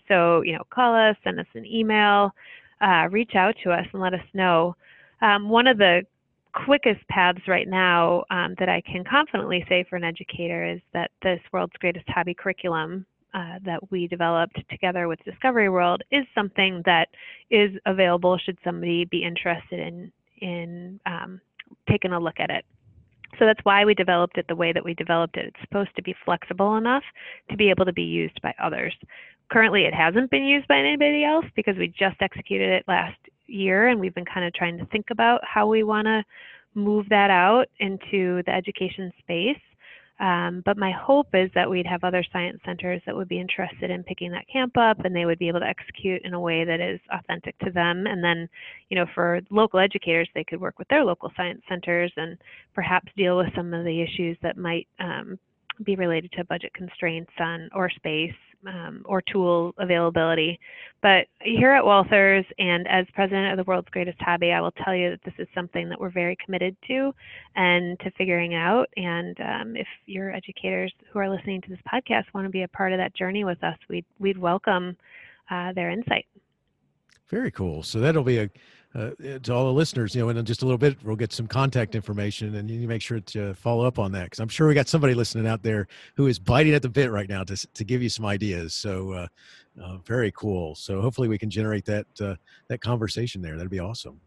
So, 0.07 0.41
you 0.41 0.53
know, 0.53 0.63
call 0.72 0.95
us, 0.95 1.15
send 1.24 1.39
us 1.39 1.45
an 1.53 1.65
email, 1.65 2.32
uh, 2.82 3.07
reach 3.11 3.36
out 3.36 3.55
to 3.63 3.72
us 3.72 3.86
and 3.93 4.01
let 4.01 4.13
us 4.13 4.26
know. 4.34 4.76
Um, 5.22 5.49
one 5.49 5.68
of 5.68 5.78
the 5.78 6.01
quickest 6.65 7.07
paths 7.09 7.47
right 7.47 7.68
now 7.68 8.24
um, 8.32 8.55
that 8.57 8.70
I 8.70 8.82
can 8.82 9.03
confidently 9.03 9.63
say 9.70 9.86
for 9.88 9.95
an 9.95 10.03
educator 10.03 10.65
is 10.65 10.80
that 10.93 11.11
this 11.22 11.39
World's 11.51 11.74
Greatest 11.80 12.07
Hobby 12.09 12.34
curriculum 12.34 13.05
uh, 13.38 13.60
that 13.64 13.92
we 13.92 14.08
developed 14.08 14.60
together 14.70 15.08
with 15.08 15.20
Discovery 15.24 15.70
World 15.70 16.02
is 16.12 16.26
something 16.34 16.82
that 16.86 17.08
is 17.52 17.72
available 17.86 18.36
should 18.38 18.58
somebody 18.64 19.06
be 19.06 19.24
interested 19.24 19.80
in 19.80 20.12
in 20.40 21.00
um, 21.06 21.40
taking 21.90 22.14
a 22.14 22.20
look 22.20 22.40
at 22.40 22.50
it. 22.50 22.66
So 23.38 23.46
that's 23.46 23.60
why 23.64 23.86
we 23.86 23.94
developed 23.94 24.38
it 24.38 24.48
the 24.48 24.56
way 24.56 24.74
that 24.74 24.84
we 24.84 24.94
developed 24.94 25.38
it. 25.38 25.46
It's 25.46 25.62
supposed 25.62 25.96
to 25.98 26.02
be 26.02 26.16
flexible 26.26 26.78
enough 26.78 27.04
to 27.52 27.58
be 27.58 27.70
able 27.70 27.86
to 27.86 27.94
be 27.94 28.04
used 28.04 28.42
by 28.42 28.54
others. 28.62 28.94
Currently, 29.52 29.84
it 29.84 29.94
hasn't 29.94 30.32
been 30.32 30.44
used 30.44 30.68
by 30.68 30.80
anybody 30.80 31.24
else 31.24 31.46
because 31.56 31.78
we 31.78 31.90
just 31.90 32.18
executed 32.22 32.70
it 32.70 32.86
last 32.88 33.18
year 33.46 33.88
and 33.88 34.00
we've 34.00 34.16
been 34.16 34.26
kind 34.26 34.46
of 34.46 34.54
trying 34.54 34.78
to 34.80 34.86
think 34.88 35.08
about 35.12 35.42
how 35.44 35.68
we 35.68 35.84
want 35.84 36.06
to 36.06 36.24
move 36.74 37.08
that 37.10 37.30
out 37.30 37.68
into 37.80 38.42
the 38.46 38.52
education 38.52 39.12
space. 39.20 39.60
Um, 40.20 40.63
but 40.65 40.78
my 40.78 40.91
hope 40.91 41.28
is 41.34 41.49
that 41.53 41.70
we'd 41.70 41.86
have 41.86 42.03
other 42.03 42.24
science 42.34 42.59
centers 42.65 43.01
that 43.05 43.15
would 43.15 43.28
be 43.28 43.39
interested 43.39 43.91
in 43.91 44.03
picking 44.03 44.32
that 44.32 44.47
camp 44.51 44.76
up 44.76 45.05
and 45.05 45.15
they 45.15 45.26
would 45.26 45.38
be 45.38 45.47
able 45.47 45.59
to 45.59 45.68
execute 45.68 46.24
in 46.24 46.34
a 46.34 46.39
way 46.39 46.65
that 46.65 46.80
is 46.80 46.99
authentic 47.11 47.57
to 47.59 47.72
them. 47.72 48.07
And 48.07 48.24
then, 48.24 48.49
you 48.89 48.95
know, 48.95 49.05
for 49.13 49.41
local 49.51 49.80
educators, 49.80 50.28
they 50.34 50.43
could 50.43 50.59
work 50.59 50.80
with 50.80 50.88
their 50.88 51.05
local 51.05 51.32
science 51.38 51.61
centers 51.70 52.11
and 52.18 52.38
perhaps 52.74 53.11
deal 53.15 53.38
with 53.38 53.53
some 53.55 53.74
of 53.74 53.86
the 53.86 54.01
issues 54.01 54.38
that 54.41 54.57
might 54.57 54.88
um, 54.99 55.38
be 55.84 55.95
related 55.95 56.32
to 56.32 56.43
budget 56.45 56.74
constraints 56.74 57.32
on 57.39 57.70
or 57.76 57.89
space 57.89 58.34
um, 58.66 59.03
or 59.05 59.22
tool 59.22 59.74
availability. 59.78 60.60
But 61.01 61.28
here 61.41 61.72
at 61.72 61.84
Walthers 61.84 62.45
and 62.58 62.88
as 62.88 63.05
president 63.14 63.51
of 63.51 63.58
the 63.58 63.70
world's 63.70 63.89
greatest 63.89 64.20
hobby, 64.20 64.51
I 64.51 64.62
will 64.62 64.72
tell 64.72 64.95
you 64.95 65.12
that 65.12 65.20
this 65.24 65.34
is 65.38 65.47
something 65.53 65.89
that 65.89 65.99
we're 65.99 66.10
very 66.10 66.36
committed 66.43 66.76
to 66.88 67.14
and 67.55 67.99
to 67.99 68.12
figuring 68.12 68.55
out. 68.55 68.89
And 68.97 69.38
um, 69.39 69.76
if 69.76 69.88
your 70.05 70.34
educators 70.34 70.91
who 71.12 71.20
are 71.20 71.30
listening 71.30 71.62
to 71.62 71.70
this 71.70 71.80
podcast 71.91 72.26
want 72.34 72.45
to 72.45 72.49
be 72.49 72.64
a 72.64 72.68
part 72.68 72.93
of 72.93 72.97
that 72.99 73.16
journey 73.16 73.43
with 73.43 73.64
us, 73.64 73.78
we'd, 73.89 74.05
we'd 74.20 74.38
welcome 74.38 74.97
uh, 75.51 75.74
their 75.74 75.91
insight. 75.91 76.26
Very 77.30 77.51
cool. 77.51 77.84
So 77.84 77.99
that'll 77.99 78.24
be 78.24 78.39
a 78.39 78.49
uh, 78.98 79.12
to 79.43 79.54
all 79.54 79.66
the 79.66 79.74
listeners, 79.74 80.16
you 80.16 80.22
know, 80.22 80.30
in 80.30 80.43
just 80.45 80.64
a 80.64 80.66
little 80.66 80.78
bit, 80.78 80.98
we'll 81.04 81.16
get 81.16 81.32
some 81.32 81.45
contact 81.45 81.93
information 81.93 82.56
and 82.56 82.70
you 82.70 82.88
make 82.88 83.02
sure 83.02 83.20
to 83.20 83.54
follow 83.54 83.86
up 83.86 84.00
on 84.00 84.12
that 84.14 84.26
because 84.26 84.39
I'm 84.39 84.48
sure 84.48 84.68
we 84.68 84.74
got 84.74 84.88
somebody 84.88 85.14
listening 85.14 85.45
out 85.45 85.62
there 85.62 85.88
who 86.16 86.26
is 86.26 86.39
biting 86.39 86.74
at 86.74 86.82
the 86.82 86.89
bit 86.89 87.12
right 87.12 87.30
now 87.30 87.43
to, 87.43 87.56
to 87.56 87.84
give 87.84 88.02
you 88.02 88.10
some 88.10 88.26
ideas. 88.26 88.74
So, 88.74 89.12
uh, 89.12 89.28
uh, 89.82 89.98
very 89.98 90.32
cool. 90.32 90.74
So, 90.74 91.02
hopefully, 91.02 91.28
we 91.28 91.38
can 91.38 91.52
generate 91.52 91.86
that 91.86 92.08
uh, 92.20 92.36
that 92.70 92.82
conversation 92.82 93.41
there. 93.41 93.56
That'd 93.56 93.70
be 93.70 93.80
awesome. 93.80 94.20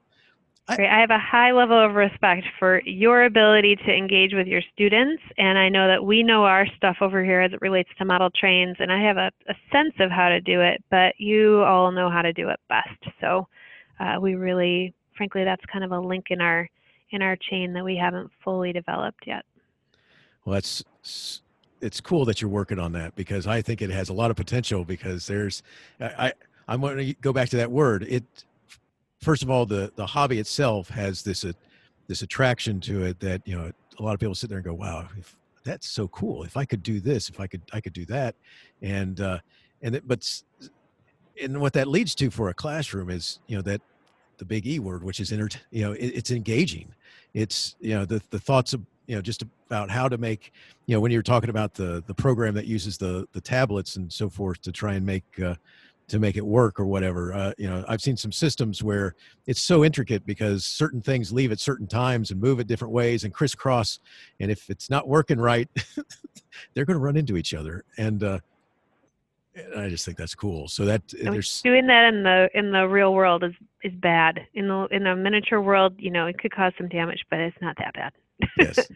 Great. 0.77 0.89
I 0.89 1.01
have 1.01 1.11
a 1.11 1.19
high 1.19 1.51
level 1.51 1.85
of 1.85 1.97
respect 1.97 2.47
for 2.61 2.81
your 2.85 3.25
ability 3.25 3.75
to 3.75 3.93
engage 3.93 4.33
with 4.33 4.47
your 4.47 4.63
students, 4.73 5.21
and 5.37 5.59
I 5.59 5.69
know 5.69 5.89
that 5.89 6.05
we 6.05 6.23
know 6.23 6.45
our 6.45 6.65
stuff 6.77 6.99
over 7.01 7.25
here 7.25 7.41
as 7.41 7.53
it 7.53 7.61
relates 7.61 7.91
to 7.99 8.05
model 8.05 8.31
trains, 8.31 8.77
and 8.79 8.93
I 8.93 9.03
have 9.03 9.17
a, 9.17 9.33
a 9.49 9.55
sense 9.73 9.95
of 9.99 10.13
how 10.13 10.29
to 10.29 10.41
do 10.41 10.61
it, 10.61 10.85
but 10.89 11.15
you 11.19 11.65
all 11.65 11.91
know 11.91 12.09
how 12.09 12.23
to 12.23 12.33
do 12.33 12.51
it 12.51 12.61
best. 12.69 13.17
So 13.21 13.49
uh, 14.01 14.19
we 14.21 14.35
really, 14.35 14.95
frankly, 15.17 15.45
that's 15.45 15.65
kind 15.67 15.85
of 15.85 15.93
a 15.93 16.01
link 16.01 16.27
in 16.31 16.41
our 16.41 16.69
in 17.13 17.23
our 17.23 17.37
chain 17.37 17.73
that 17.73 17.85
we 17.85 17.97
haven't 17.97 18.31
fully 18.43 18.73
developed 18.73 19.25
yet. 19.27 19.45
Well, 20.45 20.55
that's 20.55 21.43
it's 21.81 22.01
cool 22.01 22.25
that 22.27 22.41
you're 22.41 22.51
working 22.51 22.79
on 22.79 22.93
that 22.93 23.15
because 23.17 23.47
I 23.47 23.63
think 23.63 23.83
it 23.83 23.91
has 23.91 24.09
a 24.09 24.13
lot 24.13 24.31
of 24.31 24.37
potential 24.37 24.85
because 24.85 25.27
there's 25.27 25.63
I, 26.01 26.33
I 26.69 26.75
am 26.75 26.81
going 26.81 26.99
to 26.99 27.15
go 27.15 27.33
back 27.33 27.49
to 27.51 27.57
that 27.57 27.71
word. 27.71 28.05
It 28.09 28.25
first 29.21 29.43
of 29.43 29.51
all 29.51 29.67
the 29.67 29.93
the 29.97 30.07
hobby 30.07 30.39
itself 30.39 30.89
has 30.89 31.23
this 31.23 31.45
uh, 31.45 31.53
this 32.07 32.23
attraction 32.23 32.81
to 32.81 33.05
it 33.05 33.21
that 33.21 33.47
you 33.47 33.57
know 33.57 33.71
a 33.99 34.03
lot 34.03 34.15
of 34.15 34.21
people 34.21 34.35
sit 34.35 34.49
there 34.49 34.59
and 34.59 34.65
go 34.65 34.75
wow 34.75 35.07
if, 35.19 35.37
that's 35.63 35.87
so 35.87 36.09
cool 36.09 36.43
if 36.43 36.57
I 36.57 36.65
could 36.65 36.83
do 36.83 37.01
this 37.01 37.29
if 37.29 37.39
I 37.39 37.47
could 37.47 37.61
I 37.75 37.83
could 37.83 37.93
do 37.93 38.07
that 38.07 38.35
and 38.81 39.21
uh, 39.21 39.39
and 39.83 39.95
it, 39.95 40.09
but 40.09 40.43
and 41.43 41.61
what 41.61 41.73
that 41.75 41.89
leads 41.89 42.15
to 42.17 42.31
for 42.31 42.49
a 42.49 42.55
classroom 42.55 43.11
is 43.11 43.39
you 43.47 43.57
know 43.57 43.63
that 43.63 43.81
the 44.39 44.45
big 44.45 44.67
E 44.67 44.79
word, 44.79 45.05
which 45.05 45.21
is 45.21 45.33
inter, 45.33 45.49
you 45.71 45.83
know, 45.83 45.93
it, 45.93 46.07
it's 46.07 46.31
engaging. 46.31 46.93
It's 47.35 47.77
you 47.81 47.95
know 47.95 48.05
the 48.05 48.21
the 48.31 48.39
thoughts 48.39 48.73
of 48.73 48.85
you 49.07 49.15
know 49.15 49.23
just 49.23 49.43
about 49.67 49.91
how 49.91 50.09
to 50.09 50.19
make 50.19 50.53
you 50.87 50.95
know 50.95 51.01
when 51.01 51.13
you're 51.13 51.23
talking 51.23 51.51
about 51.51 51.75
the 51.75 52.03
the 52.07 52.15
program 52.15 52.55
that 52.55 52.67
uses 52.67 52.99
the 52.99 53.27
the 53.33 53.41
tablets 53.41 53.97
and 53.97 54.13
so 54.13 54.29
forth 54.29 54.61
to 54.63 54.73
try 54.73 54.95
and 54.95 55.07
make 55.07 55.25
uh, 55.41 55.55
to 56.11 56.19
make 56.19 56.37
it 56.37 56.45
work 56.45 56.81
or 56.81 56.87
whatever. 56.87 57.33
Uh, 57.33 57.53
you 57.57 57.71
know, 57.71 57.85
I've 57.87 58.03
seen 58.03 58.17
some 58.17 58.33
systems 58.33 58.83
where 58.83 59.15
it's 59.47 59.61
so 59.61 59.85
intricate 59.85 60.27
because 60.27 60.65
certain 60.65 61.01
things 61.01 61.33
leave 61.33 61.53
at 61.53 61.61
certain 61.61 61.87
times 61.87 62.33
and 62.33 62.41
move 62.41 62.59
at 62.59 62.67
different 62.67 62.93
ways 62.93 63.23
and 63.23 63.33
crisscross. 63.33 64.01
And 64.41 64.51
if 64.51 64.69
it's 64.71 64.91
not 64.91 65.07
working 65.07 65.39
right, 65.39 65.69
they're 66.75 66.85
going 66.85 66.97
to 66.97 67.03
run 67.03 67.17
into 67.17 67.37
each 67.37 67.55
other. 67.55 67.85
And 67.97 68.25
uh, 68.25 68.41
I 69.77 69.89
just 69.89 70.05
think 70.05 70.17
that's 70.17 70.35
cool. 70.35 70.69
So 70.69 70.85
that 70.85 71.03
eh, 71.19 71.31
there's 71.31 71.63
doing 71.63 71.87
that 71.89 72.05
in 72.13 72.23
the 72.23 72.49
in 72.55 72.71
the 72.73 72.87
real 72.87 73.15
world 73.15 73.43
is 73.43 73.53
is 73.83 73.93
bad. 73.95 74.47
In 74.55 74.69
the 74.69 74.87
in 74.91 75.05
the 75.05 75.17
miniature 75.17 75.61
world, 75.61 75.95
you 75.99 76.11
know, 76.11 76.27
it 76.27 76.39
could 76.39 76.55
cause 76.55 76.73
some 76.79 76.89
damage, 76.89 77.25
but 77.31 77.41
it's 77.41 77.57
not 77.61 77.77
that 77.79 77.95
bad. 77.95 78.13
Yes. 78.59 78.79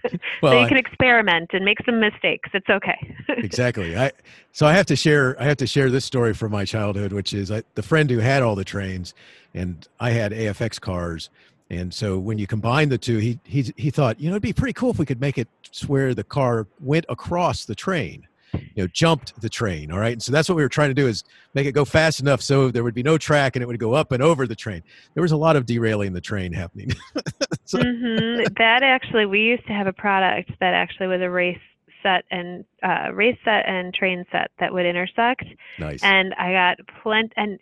Well, 0.42 0.52
so 0.52 0.58
you 0.58 0.64
I, 0.66 0.68
can 0.68 0.76
experiment 0.76 1.50
and 1.52 1.64
make 1.64 1.78
some 1.86 2.00
mistakes. 2.00 2.50
It's 2.52 2.68
okay. 2.68 3.16
exactly. 3.28 3.96
I 3.96 4.12
so 4.52 4.66
I 4.66 4.72
have 4.72 4.86
to 4.86 4.96
share 4.96 5.40
I 5.40 5.44
have 5.44 5.56
to 5.58 5.66
share 5.66 5.90
this 5.90 6.04
story 6.04 6.34
from 6.34 6.52
my 6.52 6.64
childhood, 6.64 7.12
which 7.12 7.32
is 7.32 7.50
I, 7.50 7.62
the 7.74 7.82
friend 7.82 8.10
who 8.10 8.18
had 8.18 8.42
all 8.42 8.54
the 8.54 8.64
trains, 8.64 9.14
and 9.54 9.86
I 10.00 10.10
had 10.10 10.32
AFX 10.32 10.80
cars. 10.80 11.30
And 11.70 11.94
so 11.94 12.18
when 12.18 12.38
you 12.38 12.46
combine 12.46 12.90
the 12.90 12.98
two, 12.98 13.18
he 13.18 13.38
he 13.44 13.72
he 13.76 13.90
thought, 13.90 14.20
you 14.20 14.28
know, 14.28 14.34
it'd 14.34 14.42
be 14.42 14.52
pretty 14.52 14.74
cool 14.74 14.90
if 14.90 14.98
we 14.98 15.06
could 15.06 15.20
make 15.20 15.38
it 15.38 15.48
where 15.86 16.14
the 16.14 16.24
car 16.24 16.66
went 16.80 17.06
across 17.08 17.64
the 17.64 17.74
train 17.74 18.26
you 18.74 18.82
know 18.82 18.86
jumped 18.88 19.40
the 19.40 19.48
train 19.48 19.90
all 19.90 19.98
right? 19.98 20.12
And 20.12 20.22
so 20.22 20.32
that's 20.32 20.48
what 20.48 20.56
we 20.56 20.62
were 20.62 20.68
trying 20.68 20.90
to 20.90 20.94
do 20.94 21.06
is 21.06 21.24
make 21.54 21.66
it 21.66 21.72
go 21.72 21.84
fast 21.84 22.20
enough 22.20 22.42
so 22.42 22.70
there 22.70 22.84
would 22.84 22.94
be 22.94 23.02
no 23.02 23.18
track 23.18 23.56
and 23.56 23.62
it 23.62 23.66
would 23.66 23.78
go 23.78 23.94
up 23.94 24.12
and 24.12 24.22
over 24.22 24.46
the 24.46 24.56
train. 24.56 24.82
There 25.14 25.22
was 25.22 25.32
a 25.32 25.36
lot 25.36 25.56
of 25.56 25.66
derailing 25.66 26.12
the 26.12 26.20
train 26.20 26.52
happening. 26.52 26.92
So. 27.66 27.78
mm-hmm. 27.78 28.44
that 28.58 28.82
actually 28.82 29.24
we 29.24 29.40
used 29.40 29.66
to 29.68 29.72
have 29.72 29.86
a 29.86 29.92
product 29.92 30.50
that 30.60 30.74
actually 30.74 31.06
was 31.06 31.22
a 31.22 31.30
race 31.30 31.58
set 32.02 32.26
and 32.30 32.62
uh, 32.82 33.08
race 33.14 33.38
set 33.42 33.66
and 33.66 33.94
train 33.94 34.26
set 34.30 34.50
that 34.60 34.70
would 34.70 34.84
intersect. 34.84 35.44
Nice. 35.78 36.02
And 36.02 36.34
i 36.34 36.52
got 36.52 36.78
plenty 37.02 37.32
and 37.38 37.58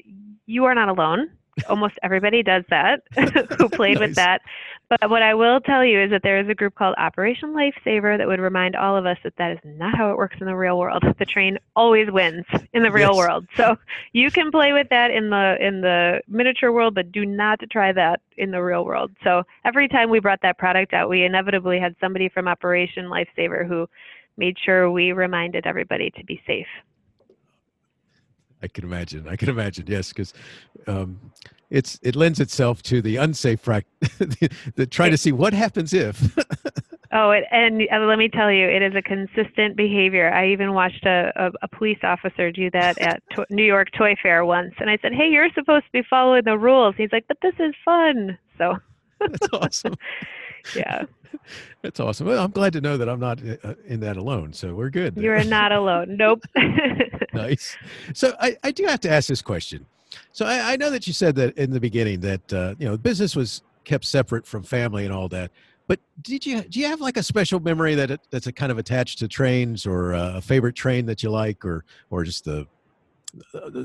you 0.47 0.65
are 0.65 0.75
not 0.75 0.89
alone 0.89 1.31
almost 1.69 1.95
everybody 2.03 2.43
does 2.43 2.65
that 2.71 3.03
who 3.59 3.69
played 3.69 3.99
nice. 3.99 4.09
with 4.09 4.15
that. 4.17 4.43
But 4.89 5.09
what 5.09 5.23
I 5.23 5.35
will 5.35 5.61
tell 5.61 5.85
you 5.85 6.03
is 6.03 6.11
that 6.11 6.23
there 6.23 6.39
is 6.39 6.49
a 6.49 6.55
group 6.55 6.75
called 6.75 6.95
Operation 6.99 7.55
Lifesaver 7.55 8.19
that 8.19 8.27
would 8.27 8.41
remind 8.41 8.77
all 8.77 8.97
of 8.97 9.07
us 9.07 9.17
that 9.25 9.35
that 9.39 9.53
is 9.53 9.59
not 9.65 9.97
how 9.97 10.11
it 10.11 10.17
works 10.17 10.37
in 10.41 10.47
the 10.47 10.55
real 10.55 10.79
world. 10.79 11.03
The 11.19 11.25
train 11.25 11.59
always 11.75 12.11
wins 12.11 12.45
in 12.75 12.83
the 12.83 12.91
real 12.91 13.11
yes. 13.11 13.17
world. 13.17 13.47
So 13.57 13.77
you 14.13 14.31
can 14.31 14.51
play 14.51 14.73
with 14.73 14.89
that 14.91 15.11
in 15.11 15.31
the 15.31 15.57
in 15.61 15.81
the 15.81 16.21
miniature 16.29 16.73
world, 16.73 16.95
but 16.95 17.11
do 17.11 17.25
not 17.25 17.61
try 17.71 17.93
that 17.93 18.21
in 18.37 18.51
the 18.51 18.63
real 18.63 18.85
world. 18.85 19.11
So 19.25 19.45
every 19.65 19.89
time 19.89 20.11
we 20.11 20.21
brought 20.21 20.43
that 20.43 20.59
product 20.59 20.93
out, 20.93 21.09
we 21.09 21.25
inevitably 21.25 21.79
had 21.79 21.95
somebody 22.01 22.29
from 22.29 22.49
Operation 22.49 23.07
Lifesaver 23.07 23.67
who 23.67 23.89
made 24.37 24.57
sure 24.63 24.91
we 24.91 25.13
reminded 25.13 25.67
everybody 25.67 26.11
to 26.11 26.25
be 26.25 26.41
safe. 26.47 26.67
I 28.63 28.69
can 28.69 28.85
imagine. 28.85 29.29
I 29.29 29.35
can 29.35 29.49
imagine. 29.49 29.87
Yes, 29.89 30.11
because 30.11 30.33
um, 30.87 31.33
it's 31.71 31.99
it 32.03 32.15
lends 32.15 32.39
itself 32.39 32.83
to 32.85 33.01
the 33.01 33.17
unsafe 33.17 33.65
frac. 33.65 33.85
the, 34.01 34.51
the 34.77 34.87
try 34.87 35.09
to 35.09 35.17
see 35.17 35.33
what 35.33 35.55
happens 35.55 35.93
if. 35.95 36.37
oh, 37.13 37.31
it, 37.31 37.45
and 37.51 37.83
uh, 37.91 37.99
let 38.01 38.19
me 38.19 38.29
tell 38.29 38.53
you, 38.53 38.69
it 38.69 38.83
is 38.83 38.95
a 38.95 39.03
consistent 39.03 39.77
behavior. 39.77 40.33
I 40.33 40.51
even 40.51 40.75
watched 40.75 41.07
a, 41.07 41.33
a, 41.35 41.51
a 41.63 41.69
police 41.69 42.01
officer 42.03 42.53
do 42.53 42.71
that 42.73 43.01
at 43.01 43.23
to- 43.33 43.47
New 43.49 43.65
York 43.65 43.89
Toy 43.97 44.15
Fair 44.23 44.45
once, 44.45 44.75
and 44.79 44.91
I 44.91 44.99
said, 45.01 45.15
"Hey, 45.15 45.29
you're 45.29 45.49
supposed 45.55 45.87
to 45.87 45.93
be 45.93 46.03
following 46.09 46.43
the 46.45 46.59
rules." 46.59 46.95
He's 46.99 47.11
like, 47.11 47.25
"But 47.27 47.39
this 47.43 47.55
is 47.59 47.75
fun." 47.85 48.39
So. 48.59 48.77
That's 49.21 49.49
awesome. 49.53 49.95
yeah. 50.77 51.05
That's 51.81 52.01
awesome. 52.01 52.27
Well, 52.27 52.45
I'm 52.45 52.51
glad 52.51 52.73
to 52.75 52.81
know 52.81 52.97
that 52.97 53.09
I'm 53.09 53.21
not 53.21 53.41
uh, 53.65 53.75
in 53.87 54.01
that 54.01 54.17
alone. 54.17 54.53
So 54.53 54.75
we're 54.75 54.91
good. 54.91 55.17
You're 55.17 55.45
not 55.45 55.73
alone. 55.73 56.17
Nope. 56.17 56.45
nice. 57.33 57.77
So 58.15 58.35
I, 58.41 58.57
I 58.63 58.73
do 58.73 58.85
have 58.85 59.01
to 59.01 59.11
ask 59.11 59.29
this 59.29 59.43
question. 59.43 59.87
So 60.33 60.47
I, 60.47 60.73
I 60.73 60.77
know 60.77 60.91
that 60.91 61.07
you 61.07 61.13
said 61.13 61.35
that 61.37 61.57
in 61.57 61.71
the 61.71 61.81
beginning 61.81 62.21
that 62.21 62.53
uh, 62.53 62.75
you 62.79 62.89
know 62.89 62.97
business 62.97 63.37
was 63.37 63.63
kept 63.85 64.05
separate 64.05 64.47
from 64.47 64.63
family 64.63 65.05
and 65.05 65.13
all 65.13 65.29
that. 65.29 65.51
But 65.89 66.01
did 66.23 66.47
you 66.47 66.63
do 66.63 66.81
you 66.81 66.87
have 66.87 67.01
like 67.01 67.17
a 67.17 67.23
special 67.23 67.61
memory 67.61 67.95
that 67.95 68.21
that's 68.31 68.47
a 68.47 68.53
kind 68.53 68.73
of 68.73 68.79
attached 68.79 69.19
to 69.19 69.29
trains 69.29 69.87
or 69.87 70.13
a 70.13 70.41
favorite 70.41 70.75
train 70.75 71.07
that 71.07 71.23
you 71.23 71.31
like 71.31 71.65
or 71.65 71.85
or 72.11 72.25
just 72.25 72.47
a 72.47 72.67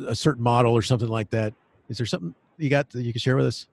a 0.07 0.15
certain 0.15 0.43
model 0.43 0.73
or 0.73 0.81
something 0.81 1.09
like 1.09 1.29
that? 1.31 1.53
Is 1.89 1.97
there 1.97 2.05
something 2.05 2.35
you 2.57 2.69
got 2.69 2.89
that 2.91 3.03
you 3.03 3.13
can 3.13 3.19
share 3.19 3.35
with 3.35 3.45
us? 3.45 3.67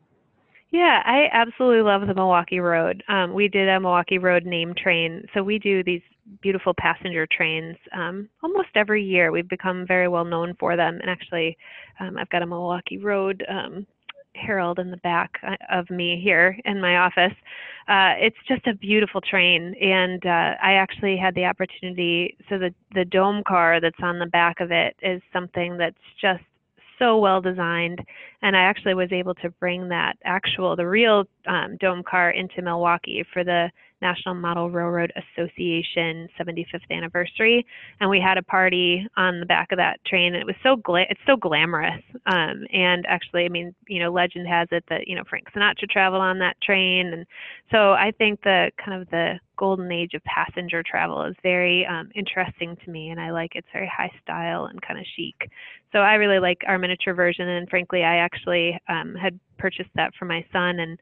Yeah, 0.75 1.03
I 1.07 1.29
absolutely 1.33 1.83
love 1.83 2.05
the 2.09 2.15
Milwaukee 2.15 2.59
Road. 2.59 3.05
Um, 3.09 3.33
we 3.33 3.47
did 3.47 3.69
a 3.69 3.79
Milwaukee 3.79 4.19
Road 4.19 4.45
name 4.45 4.75
train. 4.77 5.25
So 5.33 5.41
we 5.41 5.61
do 5.61 5.85
these 5.85 6.03
beautiful 6.43 6.75
passenger 6.77 7.29
trains 7.31 7.77
um, 7.97 8.29
almost 8.43 8.71
every 8.75 9.05
year. 9.05 9.31
We've 9.31 9.49
become 9.49 9.87
very 9.87 10.09
well 10.09 10.25
known 10.25 10.57
for 10.59 10.77
them. 10.77 10.99
And 11.01 11.09
actually, 11.09 11.57
um, 12.01 12.19
I've 12.19 12.29
got 12.31 12.43
a 12.43 12.47
Milwaukee 12.47 12.99
Road 12.99 13.45
um, 13.49 13.87
herald 14.35 14.81
in 14.81 14.91
the 14.91 14.97
back 14.97 15.31
uh, 15.47 15.55
of 15.71 15.89
me 15.91 16.21
here 16.21 16.59
in 16.65 16.81
my 16.81 16.97
office. 16.97 17.35
Uh, 17.87 18.19
it's 18.19 18.37
just 18.49 18.67
a 18.67 18.75
beautiful 18.75 19.21
train, 19.21 19.77
and 19.81 20.27
uh, 20.27 20.55
I 20.61 20.73
actually 20.73 21.17
had 21.17 21.37
the 21.37 21.45
opportunity. 21.45 22.37
So 22.49 22.59
the 22.59 22.75
the 22.97 23.05
dome 23.05 23.45
car 23.47 23.81
that's 23.81 24.03
on 24.03 24.19
the 24.19 24.27
back 24.27 24.59
of 24.59 24.73
it 24.73 24.97
is 25.03 25.23
something 25.33 25.79
that's 25.79 25.95
just 26.21 26.43
so 26.99 27.19
well 27.19 27.41
designed. 27.41 28.01
And 28.43 28.57
I 28.57 28.61
actually 28.61 28.95
was 28.95 29.13
able 29.13 29.35
to 29.37 29.51
bring 29.51 29.89
that 29.89 30.17
actual, 30.25 30.77
the 30.77 30.87
real 30.87 31.25
um, 31.47 31.77
dome 31.79 32.03
car 32.03 32.31
into 32.31 32.63
Milwaukee 32.63 33.25
for 33.33 33.45
the 33.45 33.71
National 34.05 34.35
Model 34.35 34.71
Railroad 34.71 35.13
Association 35.17 36.29
75th 36.39 36.89
anniversary, 36.91 37.65
and 38.01 38.11
we 38.11 38.21
had 38.21 38.37
a 38.37 38.43
party 38.43 39.07
on 39.17 39.41
the 39.41 39.47
back 39.47 39.73
of 39.73 39.79
that 39.79 39.99
train. 40.05 40.35
And 40.35 40.43
it 40.43 40.47
was 40.47 40.57
so 40.63 40.77
gla- 40.77 41.07
it's 41.09 41.21
so 41.27 41.37
glamorous. 41.37 42.03
Um, 42.27 42.67
and 42.73 43.07
actually, 43.09 43.47
I 43.47 43.49
mean, 43.49 43.75
you 43.89 43.99
know, 43.99 44.13
legend 44.13 44.47
has 44.47 44.69
it 44.71 44.85
that 44.91 45.09
you 45.09 45.17
know 45.17 45.25
Frank 45.29 45.49
Sinatra 45.57 45.89
traveled 45.89 46.23
on 46.23 46.39
that 46.41 46.61
train, 46.61 47.13
and 47.15 47.27
so 47.73 47.93
I 47.93 48.13
think 48.17 48.43
the 48.43 48.71
kind 48.85 49.01
of 49.01 49.09
the 49.09 49.41
golden 49.57 49.91
age 49.91 50.15
of 50.15 50.23
passenger 50.25 50.83
travel 50.83 51.25
is 51.25 51.35
very 51.43 51.87
um, 51.87 52.11
interesting 52.15 52.77
to 52.85 52.91
me, 52.91 53.09
and 53.09 53.21
I 53.21 53.31
like 53.31 53.53
it's 53.55 53.67
very 53.73 53.91
high 53.95 54.11
style 54.23 54.67
and 54.67 54.81
kind 54.83 54.99
of 54.99 55.07
chic. 55.17 55.51
So 55.93 56.01
I 56.01 56.15
really 56.15 56.41
like 56.41 56.59
our 56.67 56.79
miniature 56.79 57.15
version, 57.15 57.49
and 57.49 57.69
frankly, 57.69 58.03
I 58.03 58.17
actually 58.17 58.79
um, 58.89 59.15
had 59.15 59.39
purchased 59.59 59.91
that 59.95 60.13
for 60.19 60.25
my 60.27 60.45
son, 60.53 60.81
and 60.81 60.99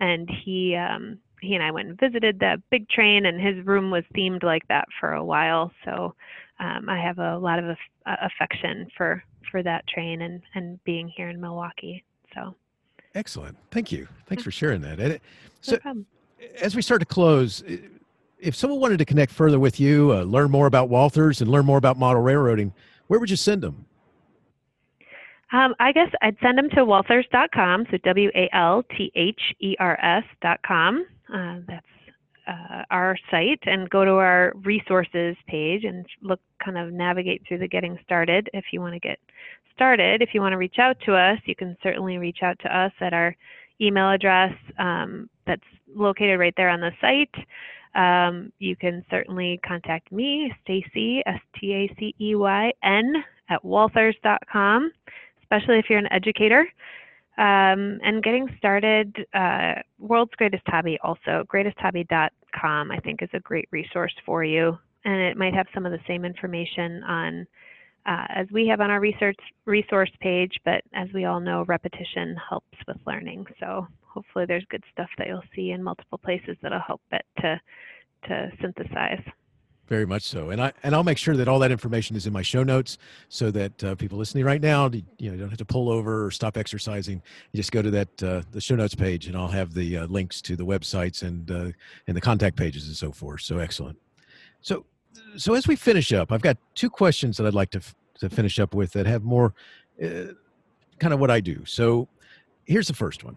and 0.00 0.28
he 0.44 0.76
um, 0.76 1.18
he 1.40 1.54
and 1.54 1.62
I 1.62 1.70
went 1.70 1.88
and 1.88 2.00
visited 2.00 2.38
the 2.38 2.62
big 2.70 2.88
train, 2.88 3.26
and 3.26 3.40
his 3.40 3.64
room 3.66 3.90
was 3.90 4.04
themed 4.14 4.42
like 4.42 4.66
that 4.68 4.86
for 4.98 5.12
a 5.12 5.24
while. 5.24 5.70
So 5.84 6.14
um, 6.60 6.88
I 6.88 7.00
have 7.00 7.18
a 7.18 7.38
lot 7.38 7.58
of 7.58 7.66
af- 7.66 7.78
uh, 8.06 8.16
affection 8.22 8.88
for 8.96 9.22
for 9.50 9.62
that 9.62 9.86
train 9.86 10.22
and 10.22 10.42
and 10.54 10.82
being 10.84 11.08
here 11.08 11.28
in 11.28 11.40
Milwaukee. 11.40 12.04
So 12.34 12.54
excellent. 13.14 13.56
Thank 13.70 13.92
you. 13.92 14.08
Thanks 14.26 14.42
for 14.42 14.50
sharing 14.50 14.80
that. 14.82 14.98
And 14.98 15.20
so 15.60 15.78
no 15.84 16.04
as 16.60 16.76
we 16.76 16.82
start 16.82 17.00
to 17.00 17.06
close, 17.06 17.62
if 18.38 18.54
someone 18.54 18.80
wanted 18.80 18.98
to 18.98 19.04
connect 19.04 19.32
further 19.32 19.58
with 19.58 19.80
you, 19.80 20.12
uh, 20.12 20.22
learn 20.22 20.50
more 20.50 20.66
about 20.66 20.90
Walthers, 20.90 21.40
and 21.40 21.50
learn 21.50 21.64
more 21.64 21.78
about 21.78 21.98
model 21.98 22.22
railroading, 22.22 22.72
where 23.06 23.20
would 23.20 23.30
you 23.30 23.36
send 23.36 23.62
them? 23.62 23.86
Um, 25.52 25.74
I 25.78 25.92
guess 25.92 26.10
I'd 26.22 26.36
send 26.42 26.58
them 26.58 26.68
to 26.70 26.84
walthers.com, 26.84 27.86
so 27.90 27.96
W 27.98 28.30
A 28.34 28.48
L 28.52 28.84
T 28.96 29.12
H 29.14 29.40
E 29.60 29.76
R 29.78 29.98
S.com. 30.02 31.06
Uh, 31.32 31.56
that's 31.66 31.86
uh, 32.46 32.82
our 32.90 33.16
site, 33.30 33.60
and 33.66 33.90
go 33.90 34.04
to 34.04 34.12
our 34.12 34.52
resources 34.64 35.36
page 35.48 35.84
and 35.84 36.06
look, 36.22 36.40
kind 36.64 36.78
of 36.78 36.92
navigate 36.92 37.42
through 37.46 37.58
the 37.58 37.66
getting 37.66 37.98
started 38.04 38.48
if 38.54 38.66
you 38.72 38.80
want 38.80 38.94
to 38.94 39.00
get 39.00 39.18
started. 39.74 40.22
If 40.22 40.30
you 40.32 40.40
want 40.40 40.52
to 40.52 40.58
reach 40.58 40.78
out 40.78 40.96
to 41.06 41.14
us, 41.14 41.38
you 41.44 41.56
can 41.56 41.76
certainly 41.82 42.18
reach 42.18 42.38
out 42.42 42.58
to 42.60 42.76
us 42.76 42.92
at 43.00 43.12
our 43.12 43.34
email 43.80 44.10
address 44.10 44.52
um, 44.78 45.28
that's 45.46 45.62
located 45.94 46.38
right 46.38 46.54
there 46.56 46.68
on 46.70 46.80
the 46.80 46.92
site. 47.00 47.34
Um, 47.94 48.52
you 48.58 48.76
can 48.76 49.04
certainly 49.10 49.58
contact 49.66 50.12
me, 50.12 50.52
Stacy, 50.62 51.22
S 51.26 51.40
T 51.58 51.72
A 51.72 51.94
C 51.98 52.14
E 52.20 52.34
Y 52.36 52.72
N, 52.82 53.24
at 53.48 53.62
walthers.com 53.64 54.92
especially 55.46 55.78
if 55.78 55.86
you're 55.88 55.98
an 55.98 56.12
educator. 56.12 56.66
Um, 57.38 58.00
and 58.02 58.22
getting 58.22 58.48
started, 58.56 59.14
uh, 59.34 59.74
World's 59.98 60.32
Greatest 60.36 60.62
Hobby 60.66 60.98
also, 61.02 61.44
greatesthobby.com, 61.52 62.90
I 62.90 62.98
think 63.00 63.22
is 63.22 63.28
a 63.34 63.40
great 63.40 63.68
resource 63.70 64.14
for 64.24 64.42
you. 64.42 64.78
And 65.04 65.20
it 65.20 65.36
might 65.36 65.54
have 65.54 65.66
some 65.74 65.84
of 65.84 65.92
the 65.92 66.00
same 66.06 66.24
information 66.24 67.02
on 67.04 67.46
uh, 68.06 68.24
as 68.28 68.46
we 68.52 68.68
have 68.68 68.80
on 68.80 68.90
our 68.90 69.00
research 69.00 69.38
resource 69.64 70.10
page, 70.20 70.52
but 70.64 70.82
as 70.94 71.08
we 71.12 71.24
all 71.24 71.40
know, 71.40 71.64
repetition 71.66 72.36
helps 72.48 72.78
with 72.86 72.96
learning. 73.04 73.44
So 73.58 73.86
hopefully 74.02 74.44
there's 74.46 74.64
good 74.70 74.84
stuff 74.92 75.08
that 75.18 75.26
you'll 75.26 75.42
see 75.54 75.72
in 75.72 75.82
multiple 75.82 76.18
places 76.18 76.56
that'll 76.62 76.80
help 76.80 77.00
it 77.10 77.24
to, 77.40 77.60
to 78.28 78.52
synthesize. 78.62 79.22
Very 79.88 80.04
much 80.04 80.22
so, 80.22 80.50
and 80.50 80.60
I 80.60 80.72
and 80.82 80.96
I'll 80.96 81.04
make 81.04 81.16
sure 81.16 81.36
that 81.36 81.46
all 81.46 81.60
that 81.60 81.70
information 81.70 82.16
is 82.16 82.26
in 82.26 82.32
my 82.32 82.42
show 82.42 82.64
notes, 82.64 82.98
so 83.28 83.52
that 83.52 83.84
uh, 83.84 83.94
people 83.94 84.18
listening 84.18 84.44
right 84.44 84.60
now, 84.60 84.90
you 85.18 85.30
know, 85.30 85.36
don't 85.36 85.48
have 85.48 85.58
to 85.58 85.64
pull 85.64 85.88
over 85.88 86.26
or 86.26 86.32
stop 86.32 86.56
exercising. 86.56 87.22
You 87.52 87.58
just 87.58 87.70
go 87.70 87.82
to 87.82 87.90
that 87.92 88.22
uh, 88.22 88.42
the 88.50 88.60
show 88.60 88.74
notes 88.74 88.96
page, 88.96 89.28
and 89.28 89.36
I'll 89.36 89.46
have 89.46 89.74
the 89.74 89.98
uh, 89.98 90.06
links 90.06 90.42
to 90.42 90.56
the 90.56 90.66
websites 90.66 91.22
and 91.22 91.48
uh, 91.50 91.70
and 92.08 92.16
the 92.16 92.20
contact 92.20 92.56
pages 92.56 92.88
and 92.88 92.96
so 92.96 93.12
forth. 93.12 93.42
So 93.42 93.58
excellent. 93.58 93.96
So 94.60 94.84
so 95.36 95.54
as 95.54 95.68
we 95.68 95.76
finish 95.76 96.12
up, 96.12 96.32
I've 96.32 96.42
got 96.42 96.56
two 96.74 96.90
questions 96.90 97.36
that 97.36 97.46
I'd 97.46 97.54
like 97.54 97.70
to 97.70 97.78
f- 97.78 97.94
to 98.18 98.28
finish 98.28 98.58
up 98.58 98.74
with 98.74 98.92
that 98.94 99.06
have 99.06 99.22
more 99.22 99.54
uh, 100.02 100.32
kind 100.98 101.14
of 101.14 101.20
what 101.20 101.30
I 101.30 101.38
do. 101.38 101.64
So 101.64 102.08
here's 102.64 102.88
the 102.88 102.94
first 102.94 103.22
one. 103.22 103.36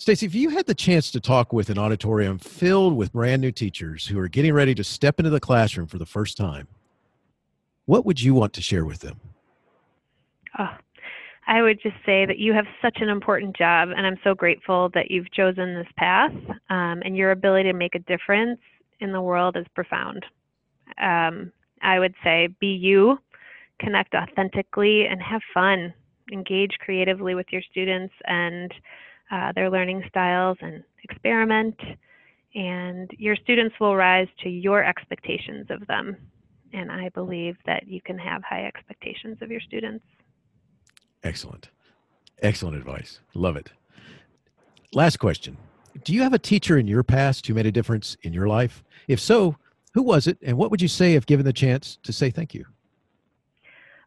Stacy, 0.00 0.26
if 0.26 0.34
you 0.34 0.50
had 0.50 0.66
the 0.66 0.76
chance 0.76 1.10
to 1.10 1.18
talk 1.18 1.52
with 1.52 1.70
an 1.70 1.78
auditorium 1.78 2.38
filled 2.38 2.96
with 2.96 3.12
brand 3.12 3.42
new 3.42 3.50
teachers 3.50 4.06
who 4.06 4.16
are 4.20 4.28
getting 4.28 4.54
ready 4.54 4.72
to 4.72 4.84
step 4.84 5.18
into 5.18 5.28
the 5.28 5.40
classroom 5.40 5.88
for 5.88 5.98
the 5.98 6.06
first 6.06 6.36
time, 6.36 6.68
what 7.86 8.06
would 8.06 8.22
you 8.22 8.32
want 8.32 8.52
to 8.52 8.62
share 8.62 8.84
with 8.84 9.00
them? 9.00 9.18
Oh, 10.56 10.70
I 11.48 11.62
would 11.62 11.82
just 11.82 11.96
say 12.06 12.26
that 12.26 12.38
you 12.38 12.52
have 12.52 12.66
such 12.80 12.98
an 13.00 13.08
important 13.08 13.56
job, 13.56 13.88
and 13.88 14.06
I'm 14.06 14.18
so 14.22 14.36
grateful 14.36 14.88
that 14.94 15.10
you've 15.10 15.32
chosen 15.32 15.74
this 15.74 15.88
path. 15.96 16.32
Um, 16.70 17.02
and 17.04 17.16
your 17.16 17.32
ability 17.32 17.72
to 17.72 17.76
make 17.76 17.96
a 17.96 18.00
difference 18.00 18.60
in 19.00 19.10
the 19.10 19.20
world 19.20 19.56
is 19.56 19.66
profound. 19.74 20.24
Um, 21.02 21.50
I 21.82 21.98
would 21.98 22.14
say 22.22 22.50
be 22.60 22.68
you, 22.68 23.18
connect 23.80 24.14
authentically, 24.14 25.06
and 25.06 25.20
have 25.20 25.42
fun. 25.52 25.92
Engage 26.30 26.76
creatively 26.78 27.34
with 27.34 27.46
your 27.50 27.62
students 27.62 28.14
and 28.26 28.72
uh, 29.30 29.52
their 29.52 29.70
learning 29.70 30.04
styles 30.08 30.56
and 30.60 30.82
experiment. 31.04 31.76
And 32.54 33.10
your 33.18 33.36
students 33.36 33.74
will 33.80 33.94
rise 33.94 34.28
to 34.42 34.48
your 34.48 34.82
expectations 34.82 35.66
of 35.70 35.86
them. 35.86 36.16
And 36.72 36.90
I 36.90 37.08
believe 37.10 37.56
that 37.66 37.86
you 37.86 38.00
can 38.00 38.18
have 38.18 38.42
high 38.42 38.64
expectations 38.64 39.38
of 39.40 39.50
your 39.50 39.60
students. 39.60 40.04
Excellent. 41.22 41.70
Excellent 42.42 42.76
advice. 42.76 43.20
Love 43.34 43.56
it. 43.56 43.70
Last 44.92 45.18
question 45.18 45.56
Do 46.04 46.14
you 46.14 46.22
have 46.22 46.32
a 46.32 46.38
teacher 46.38 46.78
in 46.78 46.86
your 46.86 47.02
past 47.02 47.46
who 47.46 47.54
made 47.54 47.66
a 47.66 47.72
difference 47.72 48.16
in 48.22 48.32
your 48.32 48.48
life? 48.48 48.82
If 49.06 49.20
so, 49.20 49.56
who 49.94 50.02
was 50.02 50.26
it? 50.26 50.38
And 50.42 50.56
what 50.56 50.70
would 50.70 50.82
you 50.82 50.88
say 50.88 51.14
if 51.14 51.26
given 51.26 51.44
the 51.44 51.52
chance 51.52 51.98
to 52.04 52.12
say 52.12 52.30
thank 52.30 52.54
you? 52.54 52.64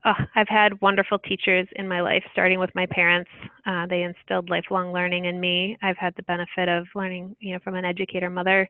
Oh, 0.03 0.13
I've 0.35 0.47
had 0.47 0.81
wonderful 0.81 1.19
teachers 1.19 1.67
in 1.75 1.87
my 1.87 2.01
life, 2.01 2.23
starting 2.31 2.59
with 2.59 2.73
my 2.73 2.87
parents. 2.87 3.29
Uh, 3.67 3.85
they 3.85 4.01
instilled 4.01 4.49
lifelong 4.49 4.91
learning 4.91 5.25
in 5.25 5.39
me. 5.39 5.77
I've 5.83 5.97
had 5.97 6.15
the 6.15 6.23
benefit 6.23 6.67
of 6.67 6.87
learning, 6.95 7.35
you 7.39 7.53
know, 7.53 7.59
from 7.63 7.75
an 7.75 7.85
educator 7.85 8.29
mother, 8.29 8.67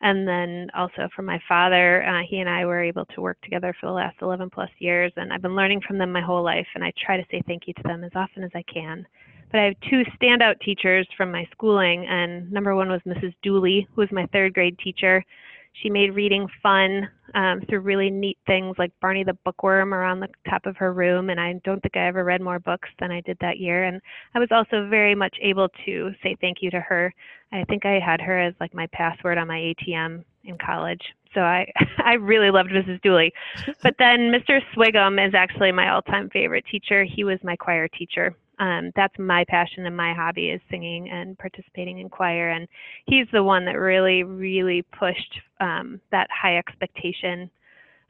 and 0.00 0.28
then 0.28 0.70
also 0.72 1.08
from 1.16 1.24
my 1.26 1.40
father. 1.48 2.04
Uh, 2.04 2.22
he 2.28 2.38
and 2.38 2.48
I 2.48 2.66
were 2.66 2.84
able 2.84 3.04
to 3.06 3.20
work 3.20 3.40
together 3.42 3.74
for 3.80 3.86
the 3.86 3.92
last 3.92 4.18
11 4.22 4.48
plus 4.50 4.70
years, 4.78 5.12
and 5.16 5.32
I've 5.32 5.42
been 5.42 5.56
learning 5.56 5.80
from 5.86 5.98
them 5.98 6.12
my 6.12 6.20
whole 6.20 6.44
life. 6.44 6.68
And 6.76 6.84
I 6.84 6.92
try 7.04 7.16
to 7.16 7.26
say 7.32 7.42
thank 7.48 7.66
you 7.66 7.74
to 7.74 7.82
them 7.82 8.04
as 8.04 8.12
often 8.14 8.44
as 8.44 8.52
I 8.54 8.62
can. 8.72 9.04
But 9.50 9.60
I 9.60 9.64
have 9.64 9.74
two 9.90 10.04
standout 10.22 10.60
teachers 10.60 11.08
from 11.16 11.32
my 11.32 11.48
schooling, 11.50 12.06
and 12.06 12.50
number 12.52 12.76
one 12.76 12.88
was 12.88 13.00
Mrs. 13.04 13.34
Dooley, 13.42 13.88
who 13.94 14.02
was 14.02 14.12
my 14.12 14.26
third 14.26 14.54
grade 14.54 14.78
teacher. 14.78 15.24
She 15.72 15.90
made 15.90 16.14
reading 16.14 16.46
fun 16.62 17.08
um, 17.34 17.62
through 17.68 17.80
really 17.80 18.10
neat 18.10 18.38
things 18.46 18.76
like 18.78 18.92
Barney 19.00 19.24
the 19.24 19.38
Bookworm 19.44 19.94
around 19.94 20.20
the 20.20 20.28
top 20.48 20.66
of 20.66 20.76
her 20.76 20.92
room. 20.92 21.30
And 21.30 21.40
I 21.40 21.54
don't 21.64 21.80
think 21.80 21.96
I 21.96 22.06
ever 22.06 22.24
read 22.24 22.40
more 22.40 22.58
books 22.58 22.88
than 22.98 23.10
I 23.10 23.20
did 23.22 23.38
that 23.40 23.58
year. 23.58 23.84
And 23.84 24.00
I 24.34 24.38
was 24.38 24.48
also 24.50 24.88
very 24.88 25.14
much 25.14 25.36
able 25.40 25.68
to 25.86 26.10
say 26.22 26.36
thank 26.40 26.58
you 26.60 26.70
to 26.70 26.80
her. 26.80 27.14
I 27.52 27.64
think 27.64 27.86
I 27.86 27.98
had 28.04 28.20
her 28.20 28.38
as 28.38 28.54
like 28.60 28.74
my 28.74 28.86
password 28.92 29.38
on 29.38 29.48
my 29.48 29.58
ATM 29.58 30.24
in 30.44 30.58
college. 30.58 31.02
So 31.34 31.40
I, 31.40 31.70
I 32.04 32.14
really 32.14 32.50
loved 32.50 32.70
Mrs. 32.70 33.00
Dooley. 33.02 33.32
But 33.82 33.94
then 33.98 34.30
Mr. 34.30 34.60
Swigum 34.74 35.26
is 35.26 35.34
actually 35.34 35.72
my 35.72 35.90
all 35.90 36.02
time 36.02 36.28
favorite 36.30 36.64
teacher. 36.70 37.04
He 37.04 37.24
was 37.24 37.38
my 37.42 37.56
choir 37.56 37.88
teacher 37.88 38.36
um, 38.60 38.92
that's 38.94 39.18
my 39.18 39.44
passion 39.48 39.86
and 39.86 39.96
my 39.96 40.12
hobby 40.12 40.50
is 40.50 40.60
singing 40.70 41.08
and 41.08 41.36
participating 41.38 41.98
in 41.98 42.10
choir. 42.10 42.50
And 42.50 42.68
he's 43.06 43.26
the 43.32 43.42
one 43.42 43.64
that 43.64 43.78
really, 43.78 44.22
really 44.22 44.82
pushed 44.82 45.40
um, 45.60 45.98
that 46.12 46.28
high 46.30 46.58
expectation 46.58 47.50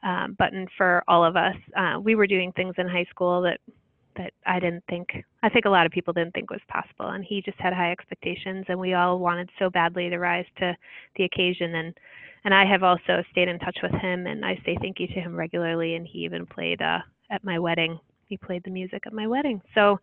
um, 0.03 0.35
button 0.39 0.67
for 0.77 1.05
all 1.07 1.25
of 1.25 1.37
us. 1.37 1.55
Uh, 1.77 2.01
we 2.03 2.17
were 2.17 2.27
doing 2.27 2.53
things 2.53 2.75
in 2.79 2.89
high 2.89 3.07
school 3.11 3.41
that 3.43 3.61
that 4.17 4.33
I 4.45 4.59
didn't 4.59 4.83
think. 4.91 5.09
I 5.45 5.49
think 5.49 5.67
a 5.67 5.71
lot 5.71 5.87
of 5.87 5.93
people 5.93 6.13
didn't 6.13 6.35
think 6.35 6.51
was 6.51 6.61
possible, 6.67 7.11
and 7.11 7.25
he 7.25 7.43
just 7.43 7.59
had 7.61 7.73
high 7.73 7.93
expectations, 7.93 8.67
and 8.69 8.79
we 8.79 8.95
all 8.95 9.21
wanted 9.21 9.49
so 9.57 9.71
badly 9.71 10.11
to 10.11 10.19
rise 10.19 10.47
to 10.59 10.77
the 11.17 11.25
occasion. 11.25 11.77
And 11.77 11.95
and 12.45 12.53
I 12.53 12.65
have 12.65 12.83
also 12.83 13.23
stayed 13.31 13.49
in 13.49 13.61
touch 13.61 13.79
with 13.83 13.93
him, 13.93 14.27
and 14.27 14.45
I 14.45 14.61
say 14.65 14.77
thank 14.81 14.99
you 14.99 15.07
to 15.07 15.21
him 15.21 15.37
regularly. 15.37 15.95
And 15.95 16.07
he 16.09 16.21
even 16.21 16.45
played 16.45 16.83
uh, 16.83 16.99
at 17.31 17.45
my 17.45 17.61
wedding 17.61 18.01
he 18.31 18.39
played 18.39 18.65
the 18.65 18.71
music 18.71 19.03
at 19.07 19.13
my 19.13 19.27
wedding. 19.27 19.61
So 19.75 20.01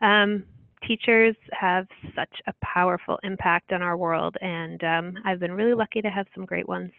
um, 0.00 0.44
teachers 0.86 1.34
have 1.50 1.88
such 2.14 2.40
a 2.46 2.54
powerful 2.62 3.18
impact 3.24 3.72
on 3.72 3.82
our 3.82 3.96
world, 3.96 4.36
and 4.40 4.84
um, 4.84 5.14
I've 5.24 5.40
been 5.40 5.52
really 5.52 5.74
lucky 5.74 6.00
to 6.02 6.10
have 6.10 6.26
some 6.34 6.44
great 6.44 6.68
ones. 6.68 6.92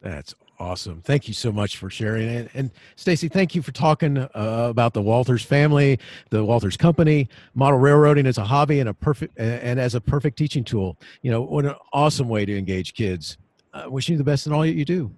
That's 0.00 0.34
awesome. 0.58 1.00
Thank 1.02 1.28
you 1.28 1.34
so 1.34 1.52
much 1.52 1.76
for 1.76 1.88
sharing 1.88 2.28
it. 2.28 2.50
And 2.54 2.72
Stacy, 2.96 3.28
thank 3.28 3.54
you 3.54 3.62
for 3.62 3.70
talking 3.70 4.18
uh, 4.18 4.28
about 4.34 4.94
the 4.94 5.02
Walthers 5.02 5.44
family, 5.44 6.00
the 6.30 6.38
Walthers 6.38 6.76
company, 6.76 7.28
model 7.54 7.78
railroading 7.78 8.26
as 8.26 8.36
a 8.36 8.44
hobby 8.44 8.80
and 8.80 8.88
a 8.88 8.94
perfect 8.94 9.38
and 9.38 9.78
as 9.78 9.94
a 9.94 10.00
perfect 10.00 10.36
teaching 10.36 10.64
tool. 10.64 10.98
You 11.22 11.30
know, 11.30 11.42
what 11.42 11.66
an 11.66 11.74
awesome 11.92 12.28
way 12.28 12.44
to 12.44 12.58
engage 12.58 12.94
kids. 12.94 13.38
Uh, 13.72 13.84
wishing 13.88 14.14
you 14.14 14.18
the 14.18 14.24
best 14.24 14.46
in 14.46 14.52
all 14.52 14.62
that 14.62 14.72
you 14.72 14.84
do. 14.84 15.10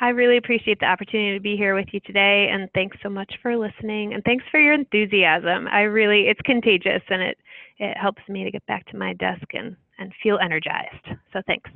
I 0.00 0.10
really 0.10 0.36
appreciate 0.36 0.78
the 0.78 0.86
opportunity 0.86 1.36
to 1.36 1.42
be 1.42 1.56
here 1.56 1.74
with 1.74 1.88
you 1.92 2.00
today, 2.00 2.48
and 2.52 2.68
thanks 2.72 2.96
so 3.02 3.08
much 3.08 3.32
for 3.42 3.56
listening, 3.56 4.14
and 4.14 4.22
thanks 4.22 4.44
for 4.50 4.60
your 4.60 4.72
enthusiasm. 4.72 5.66
I 5.66 5.82
really, 5.82 6.28
it's 6.28 6.40
contagious, 6.44 7.02
and 7.08 7.22
it 7.22 7.38
it 7.78 7.96
helps 7.96 8.22
me 8.28 8.44
to 8.44 8.50
get 8.50 8.64
back 8.66 8.86
to 8.86 8.96
my 8.96 9.12
desk 9.14 9.44
and 9.52 9.76
and 9.98 10.12
feel 10.22 10.38
energized. 10.42 11.18
So 11.32 11.42
thanks. 11.46 11.70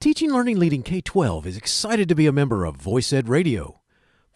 Teaching 0.00 0.32
Learning 0.32 0.58
Leading 0.58 0.82
K 0.82 1.00
12 1.00 1.46
is 1.46 1.56
excited 1.56 2.08
to 2.08 2.14
be 2.14 2.26
a 2.26 2.32
member 2.32 2.64
of 2.64 2.76
Voice 2.76 3.12
Ed 3.12 3.28
Radio. 3.28 3.80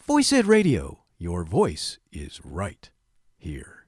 Voice 0.01 0.33
Ed 0.33 0.47
Radio, 0.47 1.05
your 1.19 1.45
voice 1.45 1.99
is 2.11 2.41
right 2.45 2.91
here. 3.39 3.87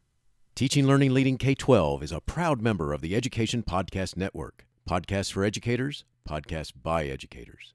Teaching 0.54 0.86
Learning 0.86 1.12
Leading 1.12 1.36
K 1.36 1.54
12 1.54 2.02
is 2.04 2.12
a 2.12 2.20
proud 2.20 2.62
member 2.62 2.92
of 2.92 3.00
the 3.00 3.16
Education 3.16 3.62
Podcast 3.62 4.16
Network. 4.16 4.64
Podcasts 4.88 5.32
for 5.32 5.44
educators, 5.44 6.04
podcasts 6.28 6.72
by 6.80 7.06
educators. 7.06 7.74